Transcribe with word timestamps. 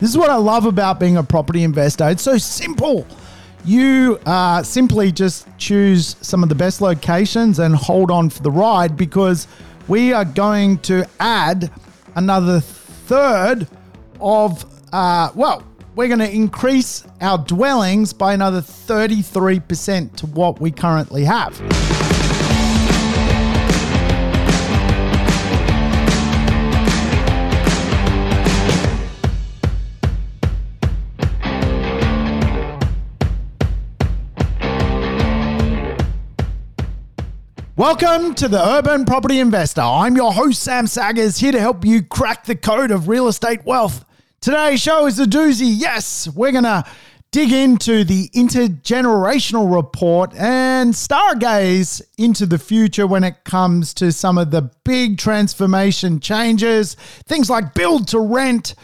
This 0.00 0.10
is 0.10 0.18
what 0.18 0.28
I 0.28 0.36
love 0.36 0.66
about 0.66 1.00
being 1.00 1.16
a 1.16 1.22
property 1.22 1.62
investor. 1.62 2.08
It's 2.10 2.22
so 2.22 2.36
simple. 2.36 3.06
You 3.64 4.20
uh, 4.26 4.62
simply 4.62 5.10
just 5.10 5.48
choose 5.56 6.16
some 6.20 6.42
of 6.42 6.48
the 6.50 6.54
best 6.54 6.80
locations 6.80 7.58
and 7.58 7.74
hold 7.74 8.10
on 8.10 8.28
for 8.28 8.42
the 8.42 8.50
ride 8.50 8.96
because 8.96 9.48
we 9.88 10.12
are 10.12 10.24
going 10.24 10.78
to 10.80 11.08
add 11.18 11.70
another 12.14 12.60
third 12.60 13.66
of, 14.20 14.64
uh, 14.92 15.30
well, 15.34 15.64
we're 15.94 16.08
going 16.08 16.20
to 16.20 16.30
increase 16.30 17.06
our 17.22 17.38
dwellings 17.38 18.12
by 18.12 18.34
another 18.34 18.60
33% 18.60 20.14
to 20.16 20.26
what 20.26 20.60
we 20.60 20.70
currently 20.70 21.24
have. 21.24 21.58
Welcome 37.76 38.34
to 38.36 38.48
the 38.48 38.58
Urban 38.58 39.04
Property 39.04 39.38
Investor. 39.38 39.82
I'm 39.82 40.16
your 40.16 40.32
host, 40.32 40.62
Sam 40.62 40.86
Saggers, 40.86 41.36
here 41.36 41.52
to 41.52 41.60
help 41.60 41.84
you 41.84 42.02
crack 42.02 42.46
the 42.46 42.56
code 42.56 42.90
of 42.90 43.06
real 43.06 43.28
estate 43.28 43.66
wealth. 43.66 44.02
Today's 44.40 44.80
show 44.80 45.04
is 45.04 45.20
a 45.20 45.26
doozy. 45.26 45.74
Yes, 45.76 46.26
we're 46.26 46.52
going 46.52 46.64
to 46.64 46.84
dig 47.32 47.52
into 47.52 48.02
the 48.02 48.30
intergenerational 48.30 49.74
report 49.74 50.34
and 50.36 50.94
stargaze 50.94 52.00
into 52.16 52.46
the 52.46 52.58
future 52.58 53.06
when 53.06 53.22
it 53.22 53.44
comes 53.44 53.92
to 53.92 54.10
some 54.10 54.38
of 54.38 54.50
the 54.50 54.70
big 54.86 55.18
transformation 55.18 56.18
changes, 56.18 56.94
things 57.26 57.50
like 57.50 57.74
build 57.74 58.08
to 58.08 58.20
rent 58.20 58.74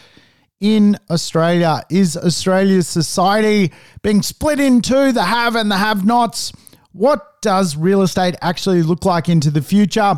in 0.59 0.99
Australia. 1.09 1.81
Is 1.89 2.15
Australia's 2.15 2.89
society 2.89 3.73
being 4.03 4.21
split 4.21 4.59
into 4.59 5.11
the 5.11 5.23
have 5.23 5.55
and 5.55 5.71
the 5.71 5.77
have 5.77 6.05
nots? 6.05 6.53
What 6.91 7.32
does 7.43 7.75
real 7.75 8.01
estate 8.01 8.35
actually 8.41 8.81
look 8.81 9.05
like 9.05 9.29
into 9.29 9.51
the 9.51 9.61
future? 9.61 10.15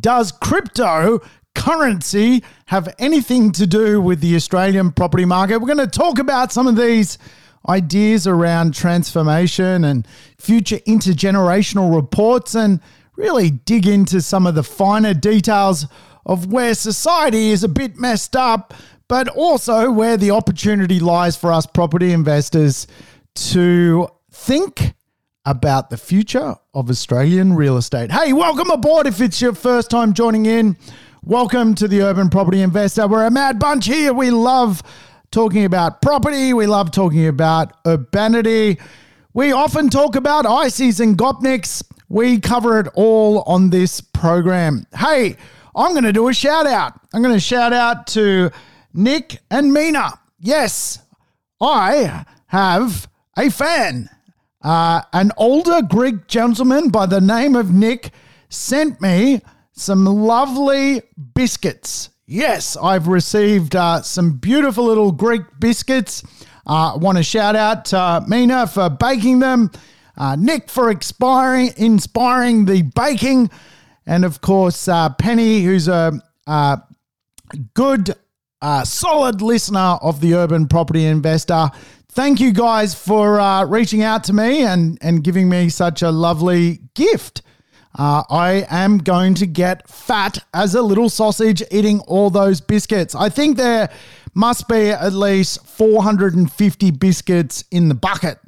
Does 0.00 0.32
crypto 0.32 1.20
currency 1.54 2.42
have 2.66 2.92
anything 2.98 3.52
to 3.52 3.66
do 3.66 4.00
with 4.00 4.20
the 4.20 4.34
Australian 4.34 4.90
property 4.90 5.26
market? 5.26 5.58
We're 5.58 5.72
going 5.72 5.88
to 5.88 5.98
talk 5.98 6.18
about 6.18 6.50
some 6.50 6.66
of 6.66 6.76
these 6.76 7.18
ideas 7.68 8.26
around 8.26 8.74
transformation 8.74 9.84
and 9.84 10.08
future 10.38 10.78
intergenerational 10.78 11.94
reports 11.94 12.54
and 12.54 12.80
really 13.16 13.50
dig 13.50 13.86
into 13.86 14.22
some 14.22 14.46
of 14.46 14.54
the 14.54 14.62
finer 14.62 15.12
details 15.12 15.86
of 16.24 16.50
where 16.50 16.74
society 16.74 17.50
is 17.50 17.62
a 17.62 17.68
bit 17.68 17.98
messed 17.98 18.34
up, 18.34 18.72
but 19.08 19.28
also 19.28 19.90
where 19.90 20.16
the 20.16 20.30
opportunity 20.30 21.00
lies 21.00 21.36
for 21.36 21.52
us 21.52 21.66
property 21.66 22.12
investors 22.12 22.86
to 23.34 24.08
think 24.30 24.94
about 25.50 25.90
the 25.90 25.96
future 25.96 26.54
of 26.74 26.88
Australian 26.88 27.54
real 27.54 27.76
estate. 27.76 28.12
Hey, 28.12 28.32
welcome 28.32 28.70
aboard 28.70 29.08
if 29.08 29.20
it's 29.20 29.42
your 29.42 29.52
first 29.52 29.90
time 29.90 30.12
joining 30.12 30.46
in. 30.46 30.76
Welcome 31.24 31.74
to 31.74 31.88
the 31.88 32.02
Urban 32.02 32.28
Property 32.30 32.62
Investor. 32.62 33.08
We're 33.08 33.26
a 33.26 33.32
mad 33.32 33.58
bunch 33.58 33.86
here. 33.86 34.12
We 34.12 34.30
love 34.30 34.80
talking 35.32 35.64
about 35.64 36.02
property, 36.02 36.52
we 36.52 36.66
love 36.66 36.92
talking 36.92 37.26
about 37.26 37.72
urbanity. 37.84 38.78
We 39.32 39.50
often 39.50 39.90
talk 39.90 40.14
about 40.14 40.46
ICEs 40.46 41.00
and 41.00 41.18
Gopniks. 41.18 41.82
We 42.08 42.38
cover 42.38 42.78
it 42.78 42.86
all 42.94 43.42
on 43.42 43.70
this 43.70 44.00
program. 44.00 44.86
Hey, 44.96 45.36
I'm 45.74 45.92
going 45.92 46.04
to 46.04 46.12
do 46.12 46.28
a 46.28 46.34
shout 46.34 46.66
out. 46.66 46.92
I'm 47.12 47.22
going 47.22 47.34
to 47.34 47.40
shout 47.40 47.72
out 47.72 48.06
to 48.08 48.50
Nick 48.94 49.38
and 49.50 49.72
Mina. 49.72 50.12
Yes, 50.38 51.00
I 51.60 52.24
have 52.46 53.08
a 53.36 53.50
fan 53.50 54.08
uh, 54.62 55.02
an 55.12 55.32
older 55.36 55.80
Greek 55.82 56.26
gentleman 56.26 56.90
by 56.90 57.06
the 57.06 57.20
name 57.20 57.56
of 57.56 57.72
Nick 57.72 58.10
sent 58.48 59.00
me 59.00 59.40
some 59.72 60.04
lovely 60.04 61.02
biscuits. 61.34 62.10
Yes, 62.26 62.76
I've 62.76 63.08
received 63.08 63.74
uh, 63.74 64.02
some 64.02 64.36
beautiful 64.36 64.84
little 64.84 65.12
Greek 65.12 65.42
biscuits. 65.58 66.22
Uh, 66.66 66.94
I 66.94 66.96
want 66.98 67.16
to 67.16 67.24
shout 67.24 67.56
out 67.56 67.86
to 67.86 68.22
Mina 68.28 68.66
for 68.66 68.90
baking 68.90 69.38
them, 69.38 69.70
uh, 70.16 70.36
Nick 70.36 70.68
for 70.68 70.90
expiring, 70.90 71.72
inspiring 71.76 72.66
the 72.66 72.82
baking, 72.82 73.50
and 74.06 74.24
of 74.24 74.40
course, 74.42 74.86
uh, 74.88 75.08
Penny, 75.14 75.62
who's 75.62 75.88
a 75.88 76.12
uh, 76.46 76.76
good, 77.74 78.14
solid 78.84 79.40
listener 79.40 79.98
of 80.02 80.20
the 80.20 80.34
Urban 80.34 80.68
Property 80.68 81.06
Investor 81.06 81.70
thank 82.10 82.40
you 82.40 82.52
guys 82.52 82.94
for 82.94 83.40
uh, 83.40 83.64
reaching 83.64 84.02
out 84.02 84.24
to 84.24 84.32
me 84.32 84.62
and, 84.62 84.98
and 85.00 85.22
giving 85.22 85.48
me 85.48 85.68
such 85.68 86.02
a 86.02 86.10
lovely 86.10 86.80
gift. 86.94 87.42
Uh, 87.98 88.22
I 88.30 88.66
am 88.68 88.98
going 88.98 89.34
to 89.34 89.46
get 89.46 89.88
fat 89.88 90.38
as 90.54 90.74
a 90.74 90.82
little 90.82 91.08
sausage 91.08 91.62
eating 91.70 92.00
all 92.00 92.30
those 92.30 92.60
biscuits. 92.60 93.14
I 93.14 93.28
think 93.28 93.56
there 93.56 93.90
must 94.34 94.68
be 94.68 94.90
at 94.90 95.12
least 95.12 95.66
450 95.66 96.90
biscuits 96.92 97.64
in 97.70 97.88
the 97.88 97.94
bucket. 97.94 98.38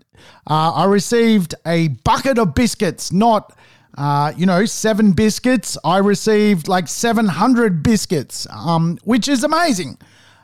Uh, 0.48 0.72
I 0.72 0.84
received 0.84 1.54
a 1.66 1.88
bucket 1.88 2.38
of 2.38 2.54
biscuits, 2.54 3.12
not, 3.12 3.56
uh, 3.98 4.32
you 4.36 4.46
know, 4.46 4.64
seven 4.64 5.12
biscuits. 5.12 5.76
I 5.84 5.98
received 5.98 6.68
like 6.68 6.88
700 6.88 7.82
biscuits, 7.82 8.46
um, 8.50 8.98
which 9.04 9.28
is 9.28 9.42
amazing. 9.44 9.98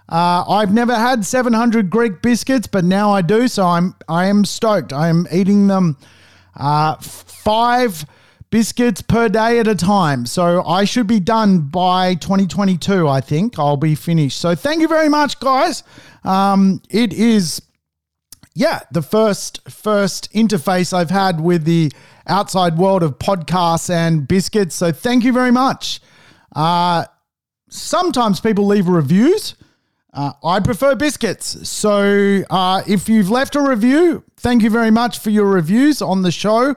Uh, 0.08 0.44
I've 0.48 0.72
never 0.72 0.94
had 0.94 1.24
700 1.24 1.90
Greek 1.90 2.22
biscuits, 2.22 2.66
but 2.66 2.84
now 2.84 3.12
I 3.12 3.20
do, 3.20 3.46
so 3.46 3.66
I'm 3.66 3.94
I 4.08 4.26
am 4.26 4.44
stoked. 4.44 4.92
I 4.92 5.08
am 5.08 5.26
eating 5.30 5.66
them 5.66 5.98
uh, 6.56 6.96
five 6.96 8.06
biscuits 8.50 9.02
per 9.02 9.28
day 9.28 9.58
at 9.58 9.66
a 9.66 9.74
time. 9.74 10.24
So 10.24 10.64
I 10.64 10.84
should 10.84 11.06
be 11.06 11.20
done 11.20 11.60
by 11.60 12.14
2022. 12.14 13.06
I 13.06 13.20
think 13.20 13.58
I'll 13.58 13.76
be 13.76 13.94
finished. 13.94 14.40
So 14.40 14.54
thank 14.54 14.80
you 14.80 14.88
very 14.88 15.08
much, 15.08 15.38
guys. 15.40 15.82
Um, 16.24 16.82
it 16.90 17.12
is 17.12 17.62
yeah 18.54 18.80
the 18.90 19.02
first 19.02 19.60
first 19.70 20.32
interface 20.32 20.92
I've 20.92 21.10
had 21.10 21.40
with 21.40 21.64
the 21.64 21.92
outside 22.26 22.76
world 22.76 23.02
of 23.02 23.18
podcasts 23.18 23.90
and 23.90 24.26
biscuits. 24.26 24.74
So 24.74 24.90
thank 24.90 25.24
you 25.24 25.32
very 25.32 25.50
much. 25.50 26.00
Uh, 26.56 27.04
sometimes 27.68 28.40
people 28.40 28.66
leave 28.66 28.88
reviews. 28.88 29.54
Uh, 30.18 30.32
I 30.42 30.58
prefer 30.58 30.96
biscuits. 30.96 31.68
So 31.68 32.42
uh, 32.50 32.82
if 32.88 33.08
you've 33.08 33.30
left 33.30 33.54
a 33.54 33.62
review, 33.62 34.24
thank 34.38 34.64
you 34.64 34.70
very 34.70 34.90
much 34.90 35.20
for 35.20 35.30
your 35.30 35.44
reviews 35.44 36.02
on 36.02 36.22
the 36.22 36.32
show. 36.32 36.74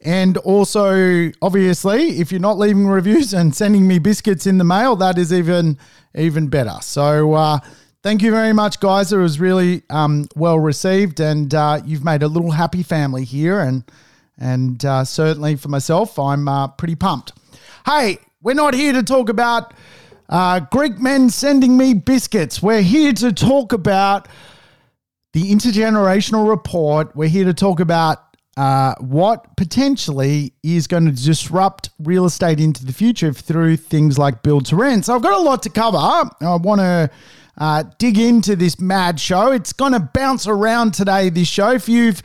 And 0.00 0.36
also, 0.38 1.30
obviously, 1.40 2.18
if 2.18 2.32
you're 2.32 2.40
not 2.40 2.58
leaving 2.58 2.88
reviews 2.88 3.34
and 3.34 3.54
sending 3.54 3.86
me 3.86 4.00
biscuits 4.00 4.48
in 4.48 4.58
the 4.58 4.64
mail, 4.64 4.96
that 4.96 5.16
is 5.16 5.32
even 5.32 5.78
even 6.16 6.48
better. 6.48 6.74
So 6.80 7.34
uh, 7.34 7.60
thank 8.02 8.20
you 8.20 8.32
very 8.32 8.52
much, 8.52 8.80
guys. 8.80 9.12
It 9.12 9.18
was 9.18 9.38
really 9.38 9.84
um, 9.88 10.26
well 10.34 10.58
received, 10.58 11.20
and 11.20 11.54
uh, 11.54 11.82
you've 11.84 12.04
made 12.04 12.24
a 12.24 12.28
little 12.28 12.50
happy 12.50 12.82
family 12.82 13.22
here. 13.22 13.60
And 13.60 13.84
and 14.38 14.84
uh, 14.84 15.04
certainly 15.04 15.54
for 15.54 15.68
myself, 15.68 16.18
I'm 16.18 16.48
uh, 16.48 16.66
pretty 16.66 16.96
pumped. 16.96 17.32
Hey, 17.86 18.18
we're 18.42 18.54
not 18.54 18.74
here 18.74 18.92
to 18.92 19.04
talk 19.04 19.28
about 19.28 19.72
uh, 20.28 20.60
Greek 20.70 20.98
men 20.98 21.30
sending 21.30 21.76
me 21.76 21.94
biscuits. 21.94 22.62
We're 22.62 22.82
here 22.82 23.12
to 23.14 23.32
talk 23.32 23.72
about 23.72 24.28
the 25.32 25.50
intergenerational 25.50 26.48
report. 26.48 27.14
We're 27.16 27.28
here 27.28 27.44
to 27.44 27.54
talk 27.54 27.80
about 27.80 28.18
uh, 28.56 28.94
what 29.00 29.56
potentially 29.56 30.52
is 30.62 30.86
going 30.86 31.06
to 31.06 31.12
disrupt 31.12 31.90
real 31.98 32.26
estate 32.26 32.60
into 32.60 32.84
the 32.84 32.92
future 32.92 33.32
through 33.32 33.76
things 33.76 34.18
like 34.18 34.42
build 34.42 34.66
to 34.66 34.76
rent. 34.76 35.06
So 35.06 35.14
I've 35.14 35.22
got 35.22 35.38
a 35.38 35.42
lot 35.42 35.62
to 35.62 35.70
cover. 35.70 35.96
I 35.96 36.30
want 36.40 36.80
to 36.80 37.10
uh, 37.58 37.84
dig 37.98 38.18
into 38.18 38.56
this 38.56 38.78
mad 38.78 39.18
show. 39.18 39.52
It's 39.52 39.72
going 39.72 39.92
to 39.92 40.00
bounce 40.00 40.46
around 40.46 40.92
today, 40.92 41.30
this 41.30 41.48
show. 41.48 41.70
If 41.70 41.88
you've 41.88 42.22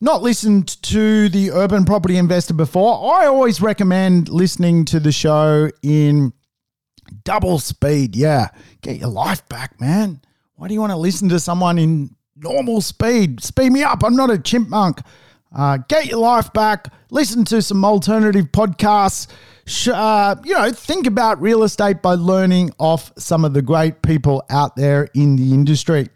not 0.00 0.22
listened 0.22 0.80
to 0.84 1.28
the 1.28 1.50
Urban 1.50 1.84
Property 1.84 2.16
Investor 2.16 2.54
before, 2.54 3.14
I 3.14 3.26
always 3.26 3.60
recommend 3.60 4.28
listening 4.28 4.84
to 4.86 5.00
the 5.00 5.12
show 5.12 5.70
in 5.82 6.32
double 7.24 7.58
speed. 7.58 8.16
Yeah. 8.16 8.48
Get 8.80 8.98
your 8.98 9.08
life 9.08 9.48
back, 9.48 9.80
man. 9.80 10.20
Why 10.56 10.68
do 10.68 10.74
you 10.74 10.80
want 10.80 10.92
to 10.92 10.96
listen 10.96 11.28
to 11.28 11.38
someone 11.38 11.78
in 11.78 12.14
normal 12.36 12.80
speed? 12.80 13.42
Speed 13.42 13.70
me 13.72 13.82
up. 13.82 14.02
I'm 14.04 14.16
not 14.16 14.30
a 14.30 14.38
chipmunk. 14.38 15.00
Uh, 15.54 15.78
get 15.88 16.06
your 16.06 16.18
life 16.18 16.52
back. 16.52 16.92
Listen 17.10 17.44
to 17.46 17.62
some 17.62 17.84
alternative 17.84 18.46
podcasts. 18.52 19.28
Uh, 19.86 20.34
you 20.44 20.54
know, 20.54 20.70
think 20.72 21.06
about 21.06 21.40
real 21.40 21.62
estate 21.62 22.02
by 22.02 22.14
learning 22.14 22.70
off 22.78 23.12
some 23.18 23.44
of 23.44 23.54
the 23.54 23.62
great 23.62 24.02
people 24.02 24.42
out 24.50 24.76
there 24.76 25.08
in 25.14 25.36
the 25.36 25.52
industry. 25.54 26.08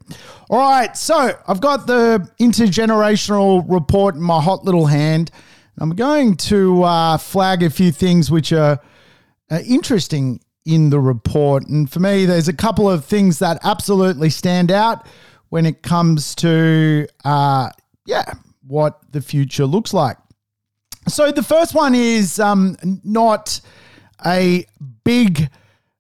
All 0.51 0.59
right, 0.59 0.97
so 0.97 1.39
I've 1.47 1.61
got 1.61 1.87
the 1.87 2.29
intergenerational 2.41 3.65
report 3.69 4.15
in 4.17 4.23
my 4.23 4.41
hot 4.41 4.65
little 4.65 4.87
hand. 4.87 5.31
I'm 5.79 5.91
going 5.91 6.37
to 6.37 6.83
uh, 6.83 7.17
flag 7.17 7.63
a 7.63 7.71
few 7.71 7.93
things 7.93 8.31
which 8.31 8.53
are 8.53 8.79
interesting 9.67 10.41
in 10.65 10.91
the 10.91 11.01
report. 11.01 11.67
And 11.69 11.91
for 11.91 12.01
me, 12.01 12.27
there's 12.27 12.49
a 12.49 12.53
couple 12.53 12.91
of 12.91 13.05
things 13.05 13.39
that 13.41 13.59
absolutely 13.63 14.31
stand 14.31 14.71
out 14.71 15.07
when 15.49 15.67
it 15.67 15.83
comes 15.83 16.35
to, 16.37 17.07
uh, 17.25 17.71
yeah, 18.07 18.35
what 18.67 19.01
the 19.13 19.21
future 19.21 19.67
looks 19.67 19.93
like. 19.93 20.17
So 21.09 21.33
the 21.33 21.43
first 21.43 21.75
one 21.75 21.95
is 21.95 22.39
um, 22.39 22.77
not 23.05 23.61
a 24.25 24.65
big, 25.05 25.51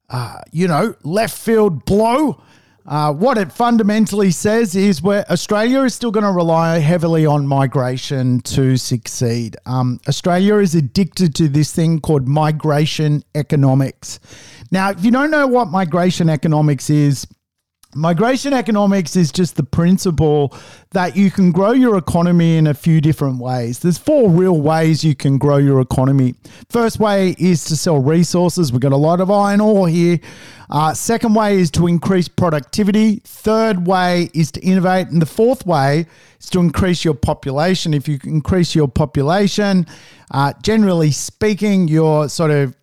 uh, 0.09 0.41
you 0.53 0.69
know, 0.69 0.94
left 1.03 1.37
field 1.37 1.85
blow. 1.85 2.41
Uh, 2.84 3.12
what 3.12 3.38
it 3.38 3.52
fundamentally 3.52 4.31
says 4.31 4.75
is 4.75 5.00
where 5.00 5.25
Australia 5.31 5.82
is 5.82 5.94
still 5.94 6.11
going 6.11 6.25
to 6.25 6.32
rely 6.32 6.79
heavily 6.79 7.25
on 7.25 7.46
migration 7.46 8.40
to 8.40 8.76
succeed. 8.76 9.56
Um, 9.67 10.00
Australia 10.08 10.56
is 10.56 10.75
addicted 10.75 11.34
to 11.37 11.49
this 11.49 11.73
thing 11.73 12.00
called 12.00 12.26
migration 12.26 13.23
economics. 13.34 14.19
Now, 14.73 14.90
if 14.90 15.05
you 15.05 15.11
don't 15.12 15.31
know 15.31 15.46
what 15.46 15.69
migration 15.69 16.29
economics 16.29 16.90
is, 16.90 17.26
Migration 17.94 18.55
economics 18.55 19.17
is 19.17 19.31
just 19.31 19.56
the 19.56 19.62
principle 19.62 20.56
that 20.93 21.15
you 21.15 21.31
can 21.31 21.53
grow 21.53 21.73
your 21.73 21.99
economy 21.99 22.56
in 22.56 22.67
a 22.67 22.73
few 22.73 23.03
different 23.03 23.39
ways. 23.39 23.81
There's 23.81 23.99
four 23.99 24.31
real 24.31 24.59
ways 24.62 25.05
you 25.05 25.15
can 25.15 25.37
grow 25.37 25.59
your 25.59 25.79
economy. 25.79 26.35
First 26.71 26.99
way 26.99 27.37
is 27.39 27.67
to 27.67 27.77
sell 27.77 27.99
resources. 27.99 28.73
We've 28.73 28.81
got 28.81 28.93
a 28.93 28.97
lot 28.97 29.21
of 29.21 29.31
iron 29.31 29.61
ore 29.61 29.89
here. 29.89 30.21
Uh, 30.71 30.94
second 30.94 31.35
way 31.35 31.59
is 31.59 31.71
to 31.73 31.87
increase 31.87 32.29
productivity. 32.29 33.17
Third 33.25 33.87
way 33.87 34.31
is 34.33 34.50
to 34.53 34.61
innovate. 34.62 35.09
And 35.09 35.21
the 35.21 35.27
fourth 35.27 35.67
way 35.67 36.06
is 36.41 36.49
to 36.49 36.61
increase 36.61 37.05
your 37.05 37.15
population. 37.15 37.93
If 37.93 38.09
you 38.09 38.19
increase 38.25 38.75
your 38.75 38.88
population, 38.88 39.87
uh, 40.31 40.55
generally 40.62 41.11
speaking, 41.11 41.88
you're 41.88 42.31
sort 42.31 42.53
of 42.53 42.75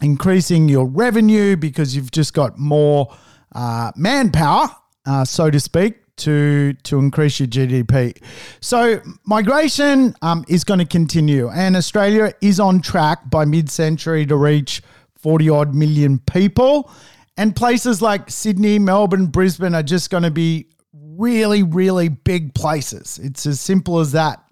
increasing 0.00 0.68
your 0.68 0.86
revenue 0.86 1.54
because 1.54 1.94
you've 1.94 2.10
just 2.10 2.34
got 2.34 2.58
more 2.58 3.16
uh, 3.54 3.92
manpower, 3.96 4.68
uh, 5.06 5.24
so 5.24 5.50
to 5.50 5.60
speak, 5.60 5.98
to 6.16 6.74
to 6.84 6.98
increase 6.98 7.40
your 7.40 7.48
GDP. 7.48 8.16
So 8.60 9.00
migration 9.26 10.14
um, 10.22 10.44
is 10.48 10.64
going 10.64 10.80
to 10.80 10.86
continue, 10.86 11.48
and 11.48 11.76
Australia 11.76 12.32
is 12.40 12.60
on 12.60 12.80
track 12.80 13.30
by 13.30 13.44
mid-century 13.44 14.26
to 14.26 14.36
reach 14.36 14.82
forty 15.16 15.48
odd 15.48 15.74
million 15.74 16.18
people. 16.18 16.90
And 17.38 17.56
places 17.56 18.02
like 18.02 18.30
Sydney, 18.30 18.78
Melbourne, 18.78 19.26
Brisbane 19.26 19.74
are 19.74 19.82
just 19.82 20.10
going 20.10 20.22
to 20.22 20.30
be 20.30 20.66
really, 20.92 21.62
really 21.62 22.08
big 22.08 22.54
places. 22.54 23.18
It's 23.22 23.46
as 23.46 23.58
simple 23.58 24.00
as 24.00 24.12
that. 24.12 24.44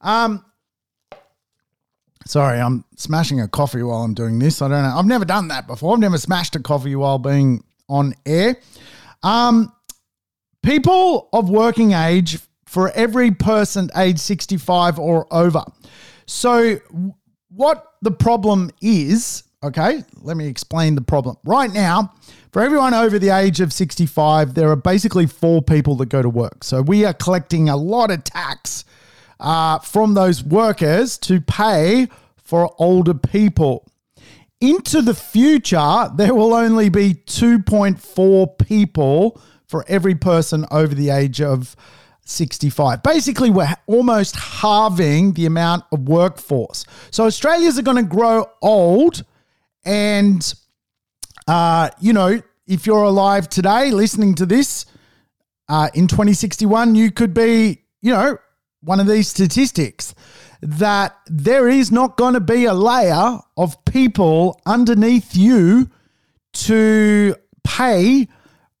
Um, 0.00 0.44
sorry, 2.26 2.60
I'm 2.60 2.84
smashing 2.96 3.40
a 3.40 3.48
coffee 3.48 3.82
while 3.82 4.02
I'm 4.02 4.14
doing 4.14 4.38
this. 4.38 4.62
I 4.62 4.68
don't 4.68 4.82
know. 4.82 4.96
I've 4.96 5.06
never 5.06 5.24
done 5.24 5.48
that 5.48 5.66
before. 5.66 5.94
I've 5.94 6.00
never 6.00 6.18
smashed 6.18 6.56
a 6.56 6.60
coffee 6.60 6.96
while 6.96 7.18
being 7.18 7.62
on 7.88 8.14
air. 8.26 8.56
Um, 9.22 9.72
people 10.62 11.28
of 11.32 11.48
working 11.48 11.92
age 11.92 12.38
for 12.66 12.90
every 12.90 13.30
person 13.30 13.90
age 13.96 14.18
65 14.18 14.98
or 14.98 15.32
over. 15.32 15.64
So, 16.26 16.78
what 17.48 17.86
the 18.02 18.10
problem 18.10 18.70
is, 18.80 19.44
okay, 19.62 20.02
let 20.22 20.36
me 20.36 20.48
explain 20.48 20.94
the 20.94 21.00
problem. 21.00 21.36
Right 21.44 21.72
now, 21.72 22.12
for 22.52 22.62
everyone 22.62 22.94
over 22.94 23.18
the 23.18 23.30
age 23.30 23.60
of 23.60 23.72
65, 23.72 24.54
there 24.54 24.68
are 24.70 24.76
basically 24.76 25.26
four 25.26 25.62
people 25.62 25.94
that 25.96 26.08
go 26.08 26.22
to 26.22 26.28
work. 26.28 26.64
So, 26.64 26.82
we 26.82 27.04
are 27.04 27.14
collecting 27.14 27.68
a 27.68 27.76
lot 27.76 28.10
of 28.10 28.24
tax 28.24 28.84
uh, 29.38 29.78
from 29.78 30.14
those 30.14 30.42
workers 30.42 31.18
to 31.18 31.40
pay 31.40 32.08
for 32.36 32.74
older 32.78 33.14
people 33.14 33.86
into 34.68 35.02
the 35.02 35.14
future, 35.14 36.10
there 36.14 36.34
will 36.34 36.54
only 36.54 36.88
be 36.88 37.14
2.4 37.14 38.58
people 38.58 39.40
for 39.66 39.84
every 39.88 40.14
person 40.14 40.64
over 40.70 40.94
the 40.94 41.10
age 41.10 41.40
of 41.40 41.76
65. 42.24 43.02
Basically, 43.02 43.50
we're 43.50 43.74
almost 43.86 44.36
halving 44.36 45.34
the 45.34 45.46
amount 45.46 45.84
of 45.92 46.08
workforce. 46.08 46.86
So 47.10 47.26
Australians 47.26 47.78
are 47.78 47.82
going 47.82 48.02
to 48.02 48.10
grow 48.10 48.46
old. 48.62 49.24
And, 49.84 50.54
uh, 51.46 51.90
you 52.00 52.12
know, 52.12 52.40
if 52.66 52.86
you're 52.86 53.02
alive 53.02 53.48
today 53.50 53.90
listening 53.90 54.34
to 54.36 54.46
this 54.46 54.86
uh, 55.68 55.90
in 55.92 56.08
2061, 56.08 56.94
you 56.94 57.10
could 57.10 57.34
be, 57.34 57.82
you 58.00 58.12
know, 58.12 58.38
one 58.80 59.00
of 59.00 59.06
these 59.06 59.28
statistics 59.28 60.14
that 60.60 61.16
there 61.26 61.68
is 61.68 61.90
not 61.90 62.16
going 62.16 62.34
to 62.34 62.40
be 62.40 62.64
a 62.64 62.74
layer 62.74 63.38
of 63.56 63.84
people 63.84 64.60
underneath 64.66 65.36
you 65.36 65.90
to 66.52 67.34
pay 67.64 68.28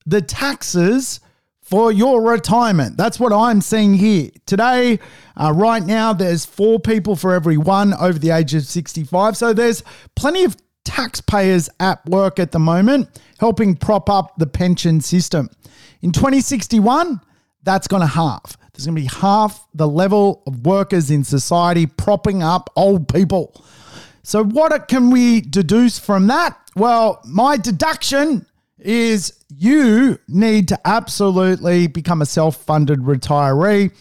the 0.06 0.20
taxes 0.20 1.20
for 1.60 1.90
your 1.90 2.22
retirement. 2.22 2.96
That's 2.96 3.18
what 3.18 3.32
I'm 3.32 3.60
seeing 3.60 3.94
here. 3.94 4.30
Today, 4.46 5.00
uh, 5.36 5.52
right 5.54 5.82
now, 5.82 6.12
there's 6.12 6.44
four 6.44 6.78
people 6.78 7.16
for 7.16 7.32
every 7.32 7.56
one 7.56 7.94
over 7.94 8.18
the 8.18 8.30
age 8.30 8.54
of 8.54 8.64
65. 8.64 9.36
So 9.36 9.52
there's 9.52 9.82
plenty 10.14 10.44
of 10.44 10.56
taxpayers 10.84 11.70
at 11.80 12.04
work 12.06 12.38
at 12.38 12.52
the 12.52 12.58
moment 12.58 13.08
helping 13.38 13.74
prop 13.74 14.08
up 14.08 14.34
the 14.36 14.46
pension 14.46 15.00
system. 15.00 15.48
In 16.02 16.12
2061, 16.12 17.20
that's 17.62 17.88
going 17.88 18.02
to 18.02 18.06
halve. 18.06 18.56
There's 18.74 18.86
going 18.86 18.96
to 18.96 19.02
be 19.02 19.08
half 19.20 19.66
the 19.72 19.88
level 19.88 20.42
of 20.46 20.66
workers 20.66 21.10
in 21.10 21.22
society 21.22 21.86
propping 21.86 22.42
up 22.42 22.70
old 22.74 23.08
people. 23.08 23.64
So, 24.24 24.42
what 24.42 24.88
can 24.88 25.10
we 25.10 25.40
deduce 25.42 25.98
from 25.98 26.26
that? 26.26 26.58
Well, 26.74 27.20
my 27.24 27.56
deduction 27.56 28.46
is 28.78 29.44
you 29.56 30.18
need 30.28 30.68
to 30.68 30.80
absolutely 30.84 31.86
become 31.86 32.20
a 32.20 32.26
self 32.26 32.56
funded 32.56 33.00
retiree. 33.00 33.92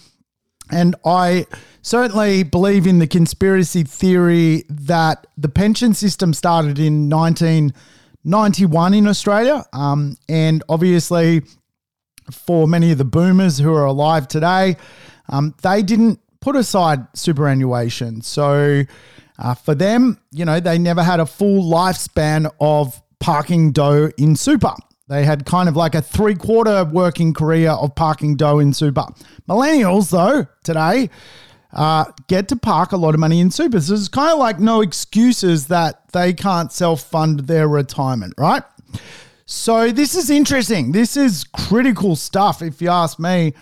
And 0.72 0.96
I 1.06 1.46
certainly 1.82 2.44
believe 2.44 2.88
in 2.88 3.00
the 3.00 3.08
conspiracy 3.08 3.84
theory 3.84 4.64
that 4.70 5.28
the 5.38 5.50
pension 5.50 5.94
system 5.94 6.34
started 6.34 6.80
in 6.80 7.10
1991 7.10 8.94
in 8.94 9.08
Australia. 9.08 9.66
Um, 9.74 10.18
and 10.28 10.64
obviously, 10.68 11.44
for 12.32 12.68
many 12.68 12.92
of 12.92 12.98
the 12.98 13.06
boomers 13.06 13.58
who 13.58 13.74
are 13.74 13.86
alive 13.86 14.28
today, 14.28 14.78
um, 15.30 15.56
they 15.62 15.82
didn't 15.82 16.20
put 16.40 16.56
aside 16.56 17.08
superannuation. 17.16 18.22
So 18.22 18.84
uh, 19.40 19.56
for 19.56 19.76
them, 19.76 20.20
you 20.32 20.46
know, 20.46 20.60
they 20.60 20.78
never 20.78 21.04
had 21.04 21.20
a 21.20 21.26
full 21.26 21.64
lifespan 21.72 22.52
of 22.60 23.02
parking 23.20 23.72
dough 23.72 24.12
in 24.18 24.36
super. 24.36 24.74
They 25.08 25.26
had 25.26 25.46
kind 25.46 25.70
of 25.70 25.76
like 25.76 25.96
a 25.96 26.02
three 26.02 26.36
quarter 26.36 26.86
working 26.86 27.34
career 27.34 27.72
of 27.72 27.96
parking 27.96 28.36
dough 28.36 28.60
in 28.60 28.74
super. 28.74 29.06
Millennials, 29.48 30.12
though, 30.12 30.48
today, 30.64 31.10
uh, 31.74 32.06
get 32.28 32.48
to 32.50 32.56
park 32.56 32.92
a 32.92 32.98
lot 32.98 33.14
of 33.14 33.20
money 33.20 33.40
in 33.40 33.52
super. 33.52 33.82
So 33.82 33.96
it's 33.96 34.08
kind 34.08 34.32
of 34.32 34.40
like 34.40 34.60
no 34.60 34.82
excuses 34.82 35.68
that 35.68 36.12
they 36.14 36.34
can't 36.34 36.72
self 36.72 37.04
fund 37.04 37.42
their 37.42 37.68
retirement, 37.68 38.34
right? 38.38 38.64
So 39.46 39.92
this 39.92 40.16
is 40.16 40.30
interesting. 40.30 40.92
This 40.92 41.18
is 41.18 41.44
critical 41.44 42.16
stuff, 42.16 42.62
if 42.62 42.82
you 42.82 42.90
ask 42.90 43.20
me. 43.20 43.54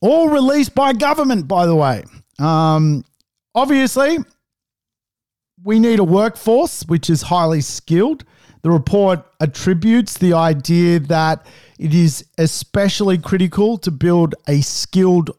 All 0.00 0.28
released 0.28 0.74
by 0.74 0.92
government, 0.92 1.48
by 1.48 1.66
the 1.66 1.76
way. 1.76 2.04
Um, 2.38 3.04
obviously, 3.54 4.18
we 5.62 5.78
need 5.78 5.98
a 5.98 6.04
workforce 6.04 6.82
which 6.86 7.08
is 7.10 7.22
highly 7.22 7.60
skilled. 7.60 8.24
The 8.62 8.70
report 8.70 9.24
attributes 9.40 10.18
the 10.18 10.34
idea 10.34 11.00
that 11.00 11.46
it 11.78 11.94
is 11.94 12.24
especially 12.38 13.18
critical 13.18 13.78
to 13.78 13.90
build 13.90 14.36
a 14.48 14.60
skilled 14.60 15.30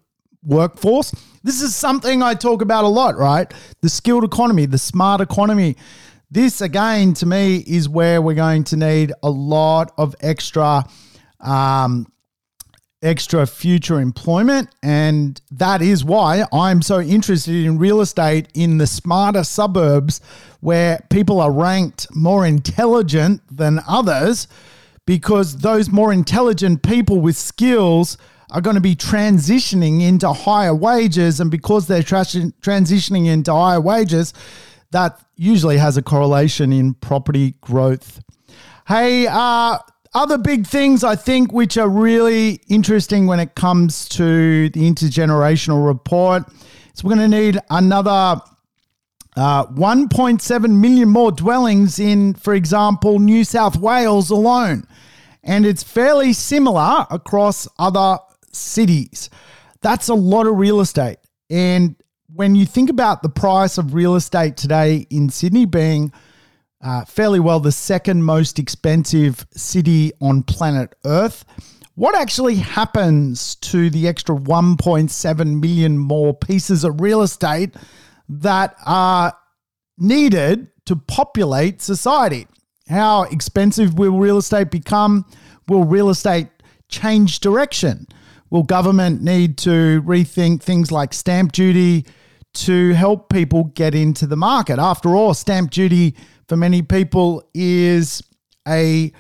workforce. 0.44 1.14
This 1.44 1.62
is 1.62 1.76
something 1.76 2.22
I 2.22 2.34
talk 2.34 2.62
about 2.62 2.84
a 2.84 2.90
lot, 2.90 3.18
right? 3.18 3.54
The 3.82 3.90
skilled 3.90 4.26
economy, 4.26 4.66
the 4.66 4.78
smart 4.78 5.22
economy. 5.22 5.78
This, 6.34 6.62
again, 6.62 7.14
to 7.16 7.28
me, 7.28 7.58
is 7.58 7.88
where 7.88 8.20
we're 8.20 8.34
going 8.34 8.64
to 8.66 8.76
need 8.76 9.14
a 9.22 9.30
lot 9.30 9.94
of 10.00 10.16
extra. 10.20 10.84
Um, 11.40 12.08
extra 13.04 13.46
future 13.46 14.00
employment. 14.00 14.70
And 14.82 15.40
that 15.52 15.82
is 15.82 16.06
why 16.06 16.46
I'm 16.54 16.82
so 16.82 17.02
interested 17.02 17.66
in 17.66 17.78
real 17.78 18.00
estate 18.00 18.48
in 18.54 18.78
the 18.78 18.88
smarter 18.88 19.44
suburbs 19.44 20.22
where 20.62 21.06
people 21.10 21.42
are 21.42 21.52
ranked 21.52 22.08
more 22.16 22.46
intelligent 22.46 23.42
than 23.52 23.82
others 23.86 24.48
because 25.06 25.58
those 25.58 25.90
more 25.90 26.14
intelligent 26.14 26.82
people 26.82 27.20
with 27.20 27.36
skills 27.36 28.18
are 28.52 28.62
going 28.62 28.76
to 28.76 28.82
be 28.82 28.96
transitioning 28.96 30.02
into 30.02 30.32
higher 30.32 30.74
wages. 30.74 31.42
And 31.42 31.52
because 31.52 31.88
they're 31.88 32.04
tra- 32.04 32.22
transitioning 32.22 33.28
into 33.28 33.54
higher 33.54 33.82
wages, 33.82 34.34
that 34.94 35.20
usually 35.36 35.78
has 35.78 35.98
a 35.98 36.02
correlation 36.02 36.72
in 36.74 36.94
property 36.96 37.56
growth. 37.62 38.22
Hey, 38.88 39.28
uh, 39.30 39.78
other 40.14 40.38
big 40.38 40.66
things 40.66 41.04
I 41.04 41.16
think 41.16 41.52
which 41.52 41.78
are 41.78 41.90
really 41.90 42.62
interesting 42.68 43.28
when 43.28 43.40
it 43.40 43.56
comes 43.56 44.08
to 44.10 44.70
the 44.70 44.82
intergenerational 44.82 45.86
report. 45.86 46.44
So 46.94 47.08
we're 47.08 47.16
going 47.16 47.30
to 47.30 47.38
need 47.38 47.60
another 47.70 48.42
Uh, 49.36 49.66
1.7 49.66 50.80
million 50.80 51.10
more 51.10 51.32
dwellings 51.32 51.98
in, 51.98 52.36
for 52.36 52.54
example, 52.54 53.18
New 53.18 53.44
South 53.44 53.76
Wales 53.78 54.30
alone. 54.30 54.86
And 55.44 55.66
it's 55.66 55.82
fairly 55.82 56.34
similar 56.34 57.08
across 57.10 57.68
other 57.80 58.20
cities. 58.52 59.32
That's 59.82 60.08
a 60.08 60.14
lot 60.14 60.46
of 60.46 60.58
real 60.58 60.80
estate. 60.82 61.18
And 61.50 61.96
when 62.36 62.56
you 62.56 62.66
think 62.66 62.90
about 62.90 63.22
the 63.22 63.30
price 63.30 63.78
of 63.78 63.94
real 63.94 64.16
estate 64.16 64.58
today 64.58 65.06
in 65.10 65.30
Sydney 65.30 65.66
being 65.66 66.12
uh, 66.82 67.06
fairly 67.06 67.40
well 67.40 67.60
the 67.60 67.72
second 67.72 68.24
most 68.24 68.58
expensive 68.58 69.46
city 69.52 70.12
on 70.20 70.42
planet 70.42 70.96
Earth, 71.06 71.46
what 71.96 72.18
actually 72.18 72.56
happens 72.56 73.56
to 73.56 73.90
the 73.92 74.08
extra 74.08 74.36
1.7 74.36 75.62
million 75.62 75.98
more 75.98 76.34
pieces 76.34 76.84
of 76.84 77.00
real 77.00 77.22
estate 77.22 77.76
that 78.28 78.76
are 78.86 79.38
needed 80.00 80.70
to 80.86 80.96
populate 80.96 81.82
society? 81.82 82.48
How 82.90 83.24
expensive 83.24 84.00
will 84.00 84.18
real 84.18 84.40
estate 84.40 84.72
become? 84.72 85.26
Will 85.68 85.84
real 85.84 86.10
estate 86.10 86.48
change 86.90 87.42
direction? 87.42 88.08
Will 88.50 88.64
government 88.64 89.22
need 89.22 89.58
to 89.60 90.02
rethink 90.02 90.64
things 90.64 90.92
like 90.92 91.14
stamp 91.14 91.52
duty 91.52 92.06
to 92.54 92.94
help 92.94 93.30
people 93.30 93.66
get 93.66 93.96
into 93.96 94.28
the 94.28 94.36
market? 94.36 94.80
After 94.80 95.16
all, 95.16 95.34
stamp 95.34 95.72
duty 95.72 96.16
for 96.48 96.56
many 96.56 96.82
people 96.82 97.48
is 97.54 98.22
a 98.68 99.12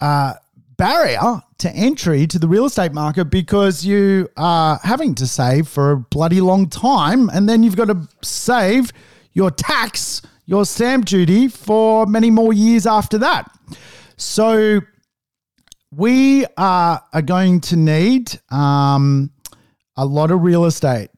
uh, 0.00 0.34
barrier 0.76 1.42
to 1.58 1.70
entry 1.70 2.26
to 2.26 2.38
the 2.38 2.48
real 2.48 2.66
estate 2.66 2.92
market 2.92 3.26
because 3.26 3.84
you 3.84 4.28
are 4.36 4.78
having 4.82 5.14
to 5.14 5.26
save 5.26 5.68
for 5.68 5.92
a 5.92 5.96
bloody 5.96 6.40
long 6.40 6.68
time 6.68 7.30
and 7.30 7.48
then 7.48 7.62
you've 7.62 7.76
got 7.76 7.86
to 7.86 8.08
save 8.22 8.92
your 9.32 9.50
tax, 9.50 10.22
your 10.46 10.64
stamp 10.64 11.06
duty 11.06 11.48
for 11.48 12.06
many 12.06 12.30
more 12.30 12.52
years 12.52 12.86
after 12.86 13.18
that. 13.18 13.50
So 14.16 14.80
we 15.90 16.44
are, 16.56 17.02
are 17.12 17.22
going 17.22 17.60
to 17.60 17.76
need 17.76 18.38
um, 18.50 19.30
a 19.96 20.04
lot 20.04 20.30
of 20.30 20.42
real 20.42 20.64
estate. 20.64 21.10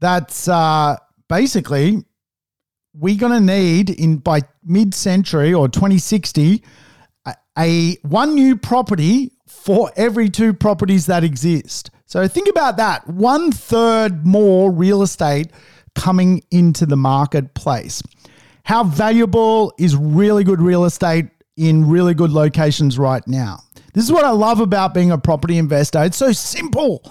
That's 0.00 0.48
uh, 0.48 0.96
basically 1.28 2.04
we're 2.94 3.18
going 3.18 3.32
to 3.32 3.40
need 3.40 3.90
in 3.90 4.16
by 4.16 4.40
mid-century 4.64 5.54
or 5.54 5.68
2060 5.68 6.64
a, 7.26 7.34
a 7.58 7.96
one 8.02 8.34
new 8.34 8.56
property 8.56 9.32
for 9.46 9.90
every 9.96 10.28
two 10.28 10.52
properties 10.52 11.06
that 11.06 11.24
exist. 11.24 11.90
So 12.06 12.26
think 12.26 12.48
about 12.48 12.76
that. 12.78 13.06
One 13.06 13.52
third 13.52 14.26
more 14.26 14.70
real 14.70 15.02
estate 15.02 15.48
coming 15.94 16.42
into 16.50 16.86
the 16.86 16.96
marketplace. 16.96 18.02
How 18.64 18.84
valuable 18.84 19.72
is 19.78 19.96
really 19.96 20.44
good 20.44 20.60
real 20.60 20.84
estate 20.84 21.26
in 21.56 21.88
really 21.88 22.14
good 22.14 22.30
locations 22.30 22.98
right 22.98 23.26
now? 23.26 23.60
This 23.94 24.04
is 24.04 24.12
what 24.12 24.24
I 24.24 24.30
love 24.30 24.60
about 24.60 24.94
being 24.94 25.10
a 25.10 25.18
property 25.18 25.58
investor. 25.58 26.04
It's 26.04 26.16
so 26.16 26.32
simple. 26.32 27.02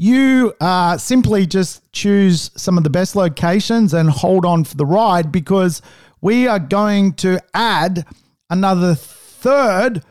You 0.00 0.54
uh, 0.60 0.96
simply 0.96 1.44
just 1.44 1.92
choose 1.92 2.52
some 2.56 2.78
of 2.78 2.84
the 2.84 2.90
best 2.90 3.16
locations 3.16 3.92
and 3.92 4.08
hold 4.08 4.46
on 4.46 4.62
for 4.62 4.76
the 4.76 4.86
ride 4.86 5.32
because 5.32 5.82
we 6.20 6.46
are 6.46 6.60
going 6.60 7.14
to 7.14 7.42
add 7.52 8.06
another 8.48 8.94
third 8.94 10.04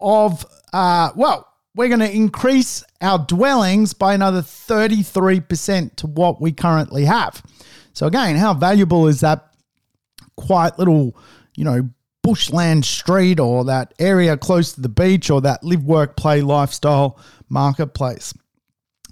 of, 0.00 0.46
uh, 0.72 1.10
well, 1.14 1.46
we're 1.74 1.88
going 1.88 2.00
to 2.00 2.10
increase 2.10 2.84
our 3.02 3.18
dwellings 3.18 3.92
by 3.92 4.14
another 4.14 4.40
33% 4.40 5.96
to 5.96 6.06
what 6.06 6.40
we 6.40 6.50
currently 6.50 7.04
have. 7.04 7.42
So, 7.92 8.06
again, 8.06 8.36
how 8.36 8.54
valuable 8.54 9.08
is 9.08 9.20
that 9.20 9.54
quiet 10.38 10.78
little, 10.78 11.18
you 11.54 11.64
know, 11.64 11.90
bushland 12.22 12.86
street 12.86 13.38
or 13.38 13.66
that 13.66 13.92
area 13.98 14.38
close 14.38 14.72
to 14.72 14.80
the 14.80 14.88
beach 14.88 15.28
or 15.28 15.42
that 15.42 15.62
live, 15.62 15.84
work, 15.84 16.16
play 16.16 16.40
lifestyle 16.40 17.18
marketplace? 17.50 18.32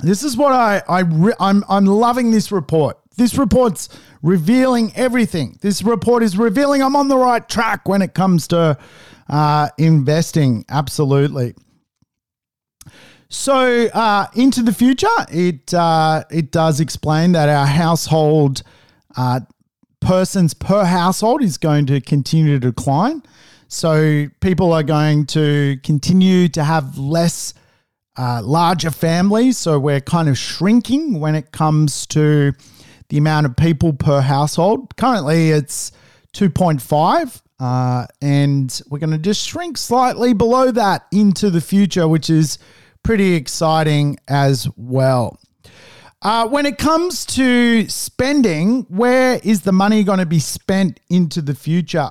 This 0.02 0.24
is 0.24 0.36
what 0.36 0.52
I, 0.52 0.82
I 0.88 1.00
re- 1.00 1.34
I'm 1.40 1.64
I'm 1.68 1.86
loving 1.86 2.30
this 2.30 2.50
report. 2.52 2.98
This 3.16 3.36
report's 3.36 3.88
revealing 4.22 4.92
everything. 4.96 5.58
This 5.60 5.82
report 5.82 6.22
is 6.22 6.36
revealing 6.36 6.82
I'm 6.82 6.96
on 6.96 7.08
the 7.08 7.16
right 7.16 7.46
track 7.48 7.88
when 7.88 8.02
it 8.02 8.14
comes 8.14 8.48
to 8.48 8.78
uh, 9.28 9.68
investing. 9.78 10.64
Absolutely. 10.68 11.54
So 13.28 13.86
uh, 13.94 14.26
into 14.34 14.62
the 14.62 14.72
future, 14.72 15.06
it 15.30 15.72
uh, 15.72 16.24
it 16.30 16.50
does 16.50 16.80
explain 16.80 17.32
that 17.32 17.48
our 17.48 17.66
household 17.66 18.62
uh, 19.16 19.40
persons 20.00 20.52
per 20.52 20.84
household 20.84 21.42
is 21.42 21.56
going 21.58 21.86
to 21.86 22.00
continue 22.00 22.58
to 22.58 22.70
decline. 22.70 23.22
So 23.68 24.26
people 24.40 24.72
are 24.74 24.82
going 24.82 25.26
to 25.26 25.78
continue 25.82 26.48
to 26.48 26.62
have 26.62 26.98
less 26.98 27.54
uh, 28.16 28.42
larger 28.42 28.90
families. 28.90 29.58
So 29.58 29.78
we're 29.78 30.00
kind 30.00 30.28
of 30.28 30.36
shrinking 30.38 31.20
when 31.20 31.34
it 31.34 31.52
comes 31.52 32.06
to 32.08 32.52
the 33.08 33.18
amount 33.18 33.46
of 33.46 33.56
people 33.56 33.92
per 33.92 34.20
household. 34.20 34.96
Currently, 34.96 35.50
it's 35.50 35.92
2.5. 36.34 37.42
Uh, 37.60 38.06
and 38.20 38.82
we're 38.88 38.98
going 38.98 39.10
to 39.10 39.18
just 39.18 39.46
shrink 39.46 39.78
slightly 39.78 40.32
below 40.32 40.72
that 40.72 41.06
into 41.12 41.48
the 41.48 41.60
future, 41.60 42.08
which 42.08 42.28
is 42.28 42.58
pretty 43.04 43.34
exciting 43.34 44.18
as 44.26 44.68
well. 44.76 45.38
Uh, 46.22 46.48
when 46.48 46.66
it 46.66 46.78
comes 46.78 47.24
to 47.24 47.88
spending, 47.88 48.82
where 48.88 49.40
is 49.42 49.62
the 49.62 49.72
money 49.72 50.04
going 50.04 50.18
to 50.18 50.26
be 50.26 50.38
spent 50.38 51.00
into 51.08 51.42
the 51.42 51.54
future? 51.54 52.10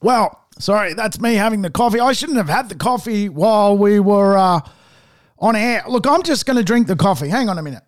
Well, 0.00 0.39
Sorry, 0.60 0.92
that's 0.94 1.20
me 1.20 1.34
having 1.34 1.62
the 1.62 1.70
coffee. 1.70 2.00
I 2.00 2.12
shouldn't 2.12 2.38
have 2.38 2.48
had 2.48 2.68
the 2.68 2.74
coffee 2.74 3.28
while 3.28 3.76
we 3.76 3.98
were 3.98 4.36
uh, 4.36 4.60
on 5.38 5.56
air. 5.56 5.82
Look, 5.88 6.06
I'm 6.06 6.22
just 6.22 6.44
going 6.44 6.58
to 6.58 6.62
drink 6.62 6.86
the 6.86 6.96
coffee. 6.96 7.28
Hang 7.28 7.48
on 7.48 7.58
a 7.58 7.62
minute. 7.62 7.82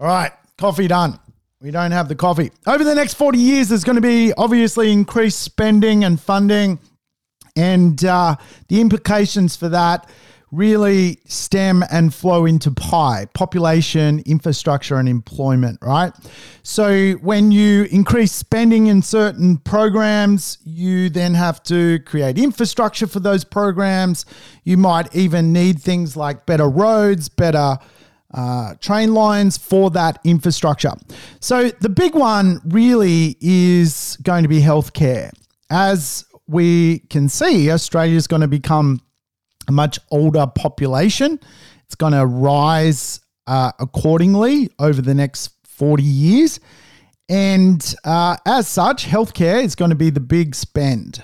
All 0.00 0.06
right, 0.06 0.30
coffee 0.58 0.86
done. 0.86 1.18
We 1.60 1.70
don't 1.70 1.90
have 1.90 2.08
the 2.08 2.14
coffee. 2.14 2.52
Over 2.66 2.84
the 2.84 2.94
next 2.94 3.14
40 3.14 3.38
years, 3.38 3.70
there's 3.70 3.82
going 3.82 3.96
to 3.96 4.02
be 4.02 4.32
obviously 4.34 4.92
increased 4.92 5.40
spending 5.40 6.04
and 6.04 6.20
funding, 6.20 6.78
and 7.56 8.04
uh, 8.04 8.36
the 8.68 8.80
implications 8.80 9.56
for 9.56 9.68
that 9.70 10.08
really 10.50 11.18
stem 11.26 11.84
and 11.90 12.14
flow 12.14 12.46
into 12.46 12.70
pie 12.70 13.26
population, 13.34 14.22
infrastructure, 14.26 14.96
and 14.96 15.08
employment, 15.08 15.78
right? 15.82 16.12
So, 16.62 17.12
when 17.14 17.52
you 17.52 17.84
increase 17.90 18.32
spending 18.32 18.86
in 18.86 19.02
certain 19.02 19.58
programs, 19.58 20.58
you 20.64 21.10
then 21.10 21.34
have 21.34 21.62
to 21.64 21.98
create 22.00 22.38
infrastructure 22.38 23.06
for 23.06 23.20
those 23.20 23.44
programs. 23.44 24.24
You 24.64 24.76
might 24.76 25.14
even 25.14 25.52
need 25.52 25.80
things 25.80 26.16
like 26.16 26.46
better 26.46 26.68
roads, 26.68 27.28
better 27.28 27.78
uh, 28.34 28.74
train 28.80 29.14
lines 29.14 29.56
for 29.56 29.90
that 29.90 30.18
infrastructure. 30.24 30.92
So, 31.40 31.70
the 31.80 31.88
big 31.88 32.14
one 32.14 32.60
really 32.64 33.36
is 33.40 34.18
going 34.22 34.42
to 34.42 34.48
be 34.48 34.60
healthcare. 34.60 35.30
As 35.70 36.24
we 36.46 37.00
can 37.10 37.28
see, 37.28 37.70
Australia 37.70 38.16
is 38.16 38.26
going 38.26 38.40
to 38.40 38.48
become 38.48 39.02
a 39.68 39.72
much 39.72 39.98
older 40.10 40.46
population. 40.46 41.38
It's 41.84 41.94
going 41.94 42.12
to 42.12 42.26
rise 42.26 43.20
uh, 43.46 43.72
accordingly 43.78 44.70
over 44.78 45.00
the 45.00 45.14
next 45.14 45.50
40 45.66 46.02
years. 46.02 46.60
And 47.28 47.94
uh, 48.04 48.36
as 48.46 48.66
such, 48.68 49.06
healthcare 49.06 49.62
is 49.62 49.74
going 49.74 49.90
to 49.90 49.96
be 49.96 50.10
the 50.10 50.20
big 50.20 50.54
spend. 50.54 51.22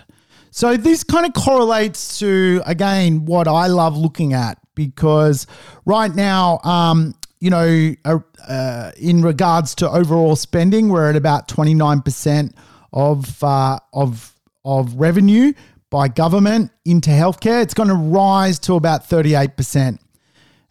So 0.51 0.77
this 0.77 1.03
kind 1.03 1.27
of 1.27 1.33
correlates 1.33 2.19
to, 2.21 2.63
again, 2.65 3.25
what 3.25 3.49
I 3.49 3.67
love 3.67 3.97
looking 3.97 4.35
at 4.35 4.59
because 4.75 5.47
right 5.85 6.15
now, 6.15 6.61
um, 6.63 7.15
you 7.41 7.51
know, 7.51 7.95
uh, 8.05 8.19
uh, 8.47 8.93
in 8.97 9.23
regards 9.23 9.75
to 9.77 9.91
overall 9.91 10.37
spending, 10.37 10.91
we're 10.91 11.11
at 11.11 11.17
about 11.17 11.49
29% 11.49 12.55
of, 12.93 13.43
uh, 13.43 13.79
of, 13.93 14.35
of 14.65 14.95
revenue 14.95 15.53
by 15.91 16.09
government 16.09 16.71
into 16.85 17.11
healthcare, 17.11 17.63
it's 17.63 17.75
going 17.75 17.89
to 17.89 17.95
rise 17.95 18.59
to 18.61 18.75
about 18.75 19.09
38%. 19.09 19.99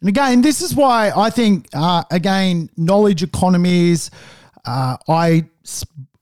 And 0.03 0.09
again, 0.09 0.41
this 0.41 0.61
is 0.61 0.75
why 0.75 1.11
I 1.15 1.29
think, 1.29 1.67
uh, 1.73 2.03
again, 2.11 2.69
knowledge 2.75 3.23
economies, 3.23 4.11
uh, 4.65 4.97
I 5.07 5.45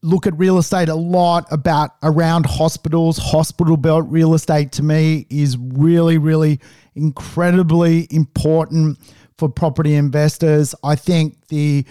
look 0.03 0.27
at 0.27 0.37
real 0.37 0.57
estate 0.57 0.89
a 0.89 0.95
lot 0.95 1.45
about 1.51 1.91
around 2.03 2.45
hospitals. 2.45 3.17
Hospital 3.17 3.77
belt 3.77 4.05
real 4.09 4.33
estate 4.33 4.71
to 4.73 4.83
me 4.83 5.25
is 5.29 5.57
really, 5.57 6.17
really 6.17 6.59
incredibly 6.95 8.07
important 8.11 8.99
for 9.37 9.49
property 9.49 9.95
investors. 9.95 10.75
I 10.83 10.95
think 10.95 11.47
the 11.47 11.85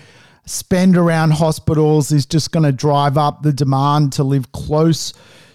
spend 0.47 0.97
around 0.97 1.33
hospitals 1.33 2.13
is 2.13 2.27
just 2.27 2.53
going 2.53 2.65
to 2.65 2.73
drive 2.73 3.17
up 3.17 3.43
the 3.43 3.53
demand 3.53 4.13
to 4.15 4.25
live 4.25 4.53
close 4.53 5.13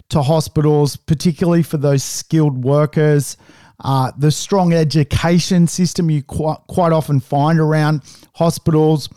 to 0.09 0.21
hospitals, 0.21 0.95
particularly 0.95 1.63
for 1.63 1.77
those 1.77 2.03
skilled 2.03 2.63
workers. 2.63 3.37
uh, 3.83 4.11
the 4.17 4.31
strong 4.31 4.73
education 4.73 5.67
system 5.67 6.09
you 6.09 6.23
quite, 6.23 6.59
quite 6.67 6.91
often 6.91 7.19
find 7.19 7.59
around 7.59 8.01
hospitals, 8.35 9.09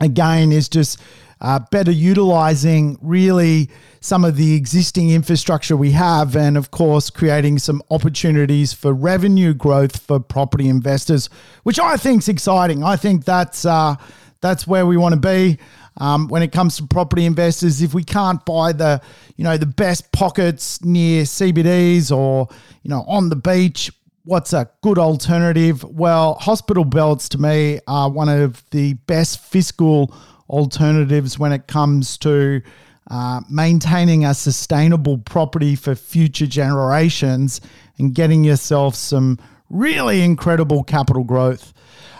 again, 0.00 0.50
is 0.52 0.68
just 0.68 1.00
uh, 1.40 1.60
better 1.70 1.90
utilizing 1.90 2.98
really 3.00 3.68
some 4.00 4.24
of 4.24 4.36
the 4.36 4.54
existing 4.54 5.10
infrastructure 5.10 5.76
we 5.76 5.92
have, 5.92 6.36
and 6.36 6.56
of 6.56 6.70
course, 6.70 7.10
creating 7.10 7.58
some 7.58 7.82
opportunities 7.90 8.72
for 8.72 8.92
revenue 8.92 9.54
growth 9.54 10.00
for 10.00 10.18
property 10.18 10.68
investors, 10.68 11.28
which 11.62 11.78
I 11.78 11.96
think 11.96 12.22
is 12.22 12.28
exciting. 12.28 12.82
I 12.82 12.96
think 12.96 13.24
that's 13.24 13.64
uh, 13.64 13.96
that's 14.40 14.66
where 14.66 14.86
we 14.86 14.96
want 14.96 15.14
to 15.14 15.20
be. 15.20 15.58
Um, 15.98 16.26
when 16.28 16.42
it 16.42 16.50
comes 16.50 16.76
to 16.78 16.86
property 16.86 17.24
investors, 17.24 17.80
if 17.80 17.94
we 17.94 18.02
can't 18.02 18.44
buy 18.44 18.72
the, 18.72 19.00
you 19.36 19.44
know, 19.44 19.56
the 19.56 19.66
best 19.66 20.10
pockets 20.12 20.84
near 20.84 21.22
CBDs 21.22 22.10
or, 22.10 22.48
you 22.82 22.90
know, 22.90 23.04
on 23.06 23.28
the 23.28 23.36
beach, 23.36 23.92
what's 24.24 24.52
a 24.52 24.68
good 24.82 24.98
alternative? 24.98 25.84
Well, 25.84 26.34
hospital 26.34 26.84
belts 26.84 27.28
to 27.30 27.38
me 27.38 27.80
are 27.86 28.10
one 28.10 28.28
of 28.28 28.64
the 28.70 28.94
best 28.94 29.38
fiscal 29.38 30.14
alternatives 30.48 31.38
when 31.38 31.52
it 31.52 31.66
comes 31.68 32.18
to 32.18 32.62
uh, 33.10 33.42
maintaining 33.50 34.24
a 34.24 34.32
sustainable 34.32 35.18
property 35.18 35.76
for 35.76 35.94
future 35.94 36.46
generations 36.46 37.60
and 37.98 38.14
getting 38.14 38.44
yourself 38.44 38.94
some 38.94 39.38
really 39.68 40.22
incredible 40.22 40.82
capital 40.82 41.22
growth. 41.22 41.73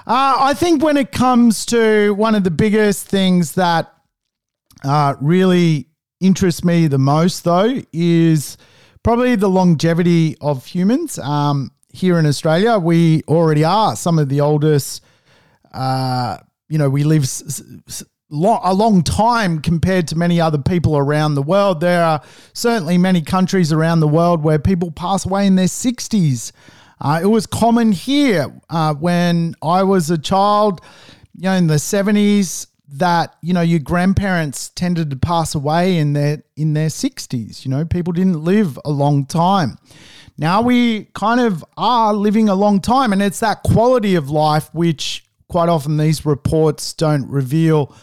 Uh, 0.07 0.37
I 0.39 0.55
think 0.55 0.83
when 0.83 0.99
it 0.99 1.13
comes 1.13 1.65
to 1.67 2.13
one 2.15 2.35
of 2.35 2.45
the 2.45 2.51
biggest 2.51 3.09
things 3.09 3.53
that 3.53 3.91
uh, 4.85 5.15
really 5.19 5.89
interests 6.21 6.63
me 6.63 6.89
the 6.89 6.99
most, 6.99 7.45
though, 7.45 7.81
is 7.91 8.59
probably 9.03 9.35
the 9.35 9.49
longevity 9.49 10.37
of 10.43 10.67
humans. 10.67 11.19
Um, 11.19 11.71
here 11.89 12.19
in 12.19 12.27
Australia, 12.27 12.79
we 12.79 13.23
already 13.29 13.65
are 13.65 13.97
some 13.97 14.19
of 14.19 14.29
the 14.29 14.43
oldest. 14.43 15.03
Uh, 15.73 16.37
you 16.69 16.77
know, 16.77 16.91
we 16.91 17.05
live 17.05 17.27
a 18.31 18.75
long 18.75 19.03
time 19.03 19.61
compared 19.61 20.09
to 20.09 20.17
many 20.17 20.39
other 20.39 20.59
people 20.59 20.99
around 20.99 21.35
the 21.35 21.43
world. 21.43 21.81
There 21.81 22.05
are 22.05 22.21
certainly 22.53 22.99
many 22.99 23.23
countries 23.23 23.73
around 23.73 24.01
the 24.01 24.09
world 24.09 24.43
where 24.43 24.59
people 24.59 24.91
pass 24.91 25.25
away 25.25 25.47
in 25.47 25.55
their 25.55 25.67
60s. 25.67 26.53
Uh, 27.01 27.21
it 27.23 27.27
was 27.27 27.47
common 27.47 27.93
here 27.93 28.53
uh, 28.71 28.95
when 28.95 29.55
I 29.63 29.83
was 29.83 30.11
a 30.11 30.19
child, 30.19 30.81
you 31.35 31.43
know, 31.43 31.53
in 31.55 31.67
the 31.67 31.75
70s, 31.75 32.69
that 32.87 33.35
you 33.43 33.53
know 33.53 33.61
your 33.61 33.81
grandparents 33.81 34.69
tended 34.71 35.11
to 35.11 35.17
pass 35.17 35.55
away 35.55 35.97
in 35.97 36.13
their 36.13 36.43
in 36.57 36.75
their 36.75 36.89
60s. 36.89 37.65
You 37.65 37.71
know, 37.71 37.85
people 37.85 38.13
didn't 38.13 38.45
live 38.45 38.79
a 38.85 38.91
long 38.91 39.27
time. 39.27 39.79
Now 40.39 40.63
we 40.63 41.05
kind 41.15 41.41
of 41.41 41.65
are 41.77 42.13
living 42.13 42.49
a 42.49 42.55
long 42.55 42.81
time, 42.81 43.13
and 43.13 43.23
it's 43.23 43.41
that 43.41 43.63
quality 43.63 44.15
of 44.15 44.31
life 44.31 44.73
which 44.73 45.25
quite 45.49 45.69
often 45.69 45.97
these 45.97 46.25
reports 46.25 46.93
don't 46.93 47.29
reveal 47.29 47.95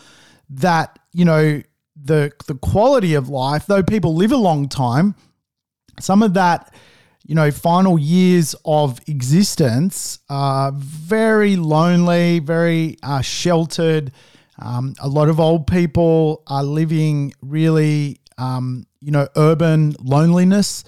that 0.50 1.00
you 1.14 1.26
know 1.26 1.62
the 1.96 2.32
the 2.48 2.56
quality 2.56 3.14
of 3.14 3.30
life. 3.30 3.66
Though 3.68 3.84
people 3.84 4.16
live 4.16 4.32
a 4.32 4.38
long 4.38 4.68
time, 4.68 5.16
some 6.00 6.22
of 6.22 6.34
that 6.34 6.74
you 7.32 7.36
know, 7.36 7.50
final 7.50 7.98
years 7.98 8.56
of 8.66 9.00
existence 9.08 10.20
are 10.28 10.74
very 10.74 11.56
lonely, 11.56 12.40
very 12.40 12.98
uh, 13.04 13.22
sheltered. 13.22 14.12
Um, 14.60 14.96
a 15.00 15.08
lot 15.08 15.30
of 15.30 15.40
old 15.40 15.66
people 15.66 16.44
are 16.48 16.62
living 16.62 17.32
really, 17.42 18.20
um, 18.38 18.86
you 19.00 19.12
know, 19.12 19.30
urban 19.38 19.96
loneliness. 20.02 20.84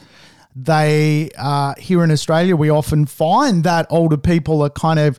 They, 0.53 1.29
uh, 1.37 1.75
here 1.77 2.03
in 2.03 2.11
Australia, 2.11 2.57
we 2.57 2.69
often 2.69 3.05
find 3.05 3.63
that 3.63 3.87
older 3.89 4.17
people 4.17 4.61
are 4.63 4.69
kind 4.69 4.99
of, 4.99 5.17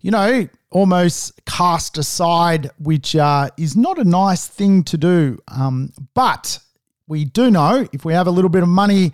you 0.00 0.10
know, 0.10 0.48
almost 0.70 1.44
cast 1.44 1.98
aside, 1.98 2.70
which 2.78 3.14
uh, 3.14 3.50
is 3.58 3.76
not 3.76 3.98
a 3.98 4.04
nice 4.04 4.46
thing 4.46 4.84
to 4.84 4.96
do. 4.96 5.38
Um, 5.48 5.92
but 6.14 6.60
we 7.06 7.26
do 7.26 7.50
know 7.50 7.86
if 7.92 8.06
we 8.06 8.14
have 8.14 8.26
a 8.26 8.30
little 8.30 8.48
bit 8.48 8.62
of 8.62 8.70
money 8.70 9.12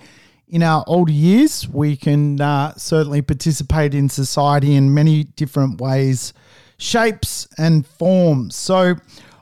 in 0.50 0.62
our 0.62 0.84
older 0.86 1.12
years, 1.12 1.68
we 1.68 1.96
can 1.96 2.40
uh, 2.40 2.74
certainly 2.76 3.22
participate 3.22 3.94
in 3.94 4.08
society 4.08 4.74
in 4.74 4.94
many 4.94 5.24
different 5.24 5.80
ways, 5.80 6.32
shapes, 6.78 7.48
and 7.58 7.86
forms. 7.86 8.56
So, 8.56 8.96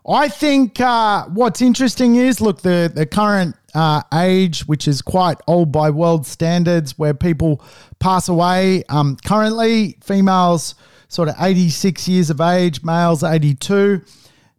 I 0.08 0.28
think 0.28 0.80
uh, 0.80 1.24
what's 1.26 1.60
interesting 1.60 2.14
is 2.14 2.40
look, 2.40 2.62
the, 2.62 2.90
the 2.94 3.06
current 3.06 3.56
uh, 3.74 4.02
age, 4.14 4.60
which 4.62 4.86
is 4.86 5.02
quite 5.02 5.38
old 5.48 5.72
by 5.72 5.90
world 5.90 6.26
standards, 6.26 6.96
where 6.96 7.12
people 7.12 7.60
pass 7.98 8.28
away. 8.28 8.84
Um, 8.88 9.16
currently, 9.24 9.98
females 10.04 10.76
sort 11.08 11.28
of 11.28 11.34
86 11.40 12.08
years 12.08 12.30
of 12.30 12.40
age, 12.40 12.84
males 12.84 13.22
82. 13.22 14.02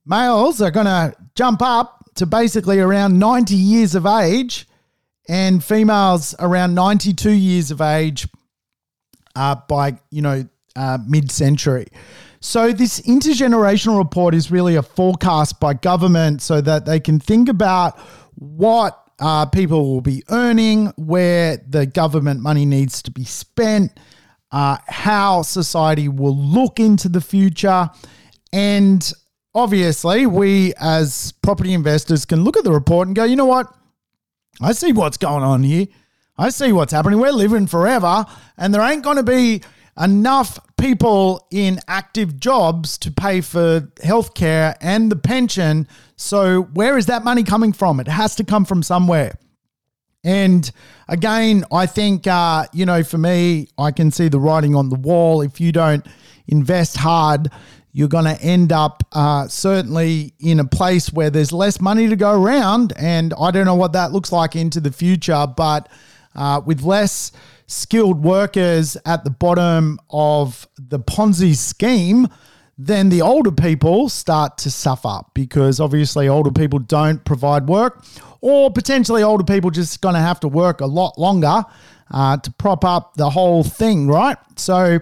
Males 0.06 0.62
are 0.62 0.72
going 0.72 0.86
to 0.86 1.13
jump 1.36 1.62
up 1.62 2.04
to 2.15 2.26
basically 2.26 2.80
around 2.80 3.17
90 3.17 3.56
years 3.56 3.95
of 3.95 4.06
age 4.06 4.66
and 5.28 5.63
females 5.63 6.36
around 6.40 6.76
92 6.76 7.32
years 7.32 7.72
of 7.72 7.82
age 7.82 8.28
uh, 9.36 9.56
by, 9.68 10.00
you 10.10 10.22
know, 10.22 10.48
uh, 10.76 10.98
mid-century. 11.08 11.88
So 12.40 12.72
this 12.72 13.02
intergenerational 13.02 13.98
report 13.98 14.36
is 14.36 14.52
really 14.52 14.76
a 14.76 14.84
forecast 14.84 15.60
by 15.60 15.74
government 15.74 16.42
so 16.42 16.62
that 16.62 16.86
they 16.86 17.00
can 17.00 17.20
think 17.20 17.50
about 17.50 18.00
what 18.36 19.04
uh, 19.20 19.46
people 19.48 19.90
will 19.90 20.02
be 20.02 20.24
earning, 20.30 20.94
where 20.96 21.58
the 21.68 21.86
government 21.86 22.40
money 22.40 22.66
needs 22.66 23.02
to 23.04 23.12
be 23.12 23.24
spent, 23.24 24.00
uh, 24.52 24.78
how 24.88 25.42
society 25.42 26.08
will 26.08 26.38
look 26.38 26.80
into 26.80 27.10
the 27.10 27.22
future, 27.22 27.90
and 28.54 29.12
obviously 29.56 30.28
we 30.28 30.74
as 30.80 31.34
property 31.42 31.74
investors 31.74 32.26
can 32.26 32.44
look 32.44 32.56
at 32.56 32.63
the 32.63 32.72
report 32.72 33.08
and 33.08 33.16
go, 33.16 33.24
you 33.24 33.36
know 33.36 33.46
what, 33.46 33.74
I 34.62 34.72
see 34.72 34.93
what's 34.93 35.17
going 35.17 35.43
on 35.43 35.63
here. 35.63 35.88
I 36.38 36.50
see 36.50 36.72
what's 36.72 36.93
happening. 36.93 37.20
We're 37.20 37.32
living 37.32 37.67
forever, 37.67 38.26
and 38.58 38.74
there 38.74 38.82
ain't 38.82 39.04
going 39.04 39.17
to 39.17 39.24
be 39.24 39.62
enough 40.00 40.60
people 40.78 41.48
in 41.52 41.80
active 41.88 42.39
jobs 42.39 42.98
to 43.00 43.12
pay 43.12 43.41
for 43.41 43.82
healthcare 43.98 44.76
and 44.80 45.12
the 45.12 45.15
pension. 45.15 45.88
So, 46.15 46.63
where 46.74 46.98
is 46.98 47.08
that 47.08 47.24
money 47.24 47.43
coming 47.43 47.74
from? 47.74 48.00
It 48.00 48.08
has 48.08 48.36
to 48.36 48.43
come 48.43 48.65
from 48.65 48.84
somewhere. 48.84 49.38
And 50.24 50.70
again, 51.08 51.63
I 51.72 51.86
think, 51.86 52.28
uh, 52.28 52.65
you 52.74 52.86
know, 52.86 53.04
for 53.04 53.17
me, 53.17 53.70
I 53.78 53.91
can 53.91 54.12
see 54.12 54.28
the 54.28 54.39
writing 54.39 54.76
on 54.76 54.89
the 54.89 54.96
wall. 54.96 55.41
If 55.41 55.62
you 55.62 55.72
don't 55.72 56.06
invest 56.48 56.98
hard, 56.98 57.50
you're 57.98 58.08
going 58.08 58.26
to 58.26 58.40
end 58.44 58.72
up 58.72 59.04
uh, 59.14 59.48
certainly 59.48 60.32
in 60.40 60.60
a 60.60 60.64
place 60.64 61.12
where 61.12 61.32
there's 61.32 61.52
less 61.52 61.82
money 61.82 62.08
to 62.08 62.16
go 62.16 62.40
around. 62.40 62.94
And 62.96 63.34
I 63.42 63.50
don't 63.50 63.66
know 63.66 63.74
what 63.74 63.94
that 63.94 64.12
looks 64.12 64.32
like 64.32 64.56
into 64.56 64.80
the 64.80 64.92
future, 64.92 65.48
but 65.58 65.90
uh, 66.36 66.62
with 66.64 66.84
less 66.84 67.32
skilled 67.66 68.24
workers 68.24 68.98
at 69.08 69.24
the 69.24 69.32
bottom 69.32 70.00
of 70.12 70.68
the 70.78 71.00
Ponzi 71.00 71.56
scheme, 71.56 72.28
then 72.78 73.10
the 73.10 73.24
older 73.24 73.52
people 73.52 74.10
start 74.10 74.60
to 74.60 74.70
suffer 74.70 75.22
because 75.34 75.80
obviously 75.80 76.28
older 76.28 76.52
people 76.52 76.78
don't 76.78 77.26
provide 77.26 77.68
work, 77.68 78.06
or 78.42 78.72
potentially 78.72 79.24
older 79.24 79.44
people 79.44 79.72
just 79.72 80.02
going 80.02 80.14
to 80.14 80.22
have 80.22 80.40
to 80.42 80.48
work 80.48 80.82
a 80.82 80.86
lot 80.86 81.18
longer 81.18 81.66
uh, 82.12 82.38
to 82.38 82.52
prop 82.60 82.86
up 82.86 83.16
the 83.16 83.32
whole 83.32 83.64
thing, 83.64 84.08
right? 84.08 84.38
So 84.56 85.00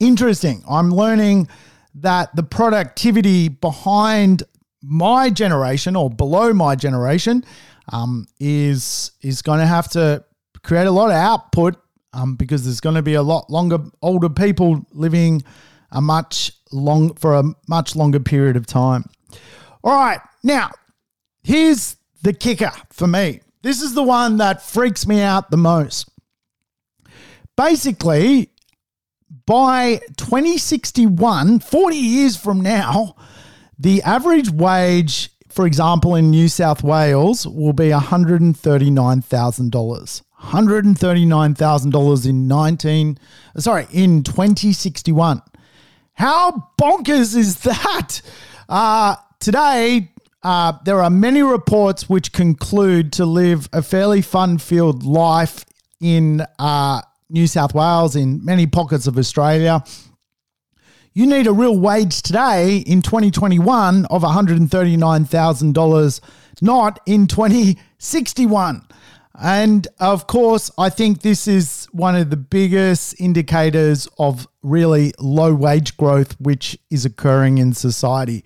interesting. 0.00 0.64
I'm 0.66 0.90
learning 0.90 1.48
that 1.94 2.34
the 2.36 2.42
productivity 2.42 3.48
behind 3.48 4.42
my 4.82 5.30
generation 5.30 5.96
or 5.96 6.08
below 6.08 6.52
my 6.52 6.76
generation 6.76 7.44
um, 7.92 8.26
is 8.38 9.12
is 9.22 9.42
going 9.42 9.58
to 9.58 9.66
have 9.66 9.88
to 9.88 10.24
create 10.62 10.86
a 10.86 10.90
lot 10.90 11.06
of 11.06 11.16
output 11.16 11.76
um, 12.12 12.36
because 12.36 12.64
there's 12.64 12.80
going 12.80 12.94
to 12.94 13.02
be 13.02 13.14
a 13.14 13.22
lot 13.22 13.50
longer 13.50 13.78
older 14.02 14.28
people 14.28 14.84
living 14.92 15.42
a 15.90 16.00
much 16.00 16.52
long 16.72 17.14
for 17.14 17.34
a 17.34 17.44
much 17.68 17.96
longer 17.96 18.20
period 18.20 18.56
of 18.56 18.66
time. 18.66 19.04
All 19.82 19.94
right, 19.94 20.20
now 20.42 20.70
here's 21.42 21.96
the 22.22 22.32
kicker 22.32 22.72
for 22.90 23.06
me. 23.06 23.40
This 23.62 23.82
is 23.82 23.94
the 23.94 24.02
one 24.02 24.36
that 24.38 24.62
freaks 24.62 25.06
me 25.06 25.20
out 25.20 25.50
the 25.50 25.56
most. 25.56 26.10
Basically, 27.56 28.50
by 29.46 30.00
2061, 30.16 31.60
40 31.60 31.96
years 31.96 32.36
from 32.36 32.60
now, 32.60 33.14
the 33.78 34.02
average 34.02 34.50
wage, 34.50 35.30
for 35.48 35.66
example, 35.66 36.14
in 36.14 36.30
New 36.30 36.48
South 36.48 36.82
Wales 36.82 37.46
will 37.46 37.72
be 37.72 37.88
$139,000. 37.88 40.22
$139,000 40.40 42.28
in 42.28 42.46
19 42.46 43.18
sorry, 43.58 43.86
in 43.92 44.22
2061. 44.22 45.42
How 46.14 46.70
bonkers 46.80 47.36
is 47.36 47.60
that? 47.60 48.22
Uh, 48.68 49.16
today, 49.40 50.10
uh, 50.42 50.72
there 50.84 51.02
are 51.02 51.10
many 51.10 51.42
reports 51.42 52.08
which 52.08 52.32
conclude 52.32 53.12
to 53.14 53.26
live 53.26 53.68
a 53.72 53.82
fairly 53.82 54.22
fun 54.22 54.58
filled 54.58 55.02
life 55.02 55.64
in 56.00 56.42
uh, 56.58 57.02
New 57.30 57.46
South 57.46 57.74
Wales, 57.74 58.16
in 58.16 58.42
many 58.44 58.66
pockets 58.66 59.06
of 59.06 59.18
Australia, 59.18 59.84
you 61.12 61.26
need 61.26 61.46
a 61.46 61.52
real 61.52 61.78
wage 61.78 62.22
today 62.22 62.78
in 62.78 63.02
2021 63.02 64.06
of 64.06 64.22
$139,000, 64.22 66.20
not 66.62 67.00
in 67.06 67.26
2061. 67.26 68.86
And 69.40 69.86
of 70.00 70.26
course, 70.26 70.70
I 70.78 70.88
think 70.90 71.20
this 71.20 71.46
is 71.46 71.86
one 71.92 72.16
of 72.16 72.30
the 72.30 72.36
biggest 72.36 73.20
indicators 73.20 74.08
of 74.18 74.48
really 74.62 75.12
low 75.18 75.54
wage 75.54 75.96
growth, 75.96 76.34
which 76.40 76.78
is 76.90 77.04
occurring 77.04 77.58
in 77.58 77.72
society. 77.74 78.44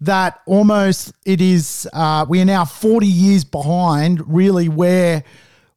That 0.00 0.40
almost 0.46 1.12
it 1.26 1.40
is, 1.40 1.88
uh, 1.92 2.26
we 2.28 2.40
are 2.40 2.46
now 2.46 2.64
40 2.64 3.06
years 3.06 3.44
behind 3.44 4.26
really 4.32 4.68
where 4.68 5.24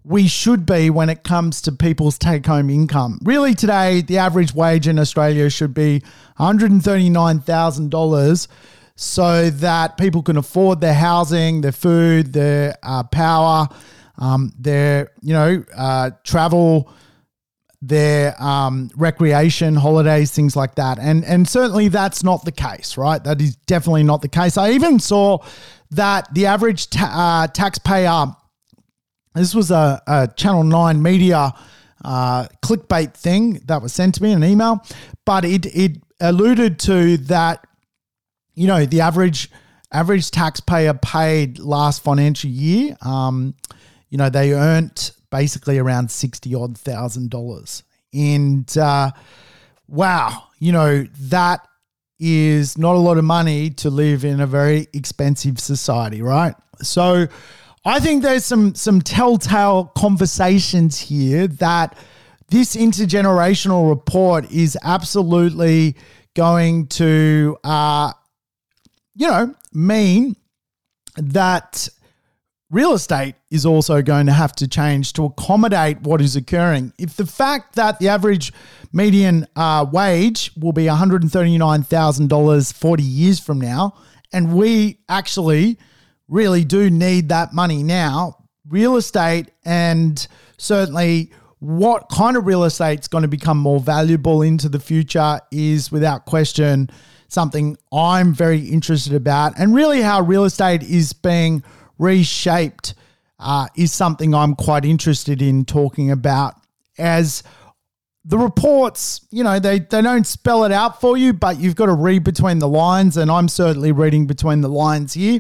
we 0.08 0.28
should 0.28 0.66
be 0.66 0.90
when 0.90 1.10
it 1.10 1.24
comes 1.24 1.62
to 1.64 1.72
people's 1.72 2.18
take 2.18 2.46
home 2.46 2.70
income. 2.70 3.20
Really, 3.24 3.54
today, 3.54 4.02
the 4.02 4.18
average 4.18 4.54
wage 4.54 4.88
in 4.88 5.00
Australia 5.00 5.50
should 5.50 5.74
be 5.74 6.02
$139,000 6.40 8.48
so 8.96 9.50
that 9.50 9.98
people 9.98 10.24
can 10.24 10.38
afford 10.38 10.82
their 10.82 10.94
housing, 10.94 11.62
their 11.62 11.72
food, 11.72 12.34
their 12.34 12.76
uh, 12.84 13.04
power 13.04 13.68
um, 14.18 14.54
their 14.58 15.12
you 15.22 15.34
know 15.34 15.64
uh, 15.76 16.12
travel, 16.24 16.92
their 17.82 18.42
um, 18.42 18.90
recreation, 18.96 19.76
holidays, 19.76 20.32
things 20.32 20.56
like 20.56 20.76
that. 20.76 21.00
And 21.00 21.24
and 21.26 21.48
certainly 21.48 21.88
that's 21.88 22.24
not 22.24 22.46
the 22.46 22.52
case, 22.52 22.98
right? 22.98 23.24
That 23.24 23.42
is 23.42 23.56
definitely 23.56 24.04
not 24.04 24.22
the 24.22 24.30
case. 24.30 24.58
I 24.58 24.72
even 24.72 25.00
saw 25.00 25.40
that 25.92 26.34
the 26.34 26.48
average 26.48 26.90
ta- 26.90 27.46
uh, 27.46 27.48
taxpayer. 27.48 28.36
This 29.38 29.56
was 29.56 29.72
a, 29.72 30.02
a 30.08 30.28
Channel 30.36 30.64
Nine 30.64 31.02
media 31.02 31.54
uh, 32.04 32.48
clickbait 32.62 33.14
thing 33.14 33.62
that 33.66 33.82
was 33.82 33.94
sent 33.94 34.16
to 34.16 34.24
me 34.24 34.32
in 34.32 34.44
an 34.44 34.50
email, 34.50 34.84
but 35.26 35.46
it 35.46 35.66
it 35.68 35.98
alluded 36.20 36.80
to 36.80 37.18
that. 37.18 37.66
You 38.56 38.68
know, 38.68 38.86
the 38.86 39.02
average 39.02 39.52
average 39.92 40.32
taxpayer 40.32 40.94
paid 40.94 41.60
last 41.60 42.04
financial 42.04 42.50
year. 42.50 42.98
Um, 43.02 43.56
you 44.10 44.18
know, 44.18 44.30
they 44.30 44.54
earned 44.54 45.12
basically 45.30 45.78
around 45.78 46.10
60 46.12 46.56
odd 46.56 46.78
thousand 46.78 47.30
dollars. 47.30 47.84
And 48.14 48.76
uh, 48.78 49.12
wow, 49.88 50.44
you 50.60 50.72
know, 50.72 51.06
that 51.22 51.68
is 52.20 52.78
not 52.78 52.96
a 52.96 53.00
lot 53.00 53.18
of 53.18 53.24
money 53.24 53.70
to 53.70 53.90
live 53.90 54.26
in 54.26 54.40
a 54.40 54.48
very 54.48 54.88
expensive 54.94 55.60
society, 55.60 56.22
right? 56.22 56.56
So 56.82 57.28
I 57.88 58.02
think 58.02 58.22
there's 58.22 58.44
some 58.44 58.76
some 58.76 59.02
telltale 59.02 59.86
conversations 59.98 61.00
here 61.00 61.48
that 61.48 61.98
this 62.50 62.76
intergenerational 62.76 63.88
report 63.88 64.52
is 64.52 64.78
absolutely 64.84 65.96
going 66.36 66.88
to 66.88 67.58
uh, 67.64 68.12
you 69.16 69.30
know 69.30 69.56
mean 69.72 70.36
that 71.16 71.88
real 72.70 72.92
estate 72.92 73.36
is 73.52 73.66
also 73.66 74.02
going 74.02 74.26
to 74.26 74.34
have 74.34 74.52
to 74.58 74.68
change 74.68 75.14
to 75.14 75.24
accommodate 75.24 76.02
what 76.02 76.20
is 76.20 76.36
occurring. 76.36 76.92
If 77.00 77.16
the 77.16 77.26
fact 77.26 77.76
that 77.76 78.00
the 78.00 78.10
average 78.10 78.52
median 78.92 79.48
uh, 79.56 79.86
wage 79.90 80.52
will 80.58 80.74
be 80.74 80.84
$139,000 80.84 82.74
40 82.74 83.04
years 83.04 83.40
from 83.40 83.62
now, 83.62 83.96
and 84.34 84.54
we 84.54 85.00
actually 85.08 85.78
really 86.28 86.66
do 86.66 86.90
need 86.90 87.30
that 87.30 87.54
money 87.54 87.84
now, 87.84 88.38
real 88.68 88.98
estate 88.98 89.52
and 89.66 90.28
certainly 90.58 91.32
what 91.60 92.10
kind 92.10 92.38
of 92.38 92.46
real 92.46 92.64
estate 92.64 93.00
is 93.00 93.08
going 93.08 93.24
to 93.24 93.28
become 93.28 93.58
more 93.58 93.80
valuable 93.80 94.42
into 94.42 94.70
the 94.70 94.80
future 94.80 95.40
is 95.52 95.92
without 95.92 96.26
question 96.26 96.90
something 97.30 97.78
I'm 97.92 98.34
very 98.34 98.60
interested 98.60 99.14
about, 99.14 99.58
and 99.60 99.76
really 99.76 100.02
how 100.02 100.22
real 100.22 100.46
estate 100.46 100.84
is 100.84 101.14
being 101.14 101.64
reshaped 101.98 102.94
uh, 103.40 103.68
is 103.76 103.92
something 103.92 104.34
I'm 104.34 104.56
quite 104.56 104.86
interested 104.86 105.42
in 105.42 105.66
talking 105.66 106.12
about 106.12 106.56
as 106.98 107.44
the 108.24 108.38
reports, 108.38 109.26
you 109.32 109.44
know, 109.44 109.60
they, 109.60 109.80
they 109.80 110.02
don't 110.02 110.28
spell 110.28 110.66
it 110.66 110.72
out 110.72 111.00
for 111.00 111.18
you, 111.18 111.32
but 111.32 111.60
you've 111.60 111.76
got 111.76 111.86
to 111.86 111.94
read 111.94 112.24
between 112.24 112.60
the 112.60 112.68
lines, 112.68 113.16
and 113.18 113.32
I'm 113.32 113.48
certainly 113.48 113.92
reading 113.92 114.28
between 114.28 114.62
the 114.62 114.70
lines 114.70 115.14
here. 115.14 115.40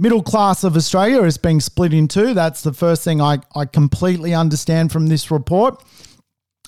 Middle 0.00 0.22
class 0.22 0.64
of 0.64 0.76
Australia 0.76 1.22
is 1.24 1.36
being 1.36 1.60
split 1.60 1.92
in 1.92 2.08
two. 2.08 2.32
That's 2.32 2.62
the 2.62 2.72
first 2.72 3.04
thing 3.04 3.20
I, 3.20 3.40
I 3.54 3.66
completely 3.66 4.32
understand 4.32 4.90
from 4.90 5.08
this 5.08 5.30
report. 5.30 5.84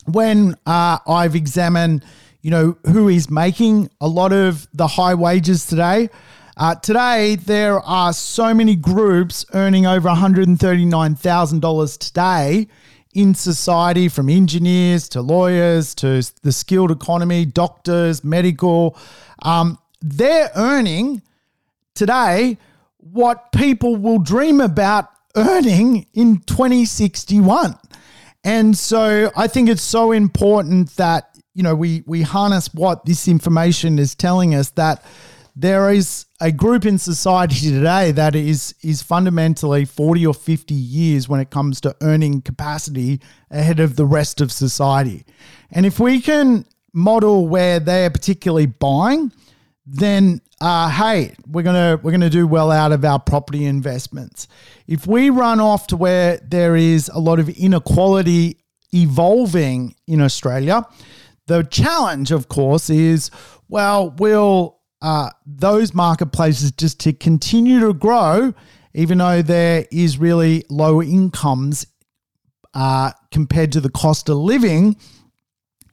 When 0.04 0.54
uh, 0.66 0.98
I've 1.08 1.34
examined, 1.34 2.04
you 2.42 2.50
know, 2.50 2.76
who 2.84 3.08
is 3.08 3.30
making 3.30 3.88
a 4.02 4.06
lot 4.06 4.34
of 4.34 4.68
the 4.74 4.86
high 4.86 5.14
wages 5.14 5.64
today, 5.64 6.10
uh, 6.58 6.74
today, 6.74 7.36
there 7.36 7.80
are 7.80 8.12
so 8.12 8.52
many 8.52 8.76
groups 8.76 9.46
earning 9.54 9.86
over 9.86 10.10
$139,000 10.10 11.98
today 11.98 12.68
in 13.14 13.34
society 13.34 14.10
from 14.10 14.28
engineers 14.28 15.08
to 15.08 15.22
lawyers 15.22 15.94
to 15.94 16.22
the 16.42 16.52
skilled 16.52 16.90
economy, 16.90 17.46
doctors, 17.46 18.22
medical. 18.22 18.94
Um, 19.40 19.78
they're 20.02 20.50
earning 20.54 21.22
today 21.94 22.58
what 23.12 23.52
people 23.52 23.96
will 23.96 24.18
dream 24.18 24.60
about 24.60 25.10
earning 25.36 26.06
in 26.14 26.38
2061. 26.40 27.78
And 28.42 28.76
so 28.76 29.30
I 29.36 29.46
think 29.46 29.68
it's 29.68 29.82
so 29.82 30.12
important 30.12 30.96
that 30.96 31.38
you 31.54 31.62
know 31.62 31.74
we 31.74 32.02
we 32.06 32.22
harness 32.22 32.72
what 32.72 33.04
this 33.04 33.28
information 33.28 33.98
is 33.98 34.14
telling 34.14 34.54
us 34.54 34.70
that 34.70 35.04
there 35.54 35.90
is 35.90 36.24
a 36.40 36.50
group 36.50 36.86
in 36.86 36.96
society 36.98 37.70
today 37.70 38.10
that 38.12 38.34
is 38.34 38.74
is 38.82 39.02
fundamentally 39.02 39.84
40 39.84 40.26
or 40.26 40.34
50 40.34 40.74
years 40.74 41.28
when 41.28 41.40
it 41.40 41.50
comes 41.50 41.80
to 41.82 41.94
earning 42.00 42.40
capacity 42.40 43.20
ahead 43.50 43.78
of 43.78 43.96
the 43.96 44.06
rest 44.06 44.40
of 44.40 44.50
society. 44.50 45.24
And 45.70 45.84
if 45.84 46.00
we 46.00 46.20
can 46.20 46.64
model 46.94 47.46
where 47.46 47.78
they're 47.78 48.10
particularly 48.10 48.66
buying, 48.66 49.32
then 49.86 50.40
uh, 50.62 50.88
hey, 50.88 51.34
we're 51.48 51.64
gonna 51.64 51.98
we're 52.04 52.12
gonna 52.12 52.30
do 52.30 52.46
well 52.46 52.70
out 52.70 52.92
of 52.92 53.04
our 53.04 53.18
property 53.18 53.64
investments. 53.64 54.46
If 54.86 55.08
we 55.08 55.28
run 55.28 55.58
off 55.58 55.88
to 55.88 55.96
where 55.96 56.36
there 56.36 56.76
is 56.76 57.10
a 57.12 57.18
lot 57.18 57.40
of 57.40 57.48
inequality 57.48 58.58
evolving 58.94 59.96
in 60.06 60.20
Australia, 60.20 60.86
the 61.48 61.64
challenge, 61.64 62.30
of 62.30 62.48
course, 62.48 62.90
is 62.90 63.32
well, 63.68 64.10
will 64.18 64.78
uh, 65.00 65.30
those 65.44 65.94
marketplaces 65.94 66.70
just 66.70 67.00
to 67.00 67.12
continue 67.12 67.80
to 67.80 67.92
grow, 67.92 68.54
even 68.94 69.18
though 69.18 69.42
there 69.42 69.86
is 69.90 70.16
really 70.16 70.64
low 70.70 71.02
incomes 71.02 71.88
uh, 72.72 73.10
compared 73.32 73.72
to 73.72 73.80
the 73.80 73.90
cost 73.90 74.28
of 74.28 74.36
living 74.36 74.94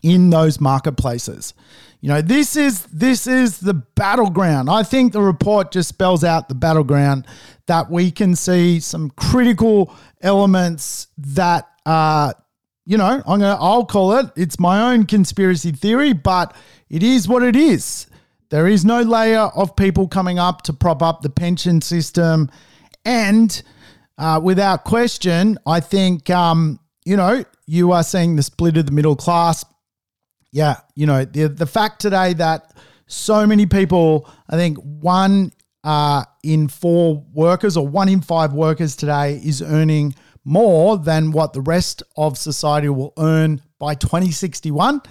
in 0.04 0.30
those 0.30 0.62
marketplaces. 0.62 1.56
You 2.02 2.10
know, 2.10 2.22
this 2.22 2.56
is 2.56 2.86
this 2.86 3.28
is 3.28 3.60
the 3.60 3.74
battleground. 3.74 4.70
I 4.70 4.84
think 4.84 5.12
the 5.12 5.22
report 5.22 5.72
just 5.72 5.90
spells 5.90 6.24
out 6.24 6.48
the 6.48 6.56
battleground 6.56 7.28
that 7.68 7.92
we 7.92 8.10
can 8.10 8.36
see 8.36 8.80
some 8.80 9.10
critical 9.12 9.94
elements 10.22 11.08
that 11.18 11.68
uh, 11.86 12.34
you 12.86 12.98
know, 12.98 13.22
I'm 13.26 13.40
gonna 13.40 13.58
I'll 13.60 13.86
call 13.86 14.18
it. 14.18 14.32
It's 14.36 14.60
my 14.60 14.92
own 14.92 15.06
conspiracy 15.06 15.72
theory, 15.72 16.14
but 16.14 16.56
it 16.90 17.04
is 17.04 17.28
what 17.28 17.44
it 17.44 17.56
is. 17.56 18.08
There 18.50 18.68
is 18.68 18.84
no 18.84 19.02
layer 19.02 19.42
of 19.42 19.76
people 19.76 20.08
coming 20.08 20.40
up 20.40 20.64
to 20.64 20.74
prop 20.74 21.04
up 21.04 21.22
the 21.22 21.30
pension 21.30 21.82
system. 21.82 22.50
And 23.06 23.62
uh, 24.18 24.40
without 24.44 24.86
question, 24.86 25.58
I 25.68 25.80
think, 25.80 26.30
um, 26.30 26.80
you 27.06 27.16
know, 27.16 27.46
you 27.68 27.92
are 27.92 28.04
seeing 28.04 28.36
the 28.36 28.44
split 28.44 28.78
of 28.78 28.88
the 28.88 28.92
middle 28.92 29.16
class. 29.16 29.64
Yeah, 30.52 30.78
you 30.96 31.06
know, 31.06 31.26
the, 31.26 31.48
the 31.48 31.68
fact 31.68 32.02
today 32.02 32.34
that 32.34 32.74
so 33.08 33.46
many 33.46 33.66
people, 33.66 34.30
I 34.50 34.56
think 34.56 34.78
one 34.78 35.52
uh, 35.84 36.26
in 36.44 36.68
four 36.68 37.26
workers 37.34 37.78
or 37.78 37.88
one 37.88 38.10
in 38.10 38.22
five 38.22 38.54
workers 38.54 38.96
today 38.96 39.40
is 39.44 39.62
earning 39.62 40.16
more 40.44 40.98
than 40.98 41.32
what 41.32 41.54
the 41.54 41.62
rest 41.62 42.04
of 42.18 42.38
society 42.38 42.90
will 42.90 43.14
earn 43.18 43.62
by 43.78 43.96
2061 43.96 45.02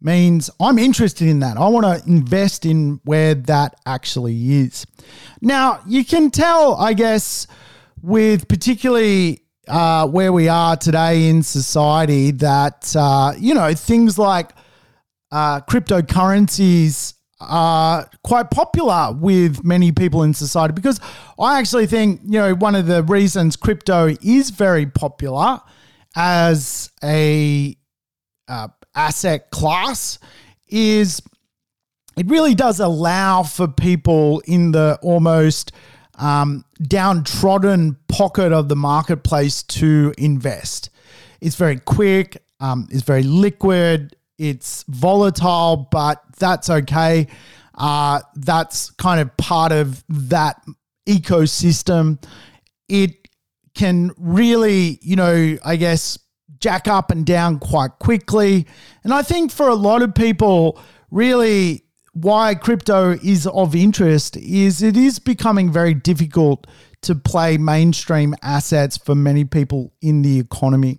means 0.00 0.50
I'm 0.60 0.78
interested 0.78 1.28
in 1.28 1.40
that. 1.40 1.56
I 1.56 1.66
want 1.68 1.86
to 1.86 2.08
invest 2.10 2.66
in 2.66 3.00
where 3.04 3.34
that 3.34 3.74
actually 3.86 4.60
is. 4.60 4.86
Now, 5.40 5.80
you 5.86 6.04
can 6.04 6.30
tell, 6.30 6.74
I 6.74 6.92
guess, 6.92 7.46
with 8.02 8.46
particularly 8.46 9.40
uh, 9.66 10.06
where 10.06 10.32
we 10.32 10.48
are 10.48 10.76
today 10.76 11.28
in 11.28 11.42
society, 11.42 12.32
that, 12.32 12.94
uh, 12.96 13.32
you 13.38 13.54
know, 13.54 13.72
things 13.72 14.18
like 14.18 14.50
uh, 15.34 15.60
cryptocurrencies 15.62 17.14
are 17.40 18.08
quite 18.22 18.52
popular 18.52 19.12
with 19.12 19.64
many 19.64 19.90
people 19.90 20.22
in 20.22 20.32
society 20.32 20.72
because 20.72 21.00
I 21.40 21.58
actually 21.58 21.88
think, 21.88 22.20
you 22.22 22.38
know, 22.38 22.54
one 22.54 22.76
of 22.76 22.86
the 22.86 23.02
reasons 23.02 23.56
crypto 23.56 24.14
is 24.22 24.50
very 24.50 24.86
popular 24.86 25.60
as 26.14 26.88
a 27.02 27.76
uh, 28.46 28.68
asset 28.94 29.50
class 29.50 30.20
is 30.68 31.20
it 32.16 32.26
really 32.28 32.54
does 32.54 32.78
allow 32.78 33.42
for 33.42 33.66
people 33.66 34.40
in 34.46 34.70
the 34.70 35.00
almost 35.02 35.72
um, 36.16 36.64
downtrodden 36.80 37.96
pocket 38.06 38.52
of 38.52 38.68
the 38.68 38.76
marketplace 38.76 39.64
to 39.64 40.14
invest. 40.16 40.90
It's 41.40 41.56
very 41.56 41.80
quick, 41.80 42.40
um, 42.60 42.86
it's 42.92 43.02
very 43.02 43.24
liquid, 43.24 44.14
it's 44.38 44.84
volatile, 44.88 45.88
but 45.90 46.22
that's 46.38 46.70
okay. 46.70 47.26
Uh, 47.74 48.20
that's 48.36 48.90
kind 48.92 49.20
of 49.20 49.36
part 49.36 49.72
of 49.72 50.04
that 50.08 50.60
ecosystem. 51.08 52.22
It 52.88 53.28
can 53.74 54.12
really, 54.16 54.98
you 55.02 55.16
know, 55.16 55.58
I 55.64 55.76
guess, 55.76 56.18
jack 56.58 56.88
up 56.88 57.10
and 57.10 57.26
down 57.26 57.58
quite 57.58 57.98
quickly. 57.98 58.66
And 59.02 59.12
I 59.12 59.22
think 59.22 59.50
for 59.50 59.68
a 59.68 59.74
lot 59.74 60.02
of 60.02 60.14
people, 60.14 60.80
really 61.10 61.84
why 62.12 62.54
crypto 62.54 63.10
is 63.22 63.46
of 63.46 63.74
interest 63.74 64.36
is 64.36 64.82
it 64.82 64.96
is 64.96 65.18
becoming 65.18 65.72
very 65.72 65.94
difficult 65.94 66.66
to 67.02 67.14
play 67.14 67.58
mainstream 67.58 68.34
assets 68.42 68.96
for 68.96 69.14
many 69.14 69.44
people 69.44 69.92
in 70.00 70.22
the 70.22 70.38
economy. 70.38 70.98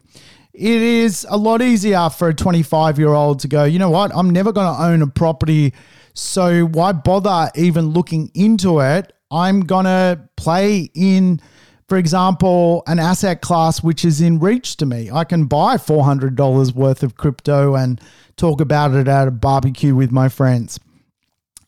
It 0.57 0.81
is 0.81 1.25
a 1.29 1.37
lot 1.37 1.61
easier 1.61 2.09
for 2.09 2.29
a 2.29 2.33
25 2.33 2.97
year 2.97 3.09
old 3.09 3.39
to 3.41 3.47
go, 3.47 3.65
you 3.65 3.79
know 3.79 3.89
what, 3.89 4.15
I'm 4.15 4.29
never 4.29 4.51
going 4.51 4.73
to 4.73 4.83
own 4.83 5.01
a 5.01 5.07
property. 5.07 5.73
So 6.13 6.65
why 6.65 6.93
bother 6.93 7.51
even 7.55 7.89
looking 7.89 8.31
into 8.33 8.79
it? 8.79 9.11
I'm 9.31 9.61
going 9.61 9.85
to 9.85 10.21
play 10.37 10.89
in, 10.93 11.41
for 11.89 11.97
example, 11.97 12.83
an 12.87 12.99
asset 12.99 13.41
class 13.41 13.83
which 13.83 14.05
is 14.05 14.21
in 14.21 14.39
reach 14.39 14.77
to 14.77 14.85
me. 14.85 15.11
I 15.11 15.25
can 15.25 15.45
buy 15.45 15.75
$400 15.75 16.73
worth 16.73 17.03
of 17.03 17.17
crypto 17.17 17.75
and 17.75 17.99
talk 18.37 18.61
about 18.61 18.93
it 18.93 19.07
at 19.07 19.27
a 19.27 19.31
barbecue 19.31 19.95
with 19.95 20.11
my 20.11 20.29
friends 20.29 20.79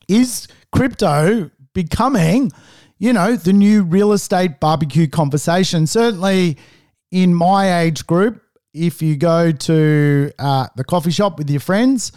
is 0.08 0.48
crypto 0.72 1.50
becoming, 1.74 2.50
you 2.98 3.12
know, 3.12 3.36
the 3.36 3.52
new 3.52 3.82
real 3.82 4.12
estate 4.12 4.58
barbecue 4.58 5.06
conversation? 5.06 5.86
Certainly 5.86 6.56
in 7.10 7.34
my 7.34 7.80
age 7.80 8.06
group, 8.06 8.42
if 8.78 9.02
you 9.02 9.16
go 9.16 9.52
to 9.52 10.32
uh, 10.38 10.68
the 10.76 10.84
coffee 10.84 11.10
shop 11.10 11.38
with 11.38 11.50
your 11.50 11.60
friends, 11.60 12.12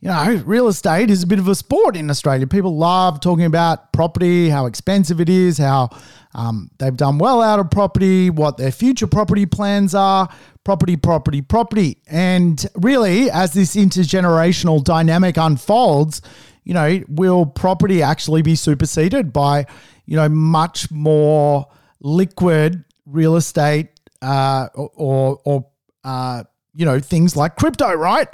you 0.00 0.08
know, 0.08 0.42
real 0.44 0.68
estate 0.68 1.10
is 1.10 1.22
a 1.22 1.26
bit 1.26 1.38
of 1.38 1.48
a 1.48 1.54
sport 1.54 1.96
in 1.96 2.10
Australia. 2.10 2.46
People 2.46 2.76
love 2.76 3.20
talking 3.20 3.44
about 3.44 3.92
property, 3.92 4.48
how 4.48 4.66
expensive 4.66 5.20
it 5.20 5.28
is, 5.28 5.58
how 5.58 5.90
um, 6.34 6.70
they've 6.78 6.96
done 6.96 7.18
well 7.18 7.40
out 7.40 7.58
of 7.58 7.70
property, 7.70 8.28
what 8.28 8.56
their 8.56 8.70
future 8.70 9.06
property 9.06 9.46
plans 9.46 9.94
are, 9.94 10.28
property, 10.64 10.96
property, 10.96 11.40
property. 11.40 11.96
And 12.06 12.64
really, 12.74 13.30
as 13.30 13.52
this 13.52 13.74
intergenerational 13.74 14.84
dynamic 14.84 15.38
unfolds, 15.38 16.20
you 16.64 16.74
know, 16.74 17.00
will 17.08 17.46
property 17.46 18.02
actually 18.02 18.42
be 18.42 18.54
superseded 18.54 19.32
by, 19.32 19.66
you 20.04 20.16
know, 20.16 20.28
much 20.28 20.90
more 20.90 21.68
liquid 22.00 22.84
real 23.06 23.36
estate 23.36 23.88
uh, 24.20 24.68
or, 24.74 25.40
or 25.44 25.66
uh, 26.06 26.44
you 26.74 26.86
know, 26.86 27.00
things 27.00 27.36
like 27.36 27.56
crypto, 27.56 27.92
right? 27.92 28.28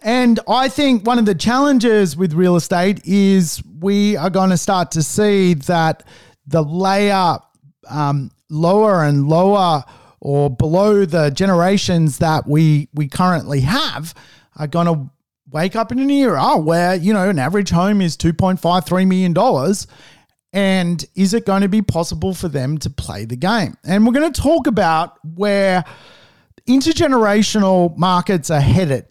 And 0.00 0.38
I 0.48 0.68
think 0.68 1.04
one 1.04 1.18
of 1.18 1.26
the 1.26 1.34
challenges 1.34 2.16
with 2.16 2.32
real 2.32 2.54
estate 2.54 3.00
is 3.04 3.62
we 3.80 4.16
are 4.16 4.30
going 4.30 4.50
to 4.50 4.56
start 4.56 4.92
to 4.92 5.02
see 5.02 5.54
that 5.54 6.04
the 6.46 6.62
layer 6.62 7.38
um, 7.90 8.30
lower 8.48 9.02
and 9.02 9.28
lower 9.28 9.84
or 10.20 10.48
below 10.48 11.04
the 11.04 11.30
generations 11.30 12.18
that 12.18 12.46
we 12.46 12.88
we 12.94 13.08
currently 13.08 13.60
have 13.60 14.14
are 14.56 14.66
going 14.66 14.86
to 14.86 15.10
wake 15.50 15.74
up 15.74 15.90
in 15.90 15.98
an 15.98 16.10
era 16.10 16.56
where, 16.56 16.94
you 16.94 17.12
know, 17.12 17.28
an 17.28 17.38
average 17.38 17.70
home 17.70 18.00
is 18.00 18.16
$2.53 18.16 19.06
million. 19.06 19.74
And 20.52 21.04
is 21.14 21.34
it 21.34 21.46
going 21.46 21.62
to 21.62 21.68
be 21.68 21.82
possible 21.82 22.34
for 22.34 22.48
them 22.48 22.78
to 22.78 22.90
play 22.90 23.24
the 23.24 23.36
game? 23.36 23.74
And 23.84 24.06
we're 24.06 24.12
going 24.12 24.32
to 24.32 24.40
talk 24.40 24.66
about 24.66 25.16
where 25.24 25.84
intergenerational 26.68 27.96
markets 27.96 28.50
are 28.50 28.60
headed. 28.60 29.06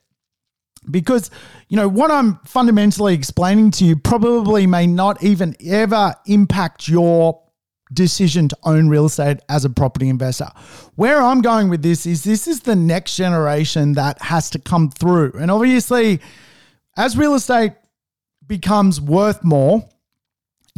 Because, 0.89 1.31
you 1.67 1.75
know, 1.75 1.89
what 1.89 2.11
I'm 2.11 2.39
fundamentally 2.45 3.13
explaining 3.13 3.71
to 3.71 3.85
you 3.85 3.97
probably 3.97 4.65
may 4.67 4.87
not 4.87 5.21
even 5.21 5.55
ever 5.65 6.15
impact 6.27 6.87
your 6.87 7.41
decision 7.93 8.47
to 8.49 8.57
own 8.63 8.87
real 8.89 9.05
estate 9.05 9.39
as 9.49 9.65
a 9.65 9.69
property 9.69 10.07
investor. 10.07 10.49
Where 10.95 11.21
I'm 11.21 11.41
going 11.41 11.69
with 11.69 11.81
this 11.81 12.05
is 12.05 12.23
this 12.23 12.47
is 12.47 12.61
the 12.61 12.75
next 12.75 13.15
generation 13.15 13.93
that 13.93 14.21
has 14.21 14.49
to 14.51 14.59
come 14.59 14.89
through. 14.89 15.33
And 15.39 15.51
obviously, 15.51 16.21
as 16.95 17.17
real 17.17 17.35
estate 17.35 17.73
becomes 18.45 19.01
worth 19.01 19.43
more, 19.43 19.87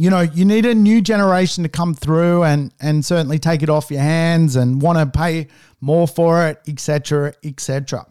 you 0.00 0.08
know, 0.08 0.20
you 0.20 0.46
need 0.46 0.64
a 0.64 0.74
new 0.74 1.02
generation 1.02 1.62
to 1.62 1.68
come 1.68 1.92
through 1.92 2.42
and 2.44 2.72
and 2.80 3.04
certainly 3.04 3.38
take 3.38 3.62
it 3.62 3.68
off 3.68 3.90
your 3.90 4.00
hands 4.00 4.56
and 4.56 4.80
want 4.80 4.98
to 4.98 5.04
pay 5.04 5.48
more 5.82 6.08
for 6.08 6.46
it, 6.46 6.58
etc., 6.66 7.34
etc. 7.44 8.06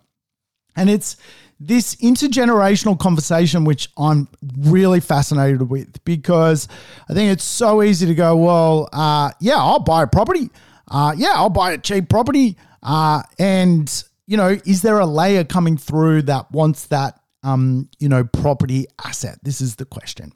And 0.76 0.88
it's 0.88 1.18
this 1.60 1.96
intergenerational 1.96 3.00
conversation, 3.00 3.64
which 3.64 3.90
I'm 3.98 4.28
really 4.60 5.00
fascinated 5.00 5.68
with 5.68 6.04
because 6.06 6.68
I 7.10 7.16
think 7.16 7.32
it's 7.32 7.44
so 7.44 7.82
easy 7.82 8.06
to 8.06 8.14
go, 8.14 8.38
well, 8.38 8.88
uh, 8.94 9.32
yeah, 9.40 9.58
I'll 9.58 9.80
buy 9.80 10.04
a 10.04 10.08
property. 10.08 10.52
Uh, 10.88 11.16
yeah, 11.18 11.34
I'll 11.34 11.50
buy 11.50 11.72
a 11.72 11.80
cheap 11.80 12.08
property. 12.08 12.56
Uh, 12.84 13.24
and, 13.40 14.04
you 14.28 14.38
know, 14.38 14.60
is 14.64 14.84
there 14.84 15.00
a 15.00 15.08
layer 15.08 15.44
coming 15.44 15.76
through 15.76 16.22
that 16.24 16.52
wants 16.52 16.86
that, 16.88 17.19
um, 17.44 17.90
you 18.00 18.10
know, 18.10 18.24
property 18.24 18.88
asset? 19.04 19.40
This 19.44 19.62
is 19.62 19.76
the 19.76 19.86
question. 19.86 20.34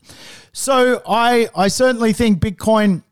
So 0.52 1.02
I, 1.08 1.50
I 1.56 1.68
certainly 1.68 2.13
think 2.13 2.39
Bitcoin 2.39 3.04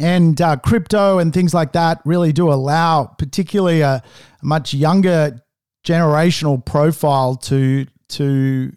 and 0.00 0.40
uh, 0.40 0.56
crypto 0.56 1.18
and 1.18 1.32
things 1.32 1.54
like 1.54 1.72
that 1.72 2.00
really 2.04 2.32
do 2.32 2.52
allow, 2.52 3.04
particularly 3.04 3.82
a, 3.82 3.96
a 3.96 4.02
much 4.42 4.74
younger 4.74 5.40
generational 5.84 6.64
profile 6.64 7.34
to 7.34 7.86
to 8.08 8.72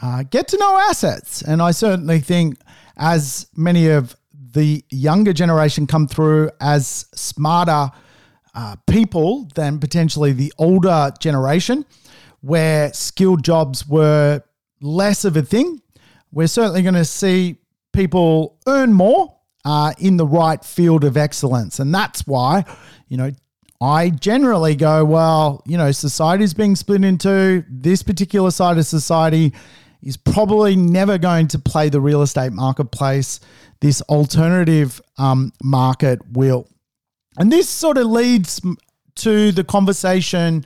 uh, 0.00 0.22
get 0.30 0.48
to 0.48 0.56
know 0.58 0.78
assets. 0.88 1.42
And 1.42 1.60
I 1.60 1.72
certainly 1.72 2.20
think 2.20 2.58
as 2.96 3.48
many 3.56 3.88
of 3.88 4.16
the 4.32 4.84
younger 4.90 5.32
generation 5.32 5.86
come 5.86 6.06
through 6.06 6.50
as 6.60 7.06
smarter 7.14 7.90
uh, 8.54 8.76
people 8.86 9.48
than 9.54 9.78
potentially 9.78 10.32
the 10.32 10.52
older 10.58 11.12
generation, 11.20 11.84
where 12.40 12.92
skilled 12.92 13.44
jobs 13.44 13.86
were 13.86 14.42
less 14.80 15.24
of 15.24 15.36
a 15.36 15.42
thing, 15.42 15.80
we're 16.32 16.46
certainly 16.46 16.82
going 16.82 16.94
to 16.94 17.04
see 17.04 17.56
people 17.92 18.58
earn 18.66 18.92
more 18.92 19.34
uh, 19.64 19.92
in 19.98 20.16
the 20.16 20.26
right 20.26 20.64
field 20.64 21.04
of 21.04 21.16
excellence. 21.16 21.78
And 21.78 21.94
that's 21.94 22.26
why, 22.26 22.64
you 23.08 23.16
know, 23.16 23.30
I 23.80 24.10
generally 24.10 24.74
go, 24.74 25.04
well, 25.04 25.62
you 25.66 25.76
know, 25.76 25.92
society 25.92 26.44
is 26.44 26.54
being 26.54 26.74
split 26.74 27.04
into 27.04 27.64
this 27.68 28.02
particular 28.02 28.50
side 28.50 28.76
of 28.78 28.86
society 28.86 29.52
is 30.02 30.16
probably 30.16 30.76
never 30.76 31.18
going 31.18 31.48
to 31.48 31.58
play 31.58 31.88
the 31.88 32.00
real 32.00 32.22
estate 32.22 32.52
marketplace. 32.52 33.40
This 33.80 34.00
alternative 34.02 35.00
um, 35.16 35.52
market 35.62 36.20
will. 36.32 36.68
And 37.36 37.52
this 37.52 37.68
sort 37.68 37.98
of 37.98 38.06
leads 38.06 38.60
to 39.16 39.52
the 39.52 39.64
conversation, 39.64 40.64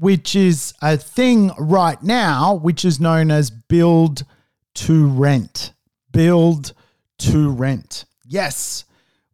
which 0.00 0.34
is 0.34 0.74
a 0.82 0.96
thing 0.96 1.52
right 1.58 2.02
now, 2.02 2.54
which 2.54 2.84
is 2.84 2.98
known 2.98 3.30
as 3.30 3.50
build 3.50 4.24
to 4.74 5.06
rent. 5.06 5.72
Build 6.10 6.72
to 7.18 7.50
rent. 7.50 8.06
Yes 8.26 8.84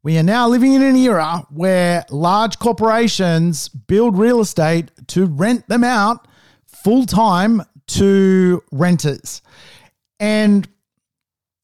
we 0.06 0.16
are 0.18 0.22
now 0.22 0.46
living 0.46 0.72
in 0.72 0.82
an 0.82 0.94
era 0.94 1.44
where 1.50 2.04
large 2.10 2.60
corporations 2.60 3.68
build 3.68 4.16
real 4.16 4.40
estate 4.40 4.92
to 5.08 5.26
rent 5.26 5.66
them 5.66 5.82
out 5.82 6.28
full 6.64 7.04
time 7.06 7.60
to 7.88 8.62
renters. 8.70 9.42
And 10.20 10.68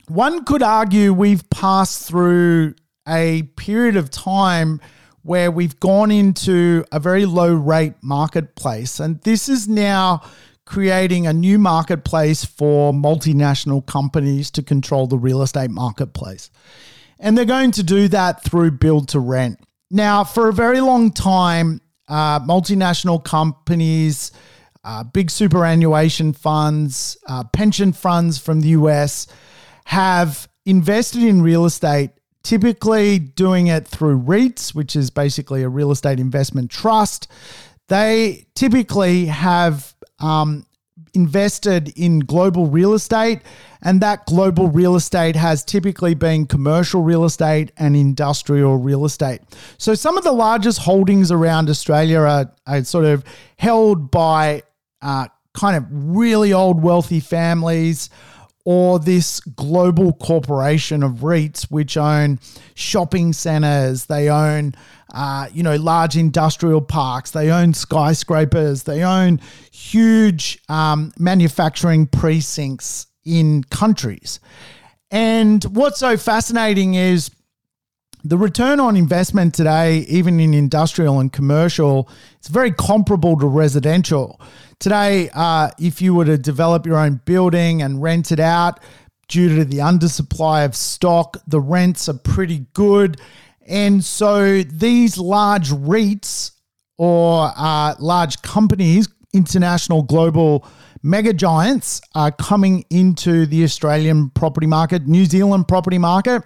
one 0.08 0.44
could 0.44 0.60
argue 0.60 1.12
we've 1.12 1.48
passed 1.50 2.08
through 2.08 2.74
a 3.06 3.44
period 3.56 3.94
of 3.94 4.10
time 4.10 4.80
where 5.22 5.50
we've 5.50 5.78
gone 5.80 6.10
into 6.10 6.84
a 6.92 6.98
very 6.98 7.24
low 7.26 7.54
rate 7.54 7.94
marketplace. 8.02 9.00
And 9.00 9.20
this 9.22 9.48
is 9.48 9.68
now 9.68 10.22
creating 10.64 11.26
a 11.26 11.32
new 11.32 11.58
marketplace 11.58 12.44
for 12.44 12.92
multinational 12.92 13.84
companies 13.86 14.50
to 14.52 14.62
control 14.62 15.06
the 15.06 15.18
real 15.18 15.42
estate 15.42 15.70
marketplace. 15.70 16.50
And 17.18 17.36
they're 17.36 17.44
going 17.44 17.70
to 17.72 17.82
do 17.82 18.08
that 18.08 18.42
through 18.42 18.72
build 18.72 19.08
to 19.08 19.20
rent. 19.20 19.60
Now, 19.90 20.24
for 20.24 20.48
a 20.48 20.52
very 20.52 20.80
long 20.80 21.12
time, 21.12 21.80
uh, 22.08 22.40
multinational 22.40 23.22
companies, 23.22 24.32
uh, 24.84 25.04
big 25.04 25.30
superannuation 25.30 26.32
funds, 26.32 27.16
uh, 27.28 27.44
pension 27.44 27.92
funds 27.92 28.38
from 28.38 28.60
the 28.60 28.68
US 28.68 29.26
have 29.84 30.48
invested 30.64 31.22
in 31.22 31.42
real 31.42 31.64
estate, 31.64 32.10
typically 32.42 33.18
doing 33.18 33.68
it 33.68 33.86
through 33.86 34.20
REITs, 34.20 34.74
which 34.74 34.96
is 34.96 35.10
basically 35.10 35.62
a 35.62 35.68
real 35.68 35.90
estate 35.90 36.18
investment 36.18 36.70
trust. 36.70 37.28
They 37.88 38.46
typically 38.54 39.26
have 39.26 39.94
um, 40.18 40.66
invested 41.14 41.92
in 41.96 42.20
global 42.20 42.66
real 42.66 42.94
estate, 42.94 43.40
and 43.82 44.00
that 44.00 44.24
global 44.26 44.68
real 44.68 44.96
estate 44.96 45.36
has 45.36 45.64
typically 45.64 46.14
been 46.14 46.46
commercial 46.46 47.02
real 47.02 47.24
estate 47.24 47.72
and 47.76 47.96
industrial 47.96 48.78
real 48.78 49.04
estate. 49.04 49.40
So, 49.78 49.94
some 49.94 50.16
of 50.16 50.24
the 50.24 50.32
largest 50.32 50.78
holdings 50.78 51.30
around 51.30 51.68
Australia 51.68 52.20
are, 52.20 52.52
are 52.66 52.84
sort 52.84 53.04
of 53.04 53.24
held 53.56 54.10
by 54.10 54.62
uh, 55.02 55.26
kind 55.54 55.76
of 55.76 55.84
really 55.90 56.52
old 56.52 56.82
wealthy 56.82 57.20
families 57.20 58.08
or 58.64 58.98
this 58.98 59.40
global 59.40 60.12
corporation 60.12 61.02
of 61.02 61.18
REITs, 61.18 61.64
which 61.64 61.96
own 61.96 62.38
shopping 62.74 63.32
centers, 63.32 64.06
they 64.06 64.28
own, 64.28 64.74
uh, 65.12 65.48
you 65.52 65.62
know, 65.62 65.76
large 65.76 66.16
industrial 66.16 66.80
parks, 66.80 67.32
they 67.32 67.50
own 67.50 67.74
skyscrapers, 67.74 68.84
they 68.84 69.02
own 69.02 69.40
huge 69.72 70.60
um, 70.68 71.12
manufacturing 71.18 72.06
precincts 72.06 73.08
in 73.24 73.64
countries. 73.64 74.38
And 75.10 75.62
what's 75.64 75.98
so 75.98 76.16
fascinating 76.16 76.94
is 76.94 77.30
the 78.24 78.38
return 78.38 78.78
on 78.78 78.96
investment 78.96 79.54
today, 79.54 79.98
even 80.08 80.38
in 80.38 80.54
industrial 80.54 81.18
and 81.18 81.32
commercial, 81.32 82.08
it's 82.38 82.48
very 82.48 82.70
comparable 82.70 83.36
to 83.38 83.46
residential. 83.46 84.40
Today, 84.82 85.30
uh, 85.32 85.70
if 85.78 86.02
you 86.02 86.12
were 86.12 86.24
to 86.24 86.36
develop 86.36 86.86
your 86.86 86.96
own 86.96 87.20
building 87.24 87.82
and 87.82 88.02
rent 88.02 88.32
it 88.32 88.40
out, 88.40 88.80
due 89.28 89.56
to 89.58 89.64
the 89.64 89.78
undersupply 89.78 90.64
of 90.64 90.74
stock, 90.74 91.36
the 91.46 91.60
rents 91.60 92.08
are 92.08 92.18
pretty 92.18 92.66
good. 92.74 93.20
And 93.64 94.04
so 94.04 94.64
these 94.64 95.18
large 95.18 95.70
REITs 95.70 96.50
or 96.98 97.52
uh, 97.56 97.94
large 98.00 98.42
companies, 98.42 99.08
international 99.32 100.02
global 100.02 100.66
mega 101.00 101.32
giants, 101.32 102.00
are 102.16 102.32
coming 102.32 102.84
into 102.90 103.46
the 103.46 103.62
Australian 103.62 104.30
property 104.30 104.66
market, 104.66 105.06
New 105.06 105.26
Zealand 105.26 105.68
property 105.68 105.98
market, 105.98 106.42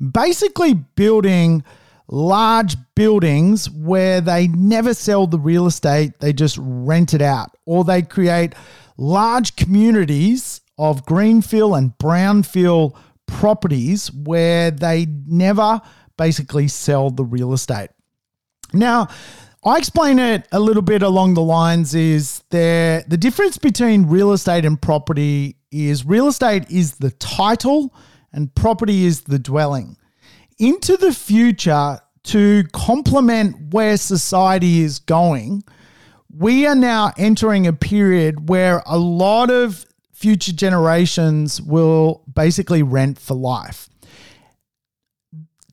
basically 0.00 0.72
building 0.72 1.62
large 2.08 2.76
buildings 2.94 3.68
where 3.70 4.20
they 4.20 4.48
never 4.48 4.94
sell 4.94 5.26
the 5.26 5.38
real 5.38 5.66
estate, 5.66 6.20
they 6.20 6.32
just 6.32 6.58
rent 6.60 7.14
it 7.14 7.22
out, 7.22 7.56
or 7.64 7.84
they 7.84 8.02
create 8.02 8.54
large 8.96 9.56
communities 9.56 10.60
of 10.78 11.04
greenfield 11.06 11.76
and 11.76 11.96
brownfield 11.98 12.96
properties 13.26 14.12
where 14.12 14.70
they 14.70 15.06
never 15.26 15.80
basically 16.16 16.68
sell 16.68 17.10
the 17.10 17.24
real 17.24 17.52
estate. 17.52 17.90
Now, 18.72 19.08
I 19.64 19.78
explain 19.78 20.18
it 20.18 20.46
a 20.52 20.60
little 20.60 20.82
bit 20.82 21.02
along 21.02 21.34
the 21.34 21.42
lines 21.42 21.94
is 21.94 22.42
there 22.50 23.04
the 23.08 23.16
difference 23.16 23.58
between 23.58 24.06
real 24.06 24.32
estate 24.32 24.64
and 24.64 24.80
property 24.80 25.56
is 25.72 26.04
real 26.04 26.28
estate 26.28 26.70
is 26.70 26.96
the 26.96 27.10
title 27.10 27.92
and 28.32 28.54
property 28.54 29.06
is 29.06 29.22
the 29.22 29.38
dwelling. 29.40 29.96
Into 30.58 30.96
the 30.96 31.12
future, 31.12 32.00
to 32.26 32.64
complement 32.72 33.72
where 33.72 33.96
society 33.96 34.80
is 34.80 34.98
going, 34.98 35.62
we 36.28 36.66
are 36.66 36.74
now 36.74 37.12
entering 37.16 37.66
a 37.66 37.72
period 37.72 38.48
where 38.48 38.82
a 38.84 38.98
lot 38.98 39.48
of 39.48 39.86
future 40.12 40.52
generations 40.52 41.62
will 41.62 42.24
basically 42.32 42.82
rent 42.82 43.18
for 43.18 43.34
life. 43.34 43.88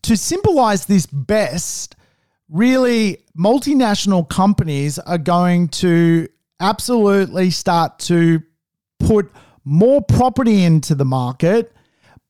To 0.03 0.15
symbolize 0.15 0.85
this 0.85 1.07
best, 1.07 1.95
really, 2.49 3.23
multinational 3.37 4.29
companies 4.29 4.99
are 4.99 5.17
going 5.17 5.69
to 5.69 6.27
absolutely 6.59 7.49
start 7.49 7.97
to 7.99 8.43
put 8.99 9.31
more 9.63 10.01
property 10.01 10.63
into 10.63 10.93
the 10.93 11.05
market, 11.05 11.73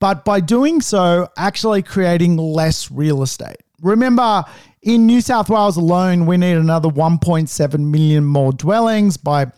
but 0.04 0.26
by 0.26 0.42
doing 0.42 0.82
so, 0.82 1.30
actually 1.38 1.82
creating 1.82 2.36
less 2.36 2.92
real 2.92 3.24
estate. 3.24 3.56
Remember, 3.82 4.44
in 4.82 5.06
New 5.06 5.22
South 5.22 5.48
Wales 5.48 5.78
alone, 5.78 6.26
we 6.26 6.36
need 6.36 6.58
another 6.58 6.90
1.7 6.90 7.80
million 7.80 8.26
more 8.26 8.52
dwellings 8.52 9.16
by 9.16 9.50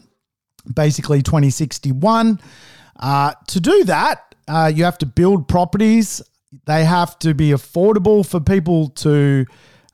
basically 0.71 1.23
2061. 1.23 2.39
Uh, 2.99 3.33
to 3.47 3.59
do 3.59 3.85
that, 3.85 4.35
uh, 4.47 4.71
you 4.71 4.83
have 4.83 4.99
to 4.99 5.07
build 5.07 5.47
properties. 5.47 6.21
They 6.67 6.85
have 6.85 7.17
to 7.19 7.33
be 7.33 7.49
affordable 7.49 8.23
for 8.23 8.39
people 8.39 8.89
to 8.89 9.47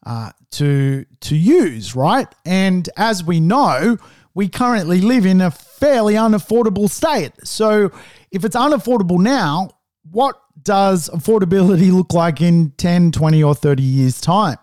uh, 0.06 0.32
to 0.52 1.06
to 1.22 1.36
use, 1.38 1.96
right? 1.96 2.28
And 2.46 2.90
as 2.98 3.24
we 3.24 3.40
know, 3.40 3.98
we 4.34 4.50
currently 4.50 5.00
live 5.00 5.26
in 5.26 5.40
a 5.40 5.50
fairly 5.50 6.16
unaffordable 6.16 6.90
state. 6.90 7.32
So 7.46 7.94
if 8.32 8.44
it's 8.44 8.58
unaffordable 8.58 9.22
now, 9.22 9.70
what 10.12 10.40
does 10.64 11.10
affordability 11.10 11.92
look 11.92 12.14
like 12.14 12.42
in 12.42 12.72
10, 12.78 13.12
20, 13.12 13.44
or 13.44 13.56
30 13.56 13.84
years' 13.84 14.22
time? 14.22 14.58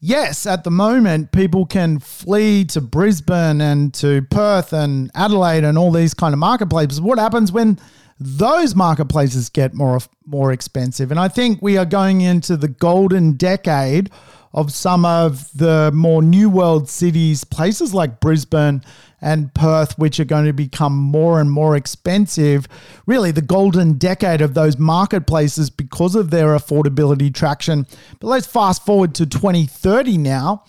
Yes, 0.00 0.46
at 0.46 0.64
the 0.64 0.70
moment, 0.70 1.32
people 1.32 1.64
can 1.64 1.98
flee 1.98 2.66
to 2.66 2.82
Brisbane 2.82 3.62
and 3.62 3.94
to 3.94 4.20
Perth 4.30 4.74
and 4.74 5.10
Adelaide 5.14 5.64
and 5.64 5.78
all 5.78 5.90
these 5.90 6.12
kind 6.12 6.34
of 6.34 6.38
marketplaces. 6.38 7.00
What 7.00 7.18
happens 7.18 7.50
when 7.50 7.78
those 8.20 8.74
marketplaces 8.74 9.48
get 9.48 9.72
more 9.72 9.98
more 10.26 10.52
expensive? 10.52 11.10
And 11.10 11.18
I 11.18 11.28
think 11.28 11.62
we 11.62 11.78
are 11.78 11.86
going 11.86 12.20
into 12.20 12.58
the 12.58 12.68
golden 12.68 13.32
decade 13.32 14.10
of 14.54 14.72
some 14.72 15.04
of 15.04 15.50
the 15.52 15.90
more 15.92 16.22
new 16.22 16.48
world 16.48 16.88
cities, 16.88 17.42
places 17.42 17.92
like 17.92 18.20
Brisbane 18.20 18.82
and 19.20 19.52
Perth, 19.52 19.98
which 19.98 20.20
are 20.20 20.24
going 20.24 20.44
to 20.44 20.52
become 20.52 20.96
more 20.96 21.40
and 21.40 21.50
more 21.50 21.76
expensive. 21.76 22.68
Really, 23.04 23.32
the 23.32 23.42
golden 23.42 23.94
decade 23.94 24.40
of 24.40 24.54
those 24.54 24.78
marketplaces 24.78 25.70
because 25.70 26.14
of 26.14 26.30
their 26.30 26.48
affordability 26.48 27.34
traction. 27.34 27.86
But 28.20 28.28
let's 28.28 28.46
fast 28.46 28.86
forward 28.86 29.14
to 29.16 29.26
2030 29.26 30.18
now. 30.18 30.64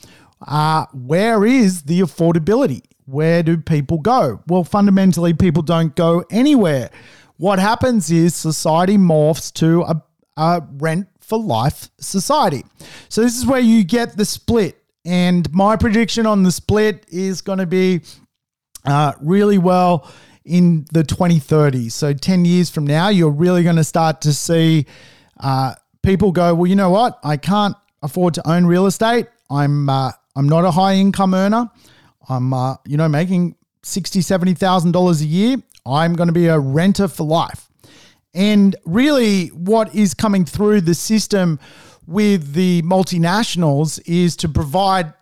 Uh, 0.46 0.86
where 0.92 1.46
is 1.46 1.84
the 1.84 2.00
affordability? 2.00 2.82
Where 3.06 3.44
do 3.44 3.58
people 3.58 4.00
go? 4.00 4.42
Well, 4.48 4.64
fundamentally, 4.64 5.34
people 5.34 5.62
don't 5.62 5.96
go 5.96 6.26
anywhere. 6.32 6.90
What 7.38 7.60
happens 7.60 8.10
is 8.10 8.34
society 8.36 8.98
morphs 8.98 9.54
to 9.56 9.84
a, 9.84 10.04
a 10.38 10.64
rent 10.78 11.08
for 11.26 11.40
life 11.40 11.90
society. 12.00 12.64
So, 13.10 13.22
this 13.22 13.38
is 13.38 13.46
where 13.46 13.60
you 13.60 13.84
get 13.84 14.18
the 14.18 14.26
split. 14.26 14.82
And 15.06 15.52
my 15.54 15.76
prediction 15.76 16.26
on 16.26 16.44
the 16.44 16.52
split 16.52 17.06
is 17.10 17.42
going 17.42 17.60
to 17.60 17.68
be 17.68 18.02
uh, 18.86 19.14
really 19.22 19.58
well 19.58 20.12
in 20.46 20.86
the 20.92 21.04
2030s. 21.04 21.92
So 21.92 22.14
10 22.14 22.46
years 22.46 22.70
from 22.70 22.86
now, 22.86 23.10
you're 23.10 23.32
really 23.32 23.64
going 23.64 23.76
to 23.76 23.84
start 23.84 24.22
to 24.22 24.34
see 24.34 24.86
uh, 25.40 25.74
people 26.04 26.32
go, 26.32 26.54
well, 26.54 26.68
you 26.68 26.76
know 26.76 26.92
what? 26.92 27.20
I 27.24 27.38
can't 27.38 27.76
afford 28.02 28.36
to 28.36 28.50
own 28.50 28.66
real 28.66 28.86
estate. 28.86 29.28
I'm 29.50 29.90
uh, 29.90 30.12
I'm 30.36 30.48
not 30.48 30.66
a 30.66 30.72
high 30.72 30.96
income 30.96 31.34
earner. 31.34 31.70
I'm 32.30 32.54
uh, 32.54 32.76
you 32.86 32.98
know 32.98 33.08
making 33.08 33.56
sixty 33.84 34.22
seventy 34.22 34.54
thousand 34.54 34.92
dollars 34.92 35.22
a 35.22 35.26
year. 35.26 35.58
I'm 35.86 36.16
going 36.16 36.28
to 36.28 36.34
be 36.34 36.48
a 36.48 36.58
renter 36.58 37.08
for 37.08 37.26
life. 37.26 37.70
And 38.36 38.76
really, 38.86 39.48
what 39.48 39.96
is 39.96 40.14
coming 40.14 40.46
through 40.46 40.82
the 40.82 40.94
system 40.94 41.58
with 42.06 42.54
the 42.54 42.82
multinationals 42.84 44.00
is 44.06 44.36
to 44.38 44.50
provide 44.50 45.14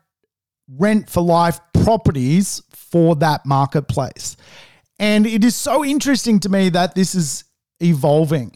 rent 0.67 1.09
for 1.09 1.21
life 1.21 1.59
properties 1.83 2.61
for 2.71 3.15
that 3.17 3.45
marketplace. 3.45 4.35
And 4.99 5.25
it 5.25 5.43
is 5.43 5.55
so 5.55 5.85
interesting 5.85 6.39
to 6.41 6.49
me 6.49 6.69
that 6.69 6.95
this 6.95 7.13
is 7.13 7.43
evolving. 7.79 8.55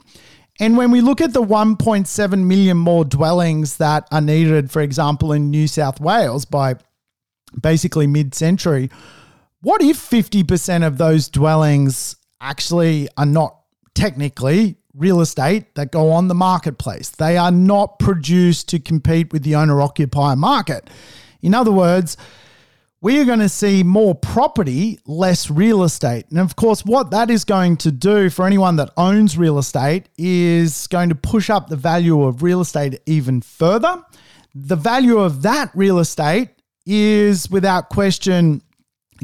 And 0.59 0.75
when 0.75 0.89
we 0.89 1.01
look 1.01 1.21
at 1.21 1.33
the 1.33 1.41
1.7 1.41 2.45
million 2.45 2.77
more 2.77 3.05
dwellings 3.05 3.77
that 3.77 4.07
are 4.11 4.21
needed, 4.21 4.71
for 4.71 4.81
example, 4.81 5.33
in 5.33 5.51
New 5.51 5.67
South 5.67 5.99
Wales 6.01 6.45
by 6.45 6.75
basically 7.61 8.07
mid 8.07 8.33
century, 8.33 8.89
what 9.61 9.81
if 9.81 9.97
50% 9.97 10.85
of 10.85 10.97
those 10.97 11.29
dwellings 11.29 12.15
actually 12.41 13.07
are 13.17 13.25
not 13.25 13.57
technically 13.97 14.77
real 14.93 15.21
estate 15.21 15.73
that 15.75 15.91
go 15.91 16.11
on 16.11 16.27
the 16.27 16.35
marketplace? 16.35 17.09
They 17.09 17.35
are 17.37 17.51
not 17.51 17.97
produced 17.97 18.69
to 18.69 18.79
compete 18.79 19.33
with 19.33 19.43
the 19.43 19.55
owner 19.55 19.81
occupier 19.81 20.35
market. 20.35 20.89
In 21.41 21.55
other 21.55 21.71
words, 21.71 22.15
we 23.01 23.19
are 23.19 23.25
going 23.25 23.39
to 23.39 23.49
see 23.49 23.83
more 23.83 24.15
property, 24.15 24.99
less 25.05 25.49
real 25.49 25.83
estate. 25.83 26.25
And 26.29 26.39
of 26.39 26.55
course, 26.55 26.85
what 26.85 27.11
that 27.11 27.29
is 27.29 27.43
going 27.43 27.77
to 27.77 27.91
do 27.91 28.29
for 28.29 28.45
anyone 28.45 28.75
that 28.77 28.91
owns 28.97 29.37
real 29.37 29.57
estate 29.57 30.09
is 30.17 30.87
going 30.87 31.09
to 31.09 31.15
push 31.15 31.49
up 31.49 31.67
the 31.67 31.75
value 31.75 32.23
of 32.23 32.43
real 32.43 32.61
estate 32.61 32.99
even 33.05 33.41
further. 33.41 34.03
The 34.53 34.75
value 34.75 35.17
of 35.19 35.41
that 35.43 35.71
real 35.75 35.99
estate 35.99 36.49
is 36.85 37.49
without 37.49 37.89
question 37.89 38.61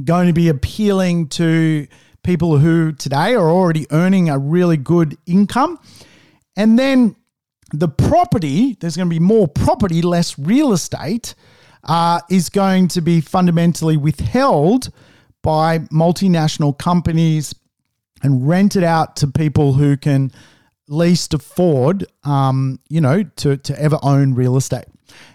going 0.03 0.27
to 0.27 0.33
be 0.33 0.49
appealing 0.49 1.29
to 1.29 1.87
people 2.23 2.57
who 2.57 2.91
today 2.93 3.35
are 3.35 3.49
already 3.49 3.85
earning 3.91 4.29
a 4.29 4.37
really 4.37 4.77
good 4.77 5.17
income. 5.25 5.79
And 6.55 6.79
then 6.79 7.15
the 7.71 7.87
property, 7.87 8.77
there's 8.79 8.95
going 8.95 9.09
to 9.09 9.13
be 9.13 9.19
more 9.19 9.47
property, 9.47 10.01
less 10.01 10.37
real 10.37 10.73
estate 10.73 11.35
uh, 11.83 12.21
is 12.29 12.49
going 12.49 12.87
to 12.89 13.01
be 13.01 13.21
fundamentally 13.21 13.97
withheld 13.97 14.91
by 15.41 15.79
multinational 15.79 16.77
companies 16.77 17.53
and 18.21 18.47
rented 18.47 18.83
out 18.83 19.17
to 19.17 19.27
people 19.27 19.73
who 19.73 19.97
can 19.97 20.31
least 20.87 21.33
afford, 21.33 22.05
um, 22.23 22.79
you 22.89 23.01
know, 23.01 23.23
to, 23.23 23.57
to 23.57 23.79
ever 23.81 23.99
own 24.01 24.33
real 24.33 24.55
estate. 24.55 24.85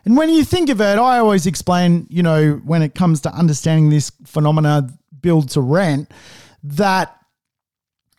And 0.05 0.17
when 0.17 0.31
you 0.31 0.45
think 0.45 0.71
of 0.71 0.81
it, 0.81 0.99
I 0.99 1.19
always 1.19 1.47
explain, 1.47 2.07
you 2.09 2.23
know, 2.23 2.61
when 2.65 2.83
it 2.83 2.95
comes 2.95 3.21
to 3.23 3.33
understanding 3.33 3.91
this 3.91 4.11
phenomena, 4.25 4.89
build 5.21 5.51
to 5.51 5.61
rent, 5.61 6.11
that, 6.63 7.17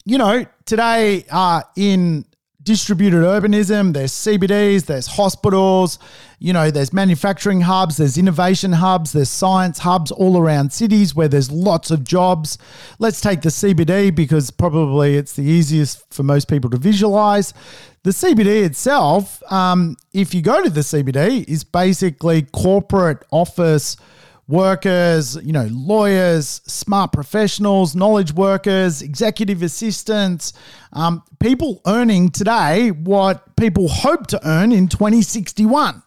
you 0.05 0.17
know, 0.17 0.45
today 0.65 1.25
uh, 1.29 1.61
in 1.75 2.25
distributed 2.63 3.23
urbanism, 3.23 3.93
there's 3.93 4.11
CBDs, 4.11 4.85
there's 4.85 5.07
hospitals, 5.07 5.97
you 6.39 6.53
know, 6.53 6.69
there's 6.69 6.93
manufacturing 6.93 7.61
hubs, 7.61 7.97
there's 7.97 8.17
innovation 8.17 8.73
hubs, 8.73 9.11
there's 9.11 9.29
science 9.29 9.79
hubs 9.79 10.11
all 10.11 10.37
around 10.37 10.71
cities 10.71 11.15
where 11.15 11.27
there's 11.27 11.49
lots 11.49 11.89
of 11.89 12.03
jobs. 12.03 12.57
Let's 12.99 13.21
take 13.21 13.41
the 13.41 13.49
CBD 13.49 14.13
because 14.13 14.51
probably 14.51 15.15
it's 15.15 15.33
the 15.33 15.41
easiest 15.43 16.13
for 16.13 16.23
most 16.23 16.47
people 16.47 16.69
to 16.69 16.77
visualize. 16.77 17.53
The 18.03 18.11
CBD 18.11 18.65
itself, 18.65 19.41
um, 19.51 19.97
if 20.13 20.33
you 20.33 20.41
go 20.41 20.63
to 20.63 20.69
the 20.69 20.81
CBD, 20.81 21.47
is 21.47 21.63
basically 21.63 22.43
corporate 22.43 23.23
office 23.31 23.97
workers, 24.49 25.37
you 25.43 25.53
know, 25.53 25.67
lawyers, 25.71 26.61
smart 26.65 27.13
professionals, 27.13 27.95
knowledge 27.95 28.33
workers, 28.33 29.01
executive 29.01 29.63
assistants, 29.63 30.51
um, 30.91 31.23
people 31.39 31.81
earning 31.85 32.29
today 32.29 32.91
what 32.91 33.55
people 33.55 33.87
hope 33.87 34.27
to 34.27 34.47
earn 34.47 34.71
in 34.71 34.87
2061. 34.87 36.03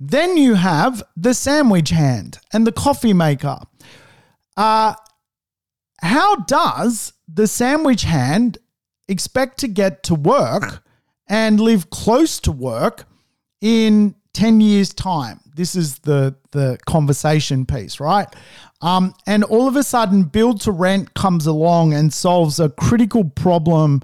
Then 0.00 0.36
you 0.36 0.54
have 0.54 1.02
the 1.16 1.34
sandwich 1.34 1.90
hand 1.90 2.38
and 2.52 2.66
the 2.66 2.72
coffee 2.72 3.12
maker. 3.12 3.58
Uh, 4.56 4.94
how 6.00 6.36
does 6.36 7.12
the 7.28 7.46
sandwich 7.46 8.04
hand 8.04 8.58
expect 9.08 9.58
to 9.58 9.68
get 9.68 10.02
to 10.04 10.14
work 10.14 10.82
and 11.28 11.60
live 11.60 11.90
close 11.90 12.38
to 12.40 12.52
work 12.52 13.04
in 13.60 14.14
10 14.34 14.60
years' 14.60 14.92
time. 14.92 15.40
This 15.54 15.76
is 15.76 16.00
the, 16.00 16.34
the 16.50 16.78
conversation 16.84 17.64
piece, 17.64 18.00
right? 18.00 18.26
Um, 18.80 19.14
and 19.26 19.44
all 19.44 19.68
of 19.68 19.76
a 19.76 19.84
sudden, 19.84 20.24
build 20.24 20.60
to 20.62 20.72
rent 20.72 21.14
comes 21.14 21.46
along 21.46 21.94
and 21.94 22.12
solves 22.12 22.58
a 22.58 22.70
critical 22.70 23.24
problem 23.24 24.02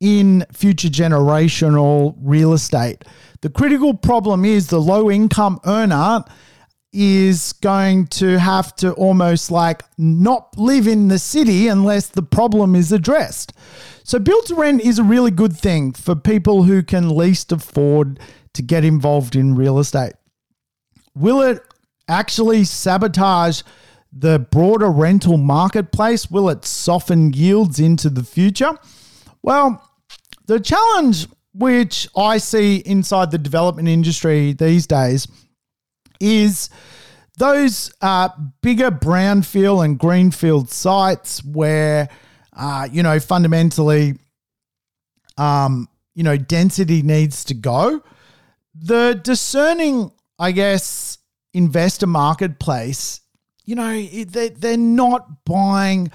in 0.00 0.44
future 0.52 0.88
generational 0.88 2.16
real 2.20 2.52
estate. 2.52 3.04
The 3.42 3.50
critical 3.50 3.94
problem 3.94 4.44
is 4.44 4.66
the 4.66 4.80
low 4.80 5.10
income 5.10 5.60
earner 5.64 6.24
is 6.92 7.52
going 7.52 8.06
to 8.08 8.38
have 8.38 8.74
to 8.74 8.92
almost 8.94 9.50
like 9.50 9.82
not 9.96 10.58
live 10.58 10.88
in 10.88 11.06
the 11.06 11.18
city 11.18 11.68
unless 11.68 12.08
the 12.08 12.22
problem 12.22 12.74
is 12.74 12.90
addressed. 12.90 13.52
So, 14.02 14.18
build 14.18 14.46
to 14.46 14.56
rent 14.56 14.82
is 14.82 14.98
a 14.98 15.04
really 15.04 15.30
good 15.30 15.56
thing 15.56 15.92
for 15.92 16.16
people 16.16 16.64
who 16.64 16.82
can 16.82 17.14
least 17.14 17.52
afford 17.52 18.18
to 18.54 18.62
get 18.62 18.84
involved 18.84 19.36
in 19.36 19.54
real 19.54 19.78
estate. 19.78 20.14
Will 21.20 21.42
it 21.42 21.62
actually 22.08 22.64
sabotage 22.64 23.62
the 24.12 24.38
broader 24.38 24.90
rental 24.90 25.36
marketplace? 25.36 26.30
Will 26.30 26.48
it 26.48 26.64
soften 26.64 27.32
yields 27.32 27.78
into 27.78 28.10
the 28.10 28.24
future? 28.24 28.78
Well, 29.42 29.86
the 30.46 30.58
challenge 30.58 31.26
which 31.52 32.08
I 32.16 32.38
see 32.38 32.76
inside 32.76 33.30
the 33.30 33.38
development 33.38 33.88
industry 33.88 34.52
these 34.52 34.86
days 34.86 35.28
is 36.20 36.70
those 37.38 37.92
uh, 38.00 38.28
bigger 38.62 38.90
brownfield 38.90 39.84
and 39.84 39.98
greenfield 39.98 40.70
sites 40.70 41.44
where, 41.44 42.08
uh, 42.56 42.88
you 42.90 43.02
know, 43.02 43.20
fundamentally, 43.20 44.14
um, 45.38 45.88
you 46.14 46.22
know, 46.22 46.36
density 46.36 47.02
needs 47.02 47.44
to 47.44 47.54
go 47.54 48.02
the 48.74 49.20
discerning, 49.22 50.12
I 50.40 50.52
guess, 50.52 51.18
investor 51.52 52.06
marketplace, 52.06 53.20
you 53.66 53.74
know, 53.74 54.02
they're 54.02 54.76
not 54.76 55.44
buying 55.44 56.10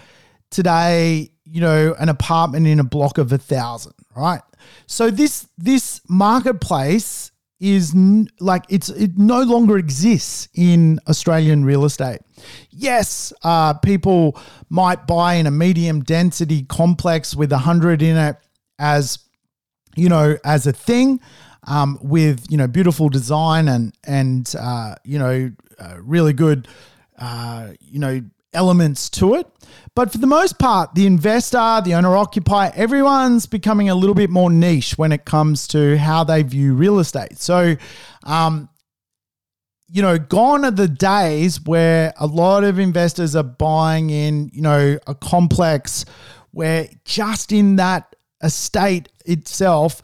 today, 0.49 1.29
you 1.45 1.61
know, 1.61 1.95
an 1.99 2.09
apartment 2.09 2.65
in 2.65 2.79
a 2.79 2.83
block 2.83 3.19
of 3.19 3.31
a 3.31 3.37
thousand, 3.37 3.93
right? 4.15 4.41
So 4.87 5.11
this 5.11 5.47
this 5.57 6.01
marketplace 6.09 7.31
is 7.59 7.93
n- 7.93 8.27
like 8.39 8.65
it's 8.67 8.89
it 8.89 9.17
no 9.17 9.43
longer 9.43 9.77
exists 9.77 10.49
in 10.55 10.99
Australian 11.07 11.63
real 11.63 11.85
estate. 11.85 12.19
Yes, 12.71 13.31
uh, 13.43 13.75
people 13.75 14.37
might 14.69 15.05
buy 15.05 15.35
in 15.35 15.45
a 15.45 15.51
medium 15.51 16.01
density 16.03 16.63
complex 16.63 17.35
with 17.35 17.51
a 17.51 17.59
hundred 17.59 18.01
in 18.01 18.17
it 18.17 18.37
as 18.79 19.19
you 19.95 20.09
know 20.09 20.35
as 20.43 20.67
a 20.67 20.73
thing 20.73 21.21
um, 21.65 21.97
with 22.01 22.45
you 22.49 22.57
know 22.57 22.67
beautiful 22.67 23.09
design 23.09 23.67
and 23.67 23.93
and 24.05 24.53
uh, 24.59 24.95
you 25.03 25.19
know 25.19 25.51
uh, 25.79 25.97
really 26.01 26.33
good 26.33 26.67
uh, 27.19 27.69
you 27.79 27.99
know 27.99 28.21
elements 28.53 29.09
to 29.09 29.35
it. 29.35 29.47
But 29.95 30.11
for 30.11 30.17
the 30.17 30.27
most 30.27 30.57
part, 30.57 30.95
the 30.95 31.05
investor, 31.05 31.81
the 31.83 31.93
owner 31.93 32.15
occupier, 32.15 32.71
everyone's 32.75 33.45
becoming 33.45 33.89
a 33.89 33.95
little 33.95 34.15
bit 34.15 34.29
more 34.29 34.49
niche 34.49 34.97
when 34.97 35.11
it 35.11 35.25
comes 35.25 35.67
to 35.69 35.97
how 35.97 36.23
they 36.23 36.41
view 36.43 36.73
real 36.73 36.99
estate. 36.99 37.37
So, 37.37 37.75
um, 38.23 38.69
you 39.87 40.01
know, 40.01 40.17
gone 40.17 40.65
are 40.65 40.71
the 40.71 40.87
days 40.87 41.61
where 41.61 42.13
a 42.17 42.25
lot 42.25 42.63
of 42.63 42.79
investors 42.79 43.35
are 43.35 43.43
buying 43.43 44.09
in, 44.09 44.49
you 44.53 44.61
know, 44.61 44.97
a 45.05 45.15
complex 45.15 46.05
where 46.51 46.89
just 47.03 47.51
in 47.51 47.75
that 47.75 48.15
estate 48.41 49.09
itself 49.25 50.01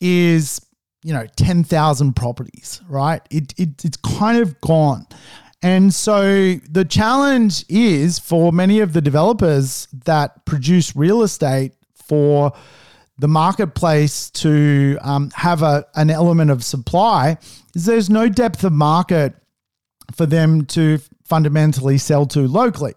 is 0.00 0.60
you 1.04 1.12
know, 1.12 1.26
10,000 1.36 2.16
properties, 2.16 2.80
right? 2.88 3.20
It, 3.30 3.54
it, 3.58 3.84
it's 3.84 3.98
kind 3.98 4.38
of 4.38 4.58
gone. 4.62 5.06
And 5.62 5.94
so 5.94 6.54
the 6.70 6.84
challenge 6.84 7.64
is 7.68 8.18
for 8.18 8.52
many 8.52 8.80
of 8.80 8.94
the 8.94 9.00
developers 9.00 9.86
that 10.04 10.44
produce 10.46 10.96
real 10.96 11.22
estate 11.22 11.72
for 11.94 12.52
the 13.18 13.28
marketplace 13.28 14.30
to 14.30 14.98
um, 15.02 15.30
have 15.34 15.62
a, 15.62 15.86
an 15.94 16.10
element 16.10 16.50
of 16.50 16.64
supply 16.64 17.38
is 17.74 17.84
there's 17.84 18.10
no 18.10 18.28
depth 18.28 18.64
of 18.64 18.72
market 18.72 19.34
for 20.12 20.26
them 20.26 20.64
to 20.66 20.98
fundamentally 21.24 21.98
sell 21.98 22.26
to 22.26 22.48
locally. 22.48 22.94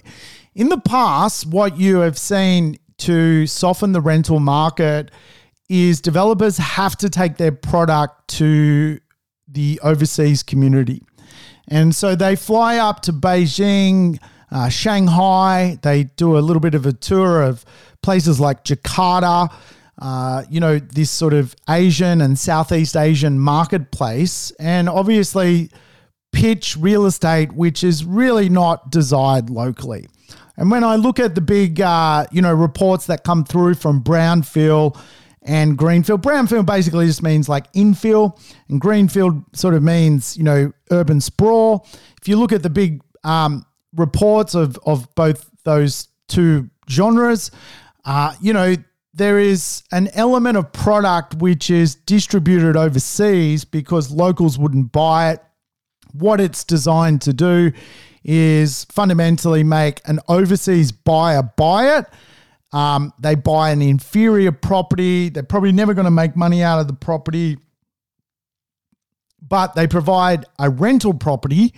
In 0.56 0.70
the 0.70 0.80
past, 0.80 1.46
what 1.46 1.78
you 1.78 1.98
have 1.98 2.18
seen 2.18 2.80
to 3.00 3.46
soften 3.46 3.92
the 3.92 4.02
rental 4.02 4.40
market 4.40 5.12
is 5.70 6.02
developers 6.02 6.58
have 6.58 6.96
to 6.98 7.10
take 7.10 7.38
their 7.38 7.52
product 7.52 8.28
to 8.30 9.00
the 9.48 9.80
overseas 9.84 10.44
community. 10.44 11.04
And 11.68 11.94
so 11.94 12.16
they 12.16 12.36
fly 12.36 12.78
up 12.78 13.02
to 13.04 13.14
Beijing, 13.14 14.20
uh, 14.52 14.70
Shanghai, 14.70 15.78
they 15.82 16.06
do 16.06 16.38
a 16.38 16.40
little 16.40 16.62
bit 16.62 16.76
of 16.76 16.86
a 16.86 16.94
tour 16.94 17.42
of 17.42 17.66
places 18.02 18.40
like 18.40 18.64
Jakarta, 18.64 19.54
uh, 20.00 20.44
you 20.50 20.60
know, 20.60 20.80
this 20.80 21.10
sort 21.12 21.34
of 21.34 21.56
Asian 21.70 22.22
and 22.22 22.38
Southeast 22.38 22.96
Asian 22.96 23.40
marketplace, 23.40 24.52
and 24.60 24.88
obviously 24.88 25.70
pitch 26.32 26.78
real 26.78 27.06
estate, 27.06 27.52
which 27.54 27.84
is 27.84 28.06
really 28.06 28.48
not 28.48 28.92
desired 28.92 29.50
locally. 29.50 30.08
And 30.56 30.72
when 30.72 30.84
I 30.84 30.96
look 30.96 31.20
at 31.20 31.36
the 31.36 31.42
big, 31.42 31.82
uh, 31.82 32.26
you 32.32 32.42
know, 32.42 32.54
reports 32.54 33.08
that 33.08 33.24
come 33.24 33.44
through 33.44 33.76
from 33.76 34.04
Brownfield 34.04 35.00
and 35.48 35.78
greenfield. 35.78 36.22
Brownfield 36.22 36.66
basically 36.66 37.08
just 37.08 37.24
means 37.24 37.48
like 37.48 37.72
infill, 37.74 38.40
and 38.68 38.80
greenfield 38.80 39.44
sort 39.56 39.74
of 39.74 39.82
means 39.82 40.38
you 40.38 40.44
know 40.44 40.72
urban 40.92 41.22
sprawl. 41.22 41.88
If 42.22 42.28
you 42.28 42.38
look 42.38 42.52
at 42.52 42.62
the 42.62 42.70
big 42.70 43.02
um, 43.24 43.66
reports 43.96 44.54
of 44.54 44.78
of 44.86 45.14
both 45.16 45.50
those 45.64 46.10
two 46.28 46.70
genres, 46.90 47.50
uh, 48.06 48.36
you 48.42 48.54
know 48.54 48.76
there 49.14 49.40
is 49.40 49.82
an 49.92 50.10
element 50.14 50.58
of 50.58 50.72
product 50.74 51.34
which 51.36 51.72
is 51.72 51.96
distributed 51.96 52.76
overseas 52.76 53.66
because 53.66 54.12
locals 54.12 54.60
wouldn't 54.60 54.92
buy 54.92 55.32
it. 55.32 55.44
What 56.12 56.40
it's 56.40 56.64
designed 56.64 57.22
to 57.24 57.34
do 57.34 57.72
is 58.24 58.86
fundamentally 58.86 59.64
make 59.64 60.02
an 60.06 60.20
overseas 60.28 60.92
buyer 60.92 61.42
buy 61.42 61.98
it 61.98 62.06
um, 62.78 63.12
they 63.18 63.34
buy 63.34 63.72
an 63.72 63.82
inferior 63.82 64.52
property. 64.52 65.30
They're 65.30 65.42
probably 65.42 65.72
never 65.72 65.96
going 65.96 66.06
to 66.06 66.12
make 66.12 66.36
money 66.36 66.62
out 66.62 66.80
of 66.80 66.86
the 66.86 66.94
property, 66.94 67.58
but 69.42 69.74
they 69.74 69.88
provide 69.88 70.46
a 70.60 70.70
rental 70.70 71.16
property 71.16 71.74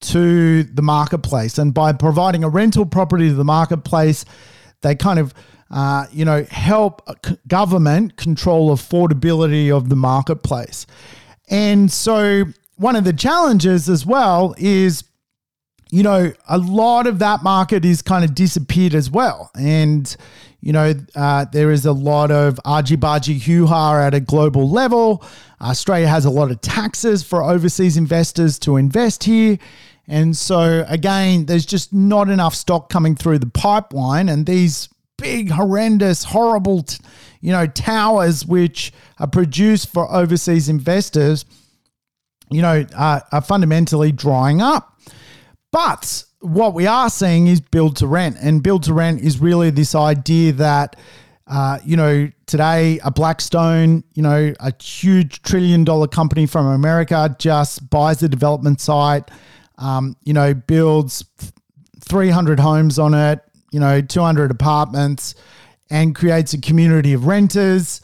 to 0.00 0.64
the 0.64 0.82
marketplace. 0.82 1.56
And 1.56 1.72
by 1.72 1.92
providing 1.92 2.42
a 2.42 2.48
rental 2.48 2.84
property 2.84 3.28
to 3.28 3.34
the 3.34 3.44
marketplace, 3.44 4.24
they 4.80 4.96
kind 4.96 5.20
of 5.20 5.32
uh, 5.70 6.06
you 6.10 6.24
know, 6.24 6.44
help 6.50 7.00
government 7.46 8.16
control 8.16 8.74
affordability 8.74 9.72
of 9.72 9.88
the 9.88 9.94
marketplace. 9.94 10.84
And 11.48 11.92
so, 11.92 12.46
one 12.74 12.96
of 12.96 13.04
the 13.04 13.12
challenges 13.12 13.88
as 13.88 14.04
well 14.04 14.52
is 14.58 15.04
you 15.90 16.02
know, 16.02 16.32
a 16.48 16.58
lot 16.58 17.06
of 17.06 17.18
that 17.18 17.42
market 17.42 17.84
is 17.84 18.00
kind 18.02 18.24
of 18.24 18.34
disappeared 18.34 18.94
as 18.94 19.10
well. 19.10 19.50
And, 19.58 20.14
you 20.60 20.72
know, 20.72 20.94
uh, 21.16 21.46
there 21.52 21.70
is 21.70 21.84
a 21.84 21.92
lot 21.92 22.30
of 22.30 22.60
argy 22.64 22.96
bargy 22.96 23.40
hoo 23.40 23.66
ha 23.66 24.00
at 24.00 24.14
a 24.14 24.20
global 24.20 24.70
level. 24.70 25.24
Australia 25.60 26.06
has 26.06 26.24
a 26.24 26.30
lot 26.30 26.50
of 26.50 26.60
taxes 26.60 27.22
for 27.22 27.42
overseas 27.42 27.96
investors 27.96 28.58
to 28.60 28.76
invest 28.76 29.24
here. 29.24 29.58
And 30.06 30.36
so, 30.36 30.84
again, 30.88 31.46
there's 31.46 31.66
just 31.66 31.92
not 31.92 32.28
enough 32.28 32.54
stock 32.54 32.88
coming 32.88 33.14
through 33.16 33.40
the 33.40 33.50
pipeline. 33.50 34.28
And 34.28 34.46
these 34.46 34.88
big, 35.18 35.50
horrendous, 35.50 36.24
horrible, 36.24 36.84
you 37.40 37.52
know, 37.52 37.66
towers 37.66 38.46
which 38.46 38.92
are 39.18 39.28
produced 39.28 39.92
for 39.92 40.10
overseas 40.12 40.68
investors, 40.68 41.44
you 42.50 42.62
know, 42.62 42.84
are 42.96 43.42
fundamentally 43.42 44.12
drying 44.12 44.60
up. 44.60 44.89
But 45.72 46.24
what 46.40 46.74
we 46.74 46.86
are 46.86 47.10
seeing 47.10 47.46
is 47.46 47.60
build 47.60 47.96
to 47.96 48.06
rent. 48.06 48.36
And 48.40 48.62
build 48.62 48.84
to 48.84 48.94
rent 48.94 49.20
is 49.20 49.38
really 49.38 49.70
this 49.70 49.94
idea 49.94 50.52
that, 50.52 50.96
uh, 51.46 51.78
you 51.84 51.96
know, 51.96 52.30
today 52.46 52.98
a 53.04 53.10
Blackstone, 53.10 54.02
you 54.14 54.22
know, 54.22 54.52
a 54.58 54.72
huge 54.82 55.42
trillion 55.42 55.84
dollar 55.84 56.08
company 56.08 56.46
from 56.46 56.66
America 56.66 57.34
just 57.38 57.88
buys 57.90 58.22
a 58.22 58.28
development 58.28 58.80
site, 58.80 59.30
um, 59.78 60.16
you 60.24 60.32
know, 60.32 60.54
builds 60.54 61.24
300 62.00 62.58
homes 62.58 62.98
on 62.98 63.14
it, 63.14 63.40
you 63.70 63.80
know, 63.80 64.00
200 64.00 64.50
apartments 64.50 65.34
and 65.90 66.14
creates 66.14 66.54
a 66.54 66.60
community 66.60 67.12
of 67.12 67.26
renters. 67.26 68.00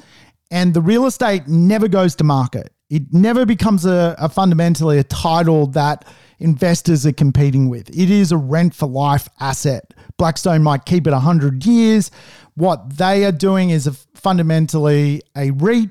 And 0.50 0.74
the 0.74 0.80
real 0.80 1.06
estate 1.06 1.48
never 1.48 1.88
goes 1.88 2.14
to 2.16 2.24
market. 2.24 2.72
It 2.88 3.12
never 3.12 3.44
becomes 3.44 3.84
a, 3.84 4.14
a 4.18 4.28
fundamentally 4.28 4.98
a 4.98 5.04
title 5.04 5.66
that 5.68 6.06
investors 6.38 7.06
are 7.06 7.12
competing 7.12 7.68
with. 7.68 7.88
It 7.90 8.10
is 8.10 8.32
a 8.32 8.36
rent 8.36 8.74
for 8.74 8.86
life 8.86 9.28
asset. 9.40 9.94
Blackstone 10.16 10.62
might 10.62 10.84
keep 10.84 11.06
it 11.06 11.12
100 11.12 11.64
years. 11.64 12.10
What 12.54 12.96
they 12.96 13.24
are 13.24 13.32
doing 13.32 13.70
is 13.70 13.86
a 13.86 13.92
fundamentally 13.92 15.22
a 15.36 15.50
REIT, 15.52 15.90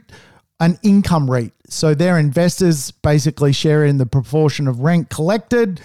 an 0.60 0.78
income 0.84 1.30
REIT. 1.30 1.54
So 1.68 1.93
their 1.93 2.18
investors 2.18 2.91
basically 2.91 3.54
share 3.54 3.86
in 3.86 3.98
the 3.98 4.06
proportion 4.06 4.68
of 4.68 4.80
rent 4.80 5.10
collected, 5.10 5.82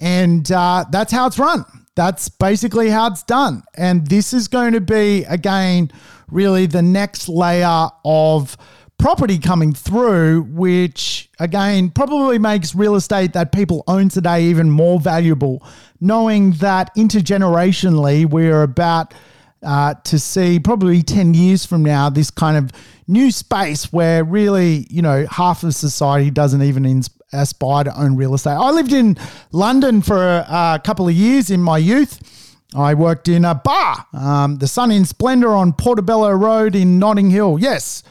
and 0.00 0.50
uh, 0.50 0.84
that's 0.90 1.12
how 1.12 1.26
it's 1.26 1.38
run. 1.38 1.64
That's 1.94 2.28
basically 2.28 2.88
how 2.88 3.08
it's 3.08 3.22
done. 3.22 3.62
And 3.76 4.06
this 4.06 4.32
is 4.32 4.48
going 4.48 4.72
to 4.72 4.80
be, 4.80 5.24
again, 5.24 5.90
really 6.30 6.66
the 6.66 6.82
next 6.82 7.28
layer 7.28 7.88
of 8.04 8.56
property 9.00 9.38
coming 9.38 9.72
through, 9.72 10.42
which 10.42 11.30
again 11.38 11.90
probably 11.90 12.38
makes 12.38 12.74
real 12.74 12.94
estate 12.94 13.32
that 13.32 13.50
people 13.50 13.82
own 13.88 14.10
today 14.10 14.44
even 14.44 14.70
more 14.70 15.00
valuable, 15.00 15.62
knowing 16.00 16.52
that 16.52 16.94
intergenerationally 16.94 18.28
we're 18.28 18.62
about 18.62 19.14
uh, 19.62 19.94
to 20.04 20.18
see 20.18 20.60
probably 20.60 21.02
10 21.02 21.34
years 21.34 21.64
from 21.66 21.82
now 21.82 22.08
this 22.10 22.30
kind 22.30 22.56
of 22.56 22.70
new 23.08 23.30
space 23.30 23.92
where 23.92 24.22
really, 24.22 24.86
you 24.90 25.02
know, 25.02 25.26
half 25.30 25.62
of 25.64 25.74
society 25.74 26.30
doesn't 26.30 26.62
even 26.62 26.84
ins- 26.84 27.10
aspire 27.32 27.84
to 27.84 28.00
own 28.00 28.16
real 28.16 28.34
estate. 28.34 28.52
I 28.52 28.70
lived 28.70 28.92
in 28.92 29.16
London 29.52 30.02
for 30.02 30.16
a, 30.16 30.46
a 30.48 30.80
couple 30.84 31.08
of 31.08 31.14
years 31.14 31.50
in 31.50 31.60
my 31.62 31.78
youth. 31.78 32.46
I 32.74 32.94
worked 32.94 33.28
in 33.28 33.44
a 33.44 33.54
bar, 33.54 34.06
um, 34.12 34.56
the 34.56 34.68
Sun 34.68 34.92
in 34.92 35.04
Splendor 35.04 35.52
on 35.54 35.72
Portobello 35.72 36.30
Road 36.32 36.76
in 36.76 36.98
Notting 36.98 37.30
Hill. 37.30 37.58
Yes, 37.58 38.04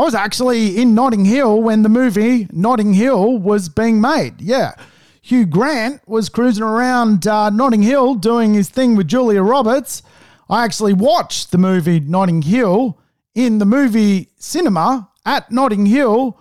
I 0.00 0.02
was 0.02 0.14
actually 0.14 0.80
in 0.80 0.94
Notting 0.94 1.26
Hill 1.26 1.60
when 1.60 1.82
the 1.82 1.90
movie 1.90 2.48
Notting 2.52 2.94
Hill 2.94 3.36
was 3.36 3.68
being 3.68 4.00
made. 4.00 4.40
Yeah. 4.40 4.72
Hugh 5.20 5.44
Grant 5.44 6.00
was 6.08 6.30
cruising 6.30 6.62
around 6.62 7.26
uh, 7.26 7.50
Notting 7.50 7.82
Hill 7.82 8.14
doing 8.14 8.54
his 8.54 8.70
thing 8.70 8.96
with 8.96 9.08
Julia 9.08 9.42
Roberts. 9.42 10.02
I 10.48 10.64
actually 10.64 10.94
watched 10.94 11.50
the 11.50 11.58
movie 11.58 12.00
Notting 12.00 12.40
Hill 12.40 12.98
in 13.34 13.58
the 13.58 13.66
movie 13.66 14.30
cinema 14.38 15.10
at 15.26 15.52
Notting 15.52 15.84
Hill 15.84 16.40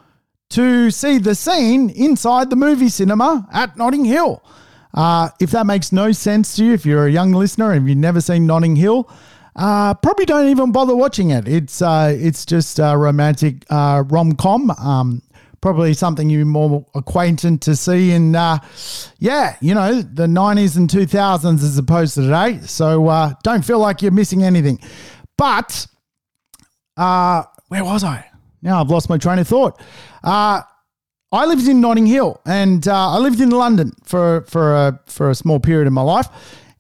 to 0.51 0.89
see 0.89 1.18
the 1.18 1.36
scene 1.36 1.89
inside 1.89 2.51
the 2.51 2.55
movie 2.55 2.88
cinema 2.88 3.45
at 3.51 3.76
Notting 3.76 4.05
Hill. 4.05 4.41
Uh, 4.93 5.32
if 5.41 5.51
that 5.51 5.66
makes 5.66 5.91
no 5.91 6.14
sense 6.14 6.55
to 6.55 6.64
you, 6.64 6.74
if 6.74 6.86
you're 6.86 7.07
a 7.07 7.12
young 7.12 7.34
listener 7.34 7.74
and 7.74 7.89
you've 7.89 7.97
never 7.97 8.22
seen 8.22 8.47
Notting 8.47 8.78
Hill, 8.78 9.10
uh, 9.56 9.93
probably 9.95 10.26
don't 10.26 10.50
even 10.50 10.72
bother 10.72 10.95
watching 10.95 11.32
it. 11.32 11.47
It's 11.47 11.82
uh, 11.82 12.16
it's 12.18 12.45
just 12.45 12.80
a 12.80 12.95
romantic 12.97 13.66
uh, 13.70 14.04
rom 14.08 14.34
com. 14.34 14.72
Um, 14.72 15.22
probably 15.62 15.93
something 15.93 16.30
you're 16.30 16.45
more 16.45 16.86
acquainted 16.95 17.62
to 17.62 17.76
see 17.76 18.12
in, 18.12 18.36
uh, 18.36 18.60
yeah, 19.18 19.58
you 19.60 19.74
know, 19.74 20.02
the 20.02 20.26
90s 20.26 20.78
and 20.78 20.89
2000s 20.89 21.64
as 21.64 21.78
opposed 21.78 22.16
to 22.16 22.22
today. 22.22 22.60
So 22.62 23.08
uh, 23.08 23.34
don't 23.43 23.64
feel 23.64 23.80
like 23.80 24.02
you're 24.02 24.12
missing 24.12 24.43
anything. 24.43 24.80
But 25.38 25.86
uh, 26.97 27.43
where 27.68 27.84
was 27.84 28.04
I? 28.04 28.26
Now 28.62 28.82
I've 28.82 28.89
lost 28.89 29.10
my 29.10 29.18
train 29.18 29.39
of 29.39 29.47
thought. 29.47 29.82
Uh, 30.24 30.62
I 31.32 31.45
lived 31.45 31.68
in 31.68 31.80
Notting 31.80 32.08
Hill, 32.08 32.41
and 32.45 32.88
uh, 32.88 33.12
I 33.12 33.20
lived 33.20 33.39
in 33.39 33.52
London 33.52 33.91
for 34.04 34.41
for 34.50 34.76
a 34.76 35.00
for 35.06 35.30
a 35.30 35.36
small 35.36 35.60
period 35.60 35.86
of 35.86 35.93
my 35.93 36.02
life. 36.02 36.28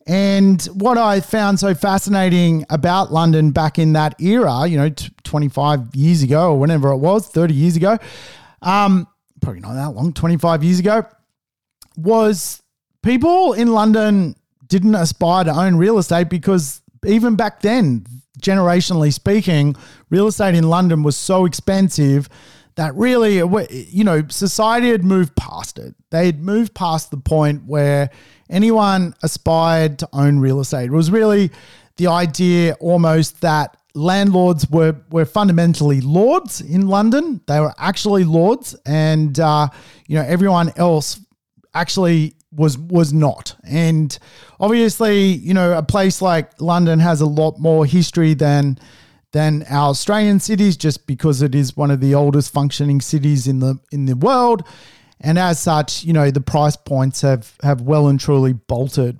And 0.09 0.59
what 0.73 0.97
I 0.97 1.19
found 1.19 1.59
so 1.59 1.75
fascinating 1.75 2.65
about 2.71 3.13
London 3.13 3.51
back 3.51 3.77
in 3.77 3.93
that 3.93 4.19
era, 4.19 4.65
you 4.65 4.75
know, 4.75 4.89
t- 4.89 5.11
25 5.23 5.95
years 5.95 6.23
ago 6.23 6.53
or 6.53 6.59
whenever 6.59 6.89
it 6.89 6.97
was, 6.97 7.27
30 7.27 7.53
years 7.53 7.75
ago, 7.75 7.95
um, 8.63 9.07
probably 9.39 9.61
not 9.61 9.75
that 9.75 9.91
long, 9.91 10.11
25 10.11 10.63
years 10.63 10.79
ago, 10.79 11.03
was 11.95 12.59
people 13.03 13.53
in 13.53 13.71
London 13.71 14.35
didn't 14.65 14.95
aspire 14.95 15.43
to 15.43 15.51
own 15.51 15.75
real 15.75 15.99
estate 15.99 16.27
because 16.27 16.81
even 17.05 17.35
back 17.35 17.61
then, 17.61 18.03
generationally 18.41 19.13
speaking, 19.13 19.75
real 20.09 20.25
estate 20.25 20.55
in 20.55 20.69
London 20.71 21.03
was 21.03 21.17
so 21.17 21.45
expensive 21.45 22.27
that 22.79 22.95
really, 22.95 23.39
you 23.89 24.05
know, 24.05 24.23
society 24.29 24.89
had 24.89 25.03
moved 25.03 25.35
past 25.35 25.77
it. 25.77 25.95
They 26.11 26.27
had 26.27 26.41
moved 26.41 26.73
past 26.73 27.11
the 27.11 27.17
point 27.17 27.65
where 27.65 28.09
anyone 28.49 29.13
aspired 29.21 29.99
to 29.99 30.07
own 30.13 30.39
real 30.39 30.61
estate. 30.61 30.85
It 30.85 30.91
was 30.91 31.11
really 31.11 31.51
the 31.97 32.07
idea 32.07 32.77
almost 32.79 33.41
that 33.41 33.75
landlords 33.95 34.69
were 34.69 34.95
were 35.11 35.25
fundamentally 35.25 35.99
lords 35.99 36.61
in 36.61 36.87
London. 36.87 37.41
They 37.47 37.59
were 37.59 37.73
actually 37.77 38.23
lords, 38.23 38.77
and 38.85 39.37
uh, 39.37 39.67
you 40.07 40.15
know 40.15 40.23
everyone 40.23 40.71
else 40.77 41.19
actually 41.73 42.33
was 42.55 42.77
was 42.77 43.11
not. 43.11 43.57
And 43.65 44.17
obviously, 44.57 45.23
you 45.23 45.53
know, 45.53 45.77
a 45.77 45.83
place 45.83 46.21
like 46.21 46.61
London 46.61 46.99
has 46.99 47.19
a 47.19 47.25
lot 47.25 47.59
more 47.59 47.85
history 47.85 48.35
than 48.35 48.79
than 49.31 49.63
our 49.69 49.89
Australian 49.89 50.39
cities, 50.39 50.75
just 50.75 51.05
because 51.05 51.41
it 51.41 51.53
is 51.53 51.77
one 51.77 51.91
of 51.91 52.01
the 52.01 52.15
oldest 52.15 52.51
functioning 52.53 53.01
cities 53.01 53.47
in 53.47 53.59
the 53.59 53.79
in 53.91 54.05
the 54.05 54.15
world. 54.15 54.63
And 55.21 55.37
as 55.37 55.59
such, 55.59 56.03
you 56.03 56.13
know, 56.13 56.31
the 56.31 56.41
price 56.41 56.75
points 56.75 57.21
have 57.21 57.55
have 57.61 57.81
well 57.81 58.07
and 58.07 58.19
truly 58.19 58.53
bolted. 58.53 59.19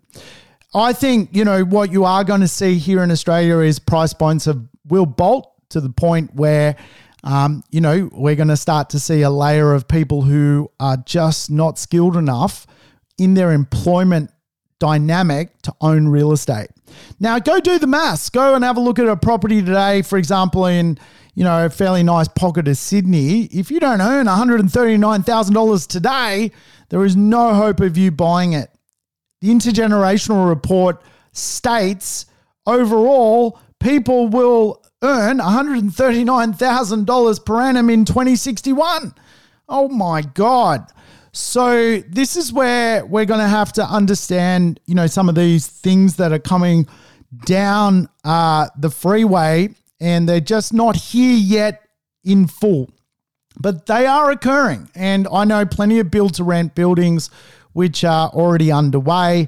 I 0.74 0.94
think, 0.94 1.36
you 1.36 1.44
know, 1.44 1.64
what 1.64 1.92
you 1.92 2.06
are 2.06 2.24
going 2.24 2.42
to 2.42 2.48
see 2.48 2.76
here 2.76 3.04
in 3.04 3.12
Australia 3.12 3.60
is 3.60 3.80
price 3.80 4.14
points 4.14 4.46
have 4.46 4.62
will 4.88 5.06
bolt 5.06 5.52
to 5.70 5.82
the 5.82 5.90
point 5.90 6.34
where 6.36 6.76
um, 7.24 7.64
you 7.70 7.82
know, 7.82 8.10
we're 8.14 8.36
going 8.36 8.48
to 8.50 8.58
start 8.58 8.90
to 8.92 9.00
see 9.00 9.22
a 9.22 9.30
layer 9.30 9.74
of 9.74 9.88
people 9.88 10.22
who 10.22 10.72
are 10.80 10.98
just 10.98 11.52
not 11.52 11.78
skilled 11.78 12.16
enough 12.16 12.66
in 13.18 13.34
their 13.34 13.52
employment 13.52 14.32
dynamic 14.80 15.62
to 15.64 15.74
own 15.82 16.08
real 16.08 16.32
estate. 16.32 16.70
Now, 17.20 17.40
go 17.40 17.60
do 17.60 17.80
the 17.80 17.88
maths. 17.88 18.30
Go 18.30 18.56
and 18.56 18.64
have 18.64 18.78
a 18.78 18.82
look 18.82 19.00
at 19.00 19.08
a 19.08 19.18
property 19.18 19.62
today, 19.62 20.02
for 20.02 20.18
example, 20.18 20.66
in 20.66 20.98
you 21.36 21.44
know 21.44 21.66
a 21.66 21.70
fairly 21.70 22.04
nice 22.04 22.28
pocket 22.28 22.68
of 22.68 22.78
Sydney. 22.78 23.44
If 23.46 23.72
you 23.72 23.80
don't 23.80 24.02
earn 24.02 24.26
one 24.26 24.38
hundred 24.38 24.60
and 24.60 24.72
thirty 24.72 24.98
nine 24.98 25.24
thousand 25.24 25.54
dollars 25.54 25.88
today, 25.88 26.52
there 26.90 27.06
is 27.06 27.16
no 27.16 27.54
hope 27.54 27.80
of 27.80 27.98
you 27.98 28.12
buying 28.12 28.54
it. 28.54 28.70
The 29.42 29.50
intergenerational 29.50 30.50
report 30.50 31.02
states 31.32 32.26
overall 32.66 33.60
people 33.80 34.28
will 34.28 34.84
earn 35.02 35.40
$139,000 35.40 37.46
per 37.46 37.62
annum 37.62 37.90
in 37.90 38.06
2061. 38.06 39.14
Oh 39.68 39.88
my 39.88 40.22
God. 40.22 40.86
So 41.32 42.00
this 42.08 42.36
is 42.36 42.52
where 42.52 43.06
we're 43.06 43.26
going 43.26 43.42
to 43.42 43.48
have 43.48 43.74
to 43.74 43.84
understand, 43.84 44.80
you 44.86 44.96
know, 44.96 45.08
some 45.08 45.30
of 45.30 45.36
these 45.36 45.68
things 45.68 46.16
that 46.18 46.32
are 46.32 46.40
coming 46.40 46.88
down 47.46 48.10
uh, 48.24 48.68
the 48.78 48.90
freeway, 48.90 49.70
and 50.00 50.28
they're 50.28 50.40
just 50.40 50.74
not 50.74 50.96
here 50.96 51.38
yet 51.38 51.84
in 52.24 52.48
full, 52.48 52.90
but 53.60 53.86
they 53.86 54.06
are 54.06 54.32
occurring. 54.32 54.90
And 54.96 55.28
I 55.32 55.46
know 55.46 55.66
plenty 55.66 56.00
of 56.00 56.10
build 56.10 56.36
to 56.36 56.44
rent 56.44 56.76
buildings 56.76 57.30
which 57.74 58.04
are 58.04 58.30
already 58.30 58.72
underway. 58.72 59.48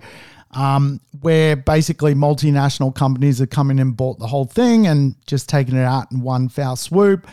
Um, 0.53 0.99
where 1.21 1.55
basically 1.55 2.13
multinational 2.13 2.93
companies 2.93 3.39
are 3.39 3.47
coming 3.47 3.79
and 3.79 3.95
bought 3.95 4.19
the 4.19 4.27
whole 4.27 4.43
thing 4.43 4.85
and 4.85 5.15
just 5.25 5.47
taking 5.47 5.77
it 5.77 5.85
out 5.85 6.11
in 6.11 6.19
one 6.19 6.49
foul 6.49 6.75
swoop 6.75 7.25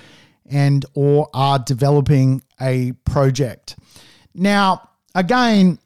and 0.49 0.87
or 0.95 1.29
are 1.35 1.59
developing 1.59 2.43
a 2.61 2.93
project. 3.05 3.75
Now, 4.35 4.91
again, 5.15 5.79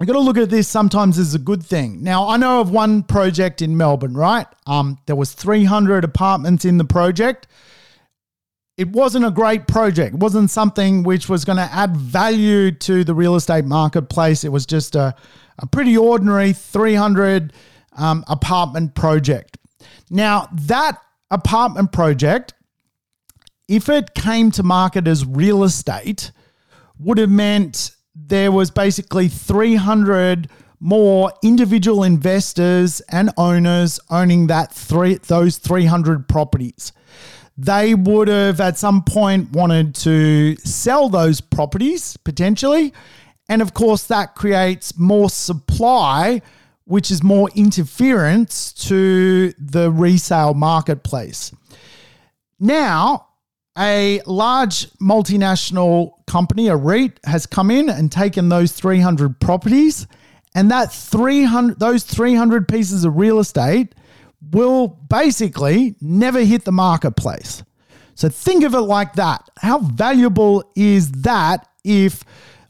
I 0.00 0.04
got 0.04 0.14
to 0.14 0.20
look 0.20 0.36
at 0.36 0.50
this 0.50 0.66
sometimes 0.66 1.18
as 1.18 1.34
a 1.34 1.38
good 1.38 1.64
thing. 1.64 2.02
Now, 2.02 2.28
I 2.28 2.36
know 2.36 2.60
of 2.60 2.70
one 2.70 3.04
project 3.04 3.62
in 3.62 3.76
Melbourne, 3.76 4.14
right? 4.14 4.46
Um, 4.66 4.98
there 5.06 5.14
was 5.14 5.32
300 5.32 6.02
apartments 6.02 6.64
in 6.64 6.78
the 6.78 6.84
project. 6.84 7.46
It 8.76 8.88
wasn't 8.88 9.24
a 9.24 9.30
great 9.30 9.68
project. 9.68 10.14
It 10.14 10.20
wasn't 10.20 10.50
something 10.50 11.04
which 11.04 11.28
was 11.28 11.44
going 11.44 11.58
to 11.58 11.72
add 11.72 11.96
value 11.96 12.72
to 12.72 13.04
the 13.04 13.14
real 13.14 13.36
estate 13.36 13.64
marketplace. 13.64 14.42
It 14.42 14.50
was 14.50 14.66
just 14.66 14.96
a, 14.96 15.14
a 15.60 15.66
pretty 15.66 15.96
ordinary 15.96 16.52
300 16.52 17.52
um, 17.96 18.24
apartment 18.26 18.96
project. 18.96 19.58
Now, 20.10 20.48
that 20.52 21.00
apartment 21.30 21.92
project, 21.92 22.54
if 23.68 23.88
it 23.88 24.14
came 24.14 24.50
to 24.52 24.64
market 24.64 25.06
as 25.06 25.24
real 25.24 25.62
estate, 25.62 26.32
would 26.98 27.18
have 27.18 27.30
meant 27.30 27.92
there 28.14 28.52
was 28.52 28.70
basically 28.70 29.28
300 29.28 30.48
more 30.80 31.32
individual 31.42 32.04
investors 32.04 33.00
and 33.10 33.30
owners 33.36 33.98
owning 34.10 34.48
that 34.48 34.72
three 34.72 35.16
those 35.16 35.56
300 35.56 36.28
properties. 36.28 36.92
They 37.56 37.94
would 37.94 38.28
have 38.28 38.60
at 38.60 38.76
some 38.76 39.02
point 39.02 39.52
wanted 39.52 39.94
to 39.96 40.56
sell 40.56 41.08
those 41.08 41.40
properties 41.40 42.16
potentially. 42.18 42.92
And 43.48 43.62
of 43.62 43.74
course, 43.74 44.04
that 44.08 44.34
creates 44.34 44.98
more 44.98 45.30
supply, 45.30 46.42
which 46.84 47.10
is 47.10 47.22
more 47.22 47.48
interference 47.54 48.72
to 48.88 49.52
the 49.58 49.90
resale 49.90 50.54
marketplace. 50.54 51.52
Now, 52.58 53.28
a 53.76 54.20
large 54.26 54.90
multinational 54.94 56.12
company, 56.26 56.68
a 56.68 56.76
REIT, 56.76 57.18
has 57.24 57.46
come 57.46 57.70
in 57.70 57.88
and 57.88 58.10
taken 58.10 58.48
those 58.48 58.72
300 58.72 59.40
properties, 59.40 60.06
and 60.54 60.70
that 60.70 60.92
300 60.92 61.78
those 61.78 62.04
300 62.04 62.68
pieces 62.68 63.04
of 63.04 63.16
real 63.16 63.38
estate 63.38 63.94
will 64.52 64.88
basically 64.88 65.96
never 66.00 66.40
hit 66.40 66.64
the 66.64 66.72
marketplace. 66.72 67.62
So 68.14 68.28
think 68.28 68.62
of 68.62 68.74
it 68.74 68.80
like 68.80 69.14
that. 69.14 69.48
How 69.58 69.78
valuable 69.78 70.70
is 70.76 71.10
that 71.22 71.66
if 71.82 72.22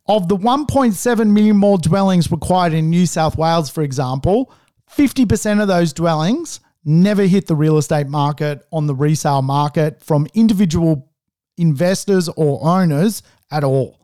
of 0.07 0.29
the 0.29 0.37
1.7 0.37 1.31
million 1.31 1.57
more 1.57 1.79
dwellings 1.79 2.31
required 2.31 2.73
in 2.73 2.91
New 2.91 3.07
South 3.07 3.37
Wales, 3.37 3.71
for 3.71 3.83
example, 3.83 4.53
50% 4.91 5.61
of 5.61 5.69
those 5.69 5.93
dwellings 5.93 6.61
never 6.85 7.23
hit 7.23 7.47
the 7.47 7.57
real 7.57 7.79
estate 7.79 8.09
market 8.09 8.67
on 8.73 8.87
the 8.87 8.95
resale 8.95 9.43
market 9.43 10.03
from 10.03 10.27
individual 10.35 11.11
investors 11.57 12.29
or 12.37 12.67
owners 12.67 13.23
at 13.51 13.65
all. 13.65 14.01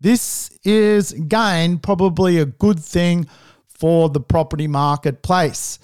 This 0.00 0.50
is, 0.64 1.12
again, 1.12 1.78
probably 1.78 2.38
a 2.38 2.46
good 2.46 2.80
thing 2.80 3.28
for 3.68 4.08
the 4.08 4.20
property 4.20 4.66
marketplace. 4.66 5.78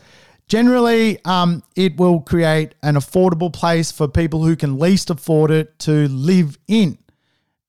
Generally, 0.49 1.24
um, 1.24 1.62
it 1.74 1.97
will 1.97 2.20
create 2.20 2.74
an 2.82 2.95
affordable 2.95 3.53
place 3.53 3.91
for 3.91 4.07
people 4.07 4.45
who 4.45 4.55
can 4.57 4.78
least 4.78 5.11
afford 5.11 5.51
it 5.51 5.78
to 5.80 6.09
live 6.09 6.59
in. 6.68 6.99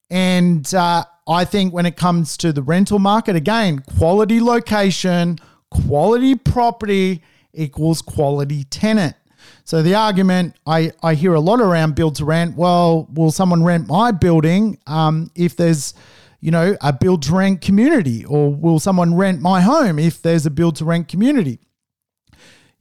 And 0.10 0.74
uh, 0.74 1.04
I 1.28 1.44
think 1.44 1.74
when 1.74 1.86
it 1.86 1.98
comes 1.98 2.38
to 2.38 2.54
the 2.54 2.62
rental 2.62 3.00
market, 3.00 3.36
again, 3.36 3.80
quality 3.80 4.40
location, 4.40 5.40
quality 5.72 6.36
property 6.36 7.24
equals 7.58 8.02
quality 8.02 8.64
tenant. 8.66 9.16
So 9.64 9.82
the 9.82 9.96
argument 9.96 10.56
I, 10.66 10.92
I 11.04 11.14
hear 11.14 11.34
a 11.34 11.40
lot 11.40 11.60
around 11.60 11.96
build 11.96 12.16
to 12.16 12.26
rent, 12.26 12.56
well, 12.56 13.08
will 13.14 13.32
someone 13.32 13.64
rent 13.64 13.88
my 13.88 14.12
building 14.12 14.78
um, 14.88 15.32
if 15.36 15.56
there's, 15.58 15.94
you 16.40 16.52
know, 16.52 16.78
a 16.82 16.94
build 16.94 17.24
to 17.24 17.36
rent 17.36 17.62
community? 17.62 18.24
Or 18.26 18.54
will 18.54 18.80
someone 18.80 19.16
rent 19.16 19.42
my 19.42 19.62
home 19.62 20.00
if 20.00 20.22
there's 20.22 20.46
a 20.46 20.52
build 20.52 20.78
to 20.78 20.86
rent 20.86 21.08
community? 21.08 21.60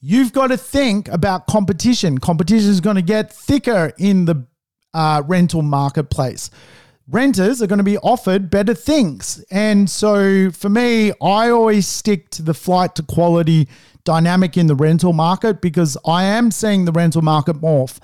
You've 0.00 0.32
got 0.32 0.48
to 0.48 0.56
think 0.56 1.08
about 1.08 1.46
competition. 1.46 2.18
Competition 2.18 2.70
is 2.70 2.80
going 2.80 2.96
to 2.96 3.02
get 3.02 3.32
thicker 3.32 3.92
in 3.98 4.26
the 4.26 4.46
uh, 4.94 5.22
rental 5.26 5.62
marketplace. 5.62 6.50
Renters 7.08 7.62
are 7.62 7.66
going 7.66 7.78
to 7.78 7.84
be 7.84 7.98
offered 7.98 8.50
better 8.50 8.74
things. 8.74 9.44
And 9.50 9.88
so 9.88 10.50
for 10.50 10.68
me, 10.68 11.12
I 11.22 11.50
always 11.50 11.86
stick 11.86 12.30
to 12.30 12.42
the 12.42 12.54
flight 12.54 12.94
to 12.96 13.02
quality 13.02 13.68
dynamic 14.06 14.56
in 14.56 14.68
the 14.68 14.74
rental 14.74 15.12
market 15.12 15.60
because 15.60 15.98
I 16.06 16.24
am 16.24 16.50
seeing 16.50 16.86
the 16.86 16.92
rental 16.92 17.20
market 17.20 17.56
morph. 17.56 17.98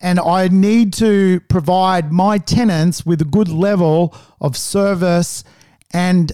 And 0.00 0.18
I 0.18 0.48
need 0.48 0.92
to 0.94 1.38
provide 1.48 2.10
my 2.10 2.38
tenants 2.38 3.06
with 3.06 3.22
a 3.22 3.24
good 3.24 3.48
level 3.48 4.16
of 4.40 4.56
service 4.56 5.44
and 5.92 6.32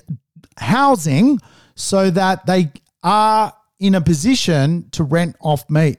housing 0.56 1.38
so 1.74 2.10
that 2.10 2.46
they 2.46 2.72
are 3.02 3.52
in 3.78 3.94
a 3.94 4.00
position 4.00 4.88
to 4.92 5.04
rent 5.04 5.36
off 5.40 5.68
me. 5.68 5.96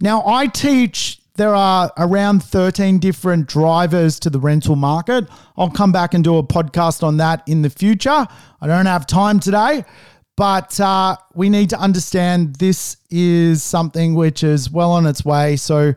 Now, 0.00 0.26
I 0.26 0.46
teach 0.46 1.20
there 1.40 1.54
are 1.54 1.90
around 1.96 2.42
13 2.42 2.98
different 2.98 3.46
drivers 3.46 4.20
to 4.20 4.30
the 4.30 4.38
rental 4.38 4.76
market. 4.76 5.26
I'll 5.56 5.70
come 5.70 5.92
back 5.92 6.12
and 6.12 6.22
do 6.22 6.36
a 6.36 6.42
podcast 6.42 7.02
on 7.02 7.16
that 7.18 7.42
in 7.46 7.62
the 7.62 7.70
future. 7.70 8.26
I 8.60 8.66
don't 8.66 8.86
have 8.86 9.06
time 9.06 9.40
today, 9.40 9.84
but 10.40 10.80
uh, 10.80 11.18
we 11.34 11.50
need 11.50 11.68
to 11.68 11.78
understand 11.78 12.56
this 12.56 12.96
is 13.10 13.62
something 13.62 14.14
which 14.14 14.42
is 14.42 14.70
well 14.70 14.90
on 14.90 15.04
its 15.04 15.22
way. 15.22 15.54
So 15.56 15.92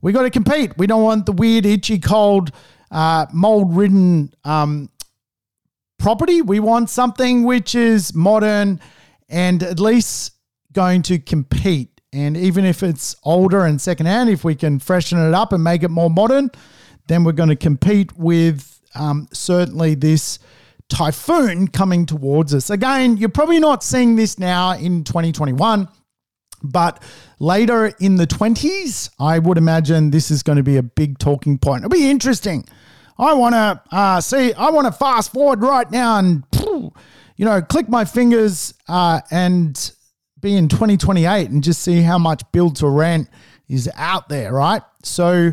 we 0.00 0.12
got 0.12 0.22
to 0.22 0.30
compete. 0.30 0.78
We 0.78 0.86
don't 0.86 1.02
want 1.02 1.26
the 1.26 1.32
weird, 1.32 1.66
itchy, 1.66 1.98
cold, 1.98 2.52
uh, 2.92 3.26
mold 3.32 3.74
ridden 3.74 4.32
um, 4.44 4.88
property. 5.98 6.42
We 6.42 6.60
want 6.60 6.90
something 6.90 7.42
which 7.42 7.74
is 7.74 8.14
modern 8.14 8.80
and 9.28 9.64
at 9.64 9.80
least 9.80 10.30
going 10.72 11.02
to 11.02 11.18
compete. 11.18 12.00
And 12.12 12.36
even 12.36 12.64
if 12.64 12.84
it's 12.84 13.16
older 13.24 13.64
and 13.64 13.80
secondhand, 13.80 14.30
if 14.30 14.44
we 14.44 14.54
can 14.54 14.78
freshen 14.78 15.18
it 15.18 15.34
up 15.34 15.52
and 15.52 15.64
make 15.64 15.82
it 15.82 15.90
more 15.90 16.08
modern, 16.08 16.52
then 17.08 17.24
we're 17.24 17.32
going 17.32 17.48
to 17.48 17.56
compete 17.56 18.16
with 18.16 18.80
um, 18.94 19.26
certainly 19.32 19.96
this 19.96 20.38
typhoon 20.88 21.68
coming 21.68 22.06
towards 22.06 22.54
us. 22.54 22.70
Again, 22.70 23.16
you're 23.16 23.28
probably 23.28 23.60
not 23.60 23.82
seeing 23.82 24.16
this 24.16 24.38
now 24.38 24.72
in 24.72 25.04
2021. 25.04 25.88
But 26.62 27.02
later 27.38 27.92
in 28.00 28.16
the 28.16 28.26
20s, 28.26 29.10
I 29.20 29.38
would 29.38 29.58
imagine 29.58 30.10
this 30.10 30.30
is 30.30 30.42
going 30.42 30.56
to 30.56 30.62
be 30.62 30.76
a 30.76 30.82
big 30.82 31.18
talking 31.18 31.58
point. 31.58 31.84
It'll 31.84 31.90
be 31.90 32.10
interesting. 32.10 32.64
I 33.18 33.32
want 33.34 33.54
to 33.54 33.82
uh, 33.92 34.20
see, 34.20 34.52
I 34.54 34.70
want 34.70 34.86
to 34.86 34.92
fast 34.92 35.32
forward 35.32 35.62
right 35.62 35.90
now 35.90 36.18
and, 36.18 36.44
you 37.36 37.44
know, 37.44 37.62
click 37.62 37.88
my 37.88 38.04
fingers 38.04 38.74
uh, 38.88 39.20
and 39.30 39.92
be 40.40 40.56
in 40.56 40.68
2028 40.68 41.50
and 41.50 41.62
just 41.62 41.82
see 41.82 42.00
how 42.00 42.18
much 42.18 42.42
build 42.52 42.76
to 42.76 42.88
rent 42.88 43.28
is 43.68 43.90
out 43.96 44.28
there, 44.28 44.52
right? 44.52 44.82
So 45.02 45.52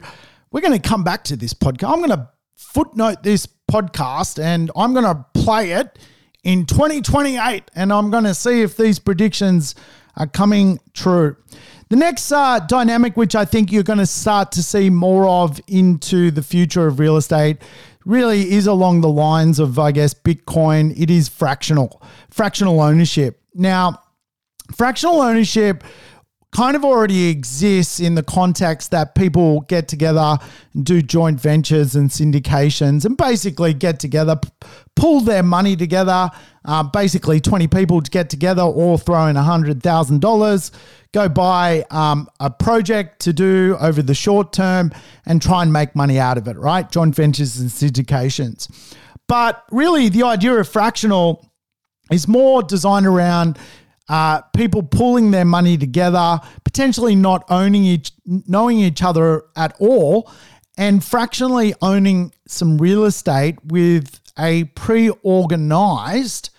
we're 0.52 0.62
going 0.62 0.80
to 0.80 0.88
come 0.90 1.04
back 1.04 1.24
to 1.26 1.36
this 1.36 1.54
podcast. 1.54 1.92
I'm 1.92 2.00
going 2.00 2.10
to 2.10 2.30
footnote 2.56 3.24
this 3.24 3.48
podcast 3.70 4.42
and 4.42 4.72
I'm 4.76 4.94
going 4.94 5.06
to 5.06 5.26
play 5.34 5.72
it 5.72 5.98
in 6.44 6.66
2028 6.66 7.72
and 7.76 7.92
I'm 7.92 8.12
going 8.12 8.24
to 8.24 8.34
see 8.34 8.62
if 8.62 8.78
these 8.78 9.00
predictions 9.00 9.76
are 10.16 10.28
coming 10.28 10.80
true. 10.94 11.36
The 11.90 11.96
next 11.96 12.32
uh, 12.32 12.60
dynamic, 12.60 13.16
which 13.16 13.36
I 13.36 13.46
think 13.46 13.72
you're 13.72 13.84
going 13.84 14.00
to 14.00 14.06
start 14.06 14.52
to 14.54 14.64
see 14.64 14.90
more 14.90 15.28
of 15.28 15.60
into 15.68 16.32
the 16.32 16.42
future 16.42 16.88
of 16.88 17.00
real 17.00 17.18
estate, 17.18 17.58
really 18.06 18.54
is 18.54 18.68
along 18.68 19.02
the 19.02 19.10
lines 19.10 19.60
of, 19.60 19.78
I 19.78 19.92
guess, 19.92 20.14
Bitcoin. 20.14 21.00
It 21.00 21.10
is 21.10 21.28
fractional, 21.28 22.02
fractional 22.30 22.80
ownership. 22.80 23.42
Now, 23.54 24.02
fractional 24.74 25.22
ownership 25.22 25.84
kind 26.56 26.78
of 26.78 26.86
already 26.86 27.28
exists 27.28 28.00
in 28.00 28.16
the 28.16 28.24
context 28.24 28.92
that 28.92 29.14
people 29.14 29.60
get 29.62 29.90
together 29.90 30.38
and 30.74 30.86
do 30.86 31.02
joint 31.02 31.38
ventures 31.38 31.96
and 31.96 32.10
syndications 32.10 33.04
and 33.04 33.18
basically 33.18 33.74
get 33.74 34.00
together, 34.00 34.40
pull 34.96 35.20
their 35.20 35.44
money 35.44 35.76
together. 35.76 36.30
Uh, 36.64 36.82
basically, 36.82 37.42
20 37.42 37.68
people 37.68 38.02
to 38.02 38.10
get 38.10 38.30
together, 38.30 38.62
all 38.62 38.98
throw 38.98 39.28
in 39.28 39.36
$100,000, 39.36 40.72
go 41.12 41.28
buy 41.28 41.86
um, 41.92 42.26
a 42.40 42.50
project 42.50 43.20
to 43.20 43.34
do 43.34 43.76
over 43.82 44.02
the 44.02 44.16
short 44.16 44.54
term 44.54 44.94
and 45.26 45.42
try 45.42 45.62
and 45.62 45.74
make 45.74 45.94
money 45.94 46.20
out 46.20 46.38
of 46.38 46.48
it, 46.48 46.56
right? 46.58 46.90
Joint 46.90 47.14
ventures 47.14 47.60
and 47.60 47.70
syndications. 47.70 48.72
But 49.28 49.62
really, 49.72 50.08
the 50.08 50.24
idea 50.24 50.54
of 50.54 50.70
fractional 50.70 51.52
is 52.12 52.30
more 52.30 52.64
designed 52.64 53.08
around 53.08 53.60
uh, 54.08 54.42
people 54.56 54.84
pulling 54.84 55.32
their 55.32 55.46
money 55.46 55.78
together, 55.78 56.40
potentially 56.64 57.16
not 57.16 57.44
owning 57.50 57.84
each, 57.84 58.12
knowing 58.26 58.80
each 58.80 59.02
other 59.02 59.44
at 59.56 59.76
all, 59.80 60.32
and 60.78 61.04
fractionally 61.04 61.74
owning 61.82 62.34
some 62.48 62.78
real 62.78 63.06
estate 63.06 63.58
with 63.66 64.20
a 64.38 64.66
pre-organized 64.66 66.50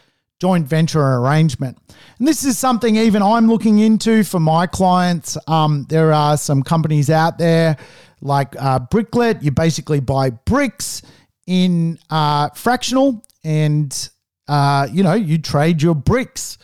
joint 0.40 0.66
venture 0.66 1.03
arrangement. 1.03 1.78
And 2.18 2.26
this 2.26 2.44
is 2.44 2.59
something 2.59 2.97
even 2.97 3.22
I'm 3.22 3.49
looking 3.49 3.78
into 3.78 4.24
for 4.24 4.40
my 4.40 4.66
clients. 4.66 5.38
Um, 5.47 5.86
there 5.88 6.12
are 6.12 6.36
some 6.36 6.62
companies 6.62 7.11
out 7.11 7.38
there 7.38 7.76
like 8.20 8.55
uh, 8.59 8.80
Bricklet. 8.80 9.42
You 9.42 9.51
basically 9.51 10.01
buy 10.01 10.30
bricks 10.30 11.03
in 11.47 11.99
uh, 12.11 12.51
fractional 12.51 13.22
and 13.44 14.11
uh, 14.49 14.88
you 14.92 15.03
know, 15.03 15.14
you 15.14 15.38
trade 15.38 15.82
your 15.82 15.94
bricks. 15.94 16.59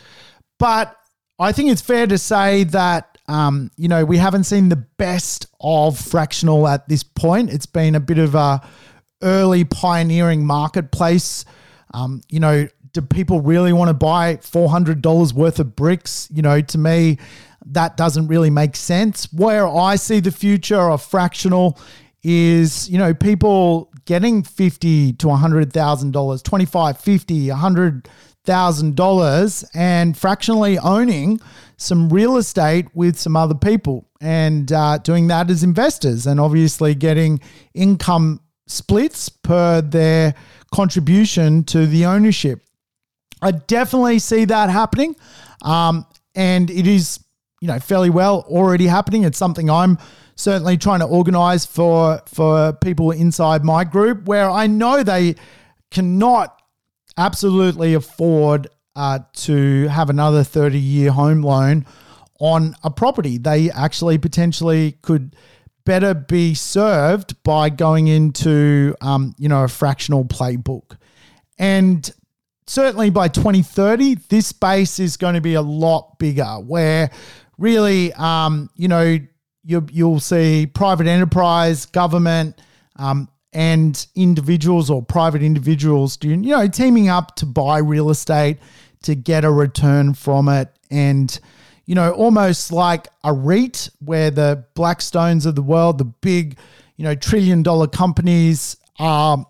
But 0.63 0.97
I 1.41 1.51
think 1.51 1.73
it's 1.73 1.83
fair 1.83 2.07
to 2.07 2.17
say 2.17 2.63
that, 2.63 3.19
um, 3.27 3.73
you 3.77 3.89
know, 3.89 4.05
we 4.05 4.17
haven't 4.17 4.45
seen 4.45 4.69
the 4.69 4.77
best 4.77 5.47
of 5.61 5.99
fractional 5.99 6.69
at 6.69 6.89
this 6.89 7.03
point. 7.03 7.51
It's 7.51 7.67
been 7.67 7.97
a 7.97 8.01
bit 8.01 8.19
of 8.19 8.37
a 8.37 8.63
early 9.25 9.65
pioneering 9.65 10.47
marketplace. 10.47 11.45
Um, 11.93 12.21
you 12.29 12.39
know, 12.39 12.69
do 12.93 13.01
people 13.01 13.41
really 13.41 13.73
want 13.73 13.89
to 13.89 13.95
buy 13.95 14.37
$400 14.37 15.33
worth 15.33 15.59
of 15.59 15.75
bricks? 15.75 16.29
You 16.31 16.43
know, 16.43 16.61
to 16.61 16.79
me, 16.79 17.19
that 17.67 17.97
doesn't 17.97 18.29
really 18.29 18.51
make 18.51 18.77
sense. 18.77 19.33
Where 19.33 19.67
I 19.67 19.97
see 19.97 20.21
the 20.21 20.31
future 20.31 20.93
of 20.93 21.03
fractional 21.03 21.77
is, 22.23 22.89
you 22.89 22.99
know, 22.99 23.13
people 23.15 23.91
getting 24.05 24.45
fifty 24.45 25.13
to 25.15 25.27
$100,000, 25.27 26.43
25, 26.45 26.99
50, 27.01 27.49
100 27.51 28.09
thousand 28.45 28.97
dollars, 28.97 29.65
and 29.75 30.17
fractionally 30.17 30.79
owning 30.79 31.41
some 31.77 32.09
real 32.09 32.37
estate 32.37 32.87
with 32.95 33.19
some 33.19 33.37
other 33.37 33.55
people, 33.55 34.07
and 34.21 34.73
uh, 34.73 34.99
doing 34.99 35.29
that 35.29 35.51
as 35.51 35.63
investors, 35.63 36.27
and 36.27 36.41
obviously 36.41 36.95
getting 36.95 37.41
income 37.75 38.41
splits 38.67 39.29
per 39.29 39.81
their 39.81 40.35
contribution 40.73 41.65
to 41.65 41.87
the 41.87 42.07
ownership. 42.07 42.63
I 43.41 43.51
definitely 43.51 44.19
see 44.19 44.45
that 44.47 44.71
happening, 44.71 45.17
um, 45.63 46.07
and 46.35 46.71
it 46.71 46.87
is 46.87 47.21
you 47.61 47.69
know 47.69 47.79
fairly 47.79 48.11
well 48.11 48.45
already 48.49 48.87
happening. 48.87 49.25
It's 49.25 49.39
something 49.39 49.69
I'm 49.69 49.99
certainly 50.37 50.77
trying 50.77 51.01
to 51.01 51.07
organize 51.07 51.67
for 51.67 52.23
for 52.27 52.73
people 52.75 53.11
inside 53.11 53.65
my 53.65 53.85
group 53.85 54.25
where 54.27 54.51
I 54.51 54.67
know 54.67 55.03
they 55.03 55.37
cannot 55.91 56.62
absolutely 57.17 57.95
afford 57.95 58.69
uh, 58.95 59.21
to 59.33 59.89
have 59.89 60.11
another 60.11 60.45
30 60.45 60.79
year 60.79 61.13
home 61.13 61.43
loan 61.43 61.87
on 62.41 62.75
a 62.83 62.91
property. 62.91 63.39
They 63.39 63.71
actually 63.71 64.19
potentially 64.19 64.93
could 65.03 65.37
better 65.85 66.15
be 66.15 66.55
served 66.55 67.43
by 67.43 67.69
going 67.69 68.09
into 68.09 68.95
um, 69.01 69.35
you 69.39 69.49
know 69.49 69.65
a 69.65 69.69
fractional 69.69 70.25
playbook 70.25 70.97
and 71.59 72.13
certainly 72.69 73.11
by 73.11 73.27
2030 73.27 74.15
this 74.29 74.47
space 74.47 75.01
is 75.01 75.17
going 75.17 75.35
to 75.35 75.41
be 75.41 75.55
a 75.55 75.61
lot 75.61 76.17
bigger 76.21 76.45
where 76.45 77.11
really 77.59 78.13
um, 78.13 78.71
you 78.77 78.87
know 78.87 79.19
you, 79.65 79.87
you'll 79.91 80.21
see 80.21 80.67
private 80.67 81.07
enterprise, 81.07 81.87
government, 81.87 82.61
um, 82.97 83.29
and 83.53 84.07
individuals 84.15 84.89
or 84.89 85.03
private 85.03 85.43
individuals 85.43 86.17
doing, 86.17 86.43
you 86.43 86.57
know, 86.57 86.67
teaming 86.69 87.09
up 87.09 87.37
to 87.37 87.47
buy 87.47 87.79
real 87.79 88.11
estate 88.11 88.59
to 89.03 89.15
get 89.15 89.45
a 89.45 89.51
return 89.51 90.15
from 90.15 90.49
it. 90.49 90.69
And, 90.91 91.39
you 91.85 91.95
know, 91.95 92.13
almost 92.13 92.73
like 92.73 93.09
a 93.25 93.33
REIT 93.33 93.91
where 94.01 94.31
the 94.31 94.65
Blackstones 94.75 95.45
of 95.45 95.55
the 95.55 95.63
world, 95.63 95.99
the 95.99 96.05
big, 96.05 96.59
you 96.97 97.05
know, 97.05 97.15
trillion 97.15 97.63
dollar 97.63 97.89
companies 97.89 98.77
are, 98.99 99.45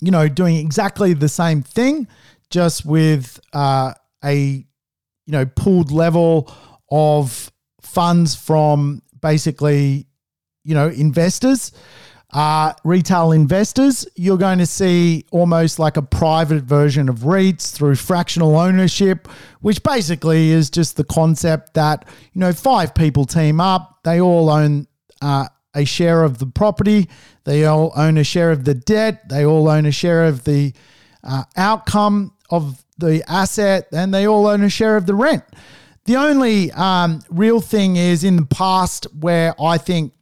you 0.00 0.10
know, 0.10 0.28
doing 0.28 0.56
exactly 0.56 1.12
the 1.12 1.28
same 1.28 1.62
thing, 1.62 2.06
just 2.50 2.86
with 2.86 3.40
uh, 3.52 3.92
a, 4.24 4.34
you 4.36 5.32
know, 5.32 5.44
pooled 5.44 5.90
level 5.90 6.50
of 6.90 7.52
funds 7.82 8.34
from 8.34 9.02
basically, 9.20 10.06
you 10.64 10.74
know, 10.74 10.88
investors, 10.88 11.72
uh, 12.32 12.74
retail 12.84 13.32
investors, 13.32 14.06
you're 14.14 14.36
going 14.36 14.58
to 14.58 14.66
see 14.66 15.24
almost 15.30 15.78
like 15.78 15.96
a 15.96 16.02
private 16.02 16.62
version 16.62 17.08
of 17.08 17.20
REITs 17.20 17.72
through 17.74 17.94
fractional 17.96 18.56
ownership, 18.56 19.28
which 19.60 19.82
basically 19.82 20.50
is 20.50 20.68
just 20.68 20.96
the 20.96 21.04
concept 21.04 21.74
that, 21.74 22.06
you 22.34 22.40
know, 22.40 22.52
five 22.52 22.94
people 22.94 23.24
team 23.24 23.60
up, 23.60 24.00
they 24.04 24.20
all 24.20 24.50
own 24.50 24.86
uh, 25.22 25.48
a 25.74 25.84
share 25.84 26.22
of 26.22 26.38
the 26.38 26.46
property, 26.46 27.08
they 27.44 27.64
all 27.64 27.92
own 27.96 28.18
a 28.18 28.24
share 28.24 28.50
of 28.50 28.64
the 28.64 28.74
debt, 28.74 29.28
they 29.30 29.46
all 29.46 29.68
own 29.68 29.86
a 29.86 29.92
share 29.92 30.24
of 30.26 30.44
the 30.44 30.74
uh, 31.24 31.44
outcome 31.56 32.34
of 32.50 32.84
the 32.98 33.22
asset, 33.26 33.88
and 33.92 34.12
they 34.12 34.26
all 34.26 34.46
own 34.46 34.62
a 34.62 34.68
share 34.68 34.96
of 34.96 35.06
the 35.06 35.14
rent. 35.14 35.44
The 36.04 36.16
only 36.16 36.72
um, 36.72 37.20
real 37.30 37.60
thing 37.60 37.96
is 37.96 38.24
in 38.24 38.36
the 38.36 38.46
past 38.46 39.06
where 39.18 39.54
I 39.60 39.78
think, 39.78 40.12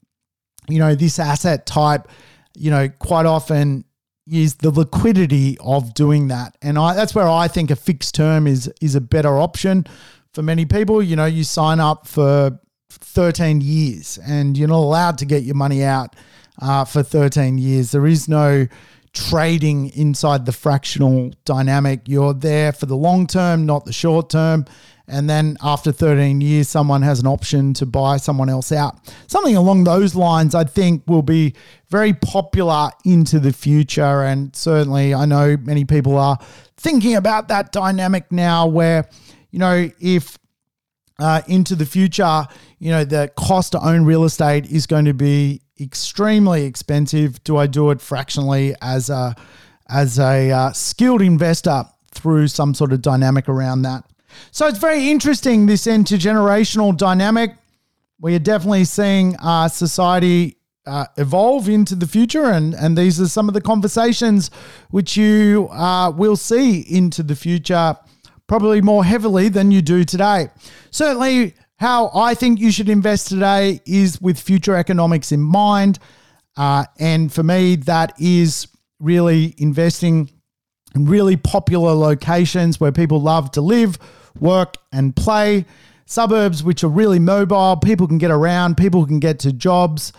you 0.69 0.79
know, 0.79 0.95
this 0.95 1.19
asset 1.19 1.67
type, 1.67 2.09
you 2.55 2.71
know, 2.71 2.89
quite 2.89 3.27
often 3.27 3.85
is 4.27 4.57
the 4.57 4.71
liquidity 4.71 5.57
of 5.61 5.95
doing 5.95 6.29
that. 6.29 6.57
And 6.63 6.79
I, 6.79 6.95
that's 6.95 7.15
where 7.15 7.29
I 7.29 7.49
think 7.49 7.71
a 7.71 7.77
fixed 7.77 8.15
term 8.15 8.47
is 8.47 8.71
is 8.81 8.95
a 8.95 9.01
better 9.01 9.39
option 9.39 9.87
for 10.33 10.43
many 10.43 10.67
people. 10.67 11.03
You 11.03 11.17
know, 11.17 11.27
you 11.27 11.45
sign 11.45 11.81
up 11.81 12.07
for 12.07 12.59
13 12.91 13.61
years 13.61 14.19
and 14.27 14.57
you're 14.57 14.69
not 14.69 14.79
allowed 14.79 15.19
to 15.19 15.27
get 15.27 15.43
your 15.43 15.55
money 15.55 15.85
out 15.85 16.17
uh, 16.61 16.85
for 16.85 17.03
13 17.03 17.59
years. 17.59 17.93
There 17.93 18.07
is 18.07 18.29
no 18.29 18.67
trading 19.13 19.91
inside 19.91 20.45
the 20.45 20.53
fractional 20.53 21.31
dynamic. 21.45 22.03
You're 22.07 22.35
there 22.35 22.73
for 22.73 22.87
the 22.87 22.97
long 22.97 23.27
term, 23.27 23.65
not 23.65 23.85
the 23.85 23.93
short 23.93 24.29
term 24.29 24.67
and 25.09 25.31
then 25.31 25.57
after 25.63 25.93
13 25.93 26.41
years, 26.41 26.69
someone 26.69 27.03
has 27.03 27.21
an 27.21 27.27
option 27.27 27.75
to 27.75 27.87
buy 27.87 28.17
someone 28.17 28.49
else 28.49 28.73
out. 28.73 28.99
Something 29.29 29.57
along 29.57 29.85
those 29.85 30.15
lines, 30.15 30.55
I 30.55 30.65
think, 30.65 31.05
will 31.07 31.23
be 31.23 31.55
very 31.89 32.13
popular 32.13 32.91
into 33.05 33.39
the 33.39 33.53
future. 33.53 34.25
And 34.25 34.55
certainly, 34.57 35.15
I 35.15 35.25
know 35.25 35.57
many 35.57 35.85
people 35.85 36.19
are 36.19 36.39
thinking 36.77 37.15
about 37.15 37.49
that 37.49 37.71
dynamic 37.71 38.33
now 38.33 38.67
where, 38.67 39.09
you 39.51 39.61
know, 39.61 39.91
if 40.01 40.39
uh, 41.19 41.43
into 41.47 41.77
the 41.77 41.87
future, 41.87 42.47
you 42.79 42.91
know, 42.91 43.05
the 43.05 43.31
cost 43.37 43.73
to 43.73 43.87
own 43.87 44.05
real 44.05 44.25
estate 44.25 44.67
is 44.67 44.87
going 44.87 45.05
to 45.05 45.15
be 45.15 45.63
extremely 45.81 46.65
expensive. 46.65 47.43
Do 47.45 47.57
I 47.57 47.67
do 47.67 47.91
it 47.91 48.01
fractionally 48.01 48.75
as 48.83 49.09
a 49.09 49.35
as 49.89 50.19
a 50.19 50.51
uh, 50.51 50.73
skilled 50.73 51.23
investor 51.23 51.85
through 52.11 52.49
some 52.49 52.75
sort 52.75 52.93
of 52.93 53.03
dynamic 53.03 53.49
around 53.49 53.83
that? 53.83 54.05
So 54.51 54.67
it's 54.67 54.79
very 54.79 55.11
interesting, 55.11 55.67
this 55.67 55.87
intergenerational 55.87 56.97
dynamic. 56.97 57.57
We 58.21 58.35
are 58.35 58.41
definitely 58.41 58.85
seeing 58.85 59.37
uh, 59.37 59.69
society 59.69 60.57
uh, 60.87 61.07
evolve 61.17 61.69
into 61.69 61.95
the 61.95 62.07
future, 62.07 62.45
and, 62.45 62.75
and 62.75 62.97
these 62.97 63.21
are 63.21 63.29
some 63.29 63.49
of 63.49 63.55
the 63.55 63.61
conversations 63.61 64.51
which 64.91 65.17
you 65.17 65.69
uh, 65.73 66.11
will 66.11 66.37
see 66.37 66.81
into 66.81 67.23
the 67.23 67.35
future, 67.35 67.97
probably 68.47 68.81
more 68.81 69.05
heavily 69.05 69.49
than 69.49 69.71
you 69.71 69.83
do 69.83 70.05
today. 70.05 70.49
Certainly, 70.91 71.55
how 71.79 72.11
I 72.15 72.35
think 72.35 72.61
you 72.61 72.71
should 72.71 72.89
invest 72.89 73.29
today 73.29 73.81
is 73.85 74.21
with 74.21 74.41
future 74.41 74.77
economics 74.77 75.33
in 75.33 75.41
mind. 75.41 75.99
Uh, 76.57 76.85
and 76.99 77.31
for 77.33 77.43
me, 77.43 77.77
that 77.77 78.15
is 78.19 78.69
really 78.99 79.55
investing 79.59 80.31
in 80.95 81.05
really 81.05 81.37
popular 81.37 81.93
locations 81.93 82.81
where 82.81 82.93
people 82.93 83.21
love 83.21 83.51
to 83.53 83.61
live 83.61 83.99
work, 84.41 84.77
and 84.93 85.15
play. 85.15 85.65
Suburbs 86.07 86.63
which 86.63 86.85
are 86.85 86.89
really 86.89 87.19
mobile, 87.19 87.77
people 87.77 88.07
can 88.07 88.19
get 88.19 88.31
around, 88.31 88.77
people 88.77 89.07
can 89.07 89.19
get 89.19 89.41
to 89.41 89.53
jobs. 89.53 90.13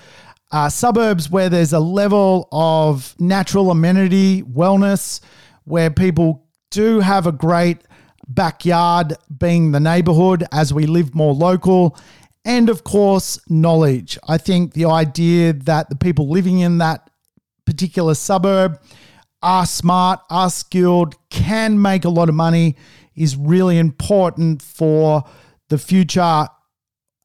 Uh, 0.52 0.70
suburbs 0.70 1.30
where 1.30 1.50
there's 1.50 1.74
a 1.74 1.80
level 1.80 2.48
of 2.52 3.16
natural 3.20 3.72
amenity, 3.72 4.44
wellness, 4.44 5.22
where 5.66 5.90
people 5.90 6.46
do 6.72 7.00
have 7.00 7.28
a 7.28 7.32
great 7.32 7.80
backyard 8.28 9.14
being 9.38 9.72
the 9.72 9.80
neighborhood 9.80 10.46
as 10.52 10.74
we 10.74 10.86
live 10.86 11.16
more 11.16 11.34
local. 11.34 11.98
And 12.46 12.70
of 12.70 12.84
course, 12.84 13.40
knowledge. 13.50 14.18
I 14.28 14.38
think 14.38 14.74
the 14.74 14.86
idea 14.86 15.54
that 15.54 15.90
the 15.90 15.96
people 15.96 16.30
living 16.30 16.60
in 16.60 16.78
that 16.78 17.10
particular 17.66 18.16
suburb 18.16 18.80
are 19.42 19.66
smart, 19.66 20.22
are 20.30 20.50
skilled, 20.50 21.16
can 21.30 21.82
make 21.82 22.06
a 22.06 22.10
lot 22.10 22.30
of 22.30 22.36
money, 22.36 22.76
is 23.18 23.36
really 23.36 23.78
important 23.78 24.62
for 24.62 25.24
the 25.70 25.78
future 25.78 26.48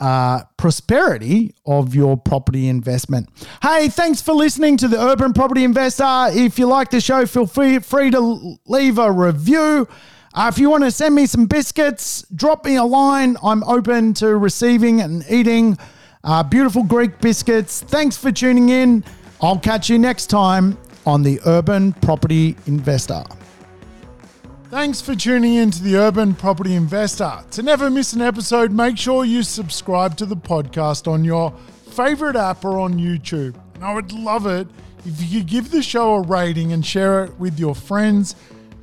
uh, 0.01 0.43
prosperity 0.57 1.55
of 1.65 1.95
your 1.95 2.17
property 2.17 2.69
investment. 2.69 3.29
Hey, 3.63 3.89
thanks 3.89 4.21
for 4.21 4.33
listening 4.33 4.77
to 4.79 4.89
the 4.89 5.01
Urban 5.01 5.33
Property 5.33 5.63
Investor. 5.63 6.27
If 6.33 6.59
you 6.59 6.67
like 6.67 6.91
the 6.91 7.01
show, 7.01 7.25
feel 7.25 7.47
free, 7.47 7.79
free 7.79 8.11
to 8.11 8.57
leave 8.67 8.99
a 8.99 9.13
review. 9.13 9.87
Uh, 10.35 10.51
if 10.53 10.59
you 10.59 10.71
want 10.71 10.83
to 10.83 10.91
send 10.91 11.15
me 11.15 11.27
some 11.27 11.47
biscuits, 11.47 12.27
drop 12.35 12.65
me 12.65 12.77
a 12.77 12.85
line. 12.85 13.37
I'm 13.45 13.63
open 13.65 14.15
to 14.15 14.37
receiving 14.37 15.01
and 15.01 15.25
eating 15.31 15.79
uh, 16.25 16.43
beautiful 16.43 16.83
Greek 16.83 17.21
biscuits. 17.21 17.83
Thanks 17.83 18.17
for 18.17 18.33
tuning 18.33 18.71
in. 18.71 19.05
I'll 19.41 19.59
catch 19.59 19.89
you 19.89 19.99
next 19.99 20.27
time 20.27 20.79
on 21.05 21.23
the 21.23 21.39
Urban 21.47 21.93
Property 21.93 22.57
Investor. 22.67 23.25
Thanks 24.73 25.03
for 25.03 25.15
tuning 25.15 25.57
in 25.57 25.71
to 25.71 25.83
the 25.83 25.97
Urban 25.97 26.35
Property 26.35 26.75
Investor. 26.75 27.45
To 27.51 27.63
never 27.63 27.91
miss 27.91 28.15
an 28.15 28.23
episode, 28.23 28.73
make 28.73 28.97
sure 28.97 29.23
you 29.23 29.43
subscribe 29.43 30.17
to 30.17 30.25
the 30.25 30.35
podcast 30.35 31.07
on 31.07 31.27
your 31.27 31.53
favorite 31.91 32.37
app 32.37 32.65
or 32.65 32.79
on 32.79 32.95
YouTube. 32.95 33.55
And 33.75 33.85
I 33.85 33.93
would 33.93 34.13
love 34.13 34.47
it 34.47 34.67
if 35.05 35.31
you 35.31 35.41
could 35.41 35.49
give 35.51 35.71
the 35.71 35.83
show 35.83 36.15
a 36.15 36.23
rating 36.23 36.73
and 36.73 36.87
share 36.87 37.25
it 37.25 37.39
with 37.39 37.61
your 37.61 37.75
friends 37.75 38.35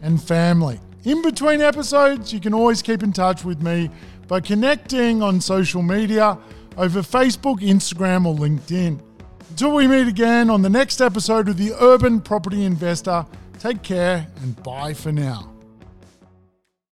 and 0.04 0.22
family. 0.22 0.80
In 1.06 1.24
between 1.24 1.60
episodes, 1.60 2.32
you 2.32 2.40
can 2.40 2.54
always 2.54 2.84
keep 2.84 3.02
in 3.02 3.12
touch 3.12 3.44
with 3.44 3.64
me 3.64 3.90
by 4.28 4.42
connecting 4.42 5.24
on 5.24 5.42
social 5.42 5.82
media 5.82 6.38
over 6.78 7.00
Facebook, 7.00 7.62
Instagram, 7.62 8.28
or 8.28 8.36
LinkedIn. 8.36 9.02
Until 9.50 9.74
we 9.74 9.88
meet 9.88 10.08
again 10.08 10.52
on 10.52 10.62
the 10.62 10.70
next 10.70 11.02
episode 11.02 11.50
of 11.50 11.58
The 11.58 11.74
Urban 11.82 12.22
Property 12.22 12.64
Investor, 12.64 13.26
take 13.58 13.82
care 13.82 14.28
and 14.44 14.62
bye 14.62 14.94
for 14.94 15.12
now. 15.12 15.59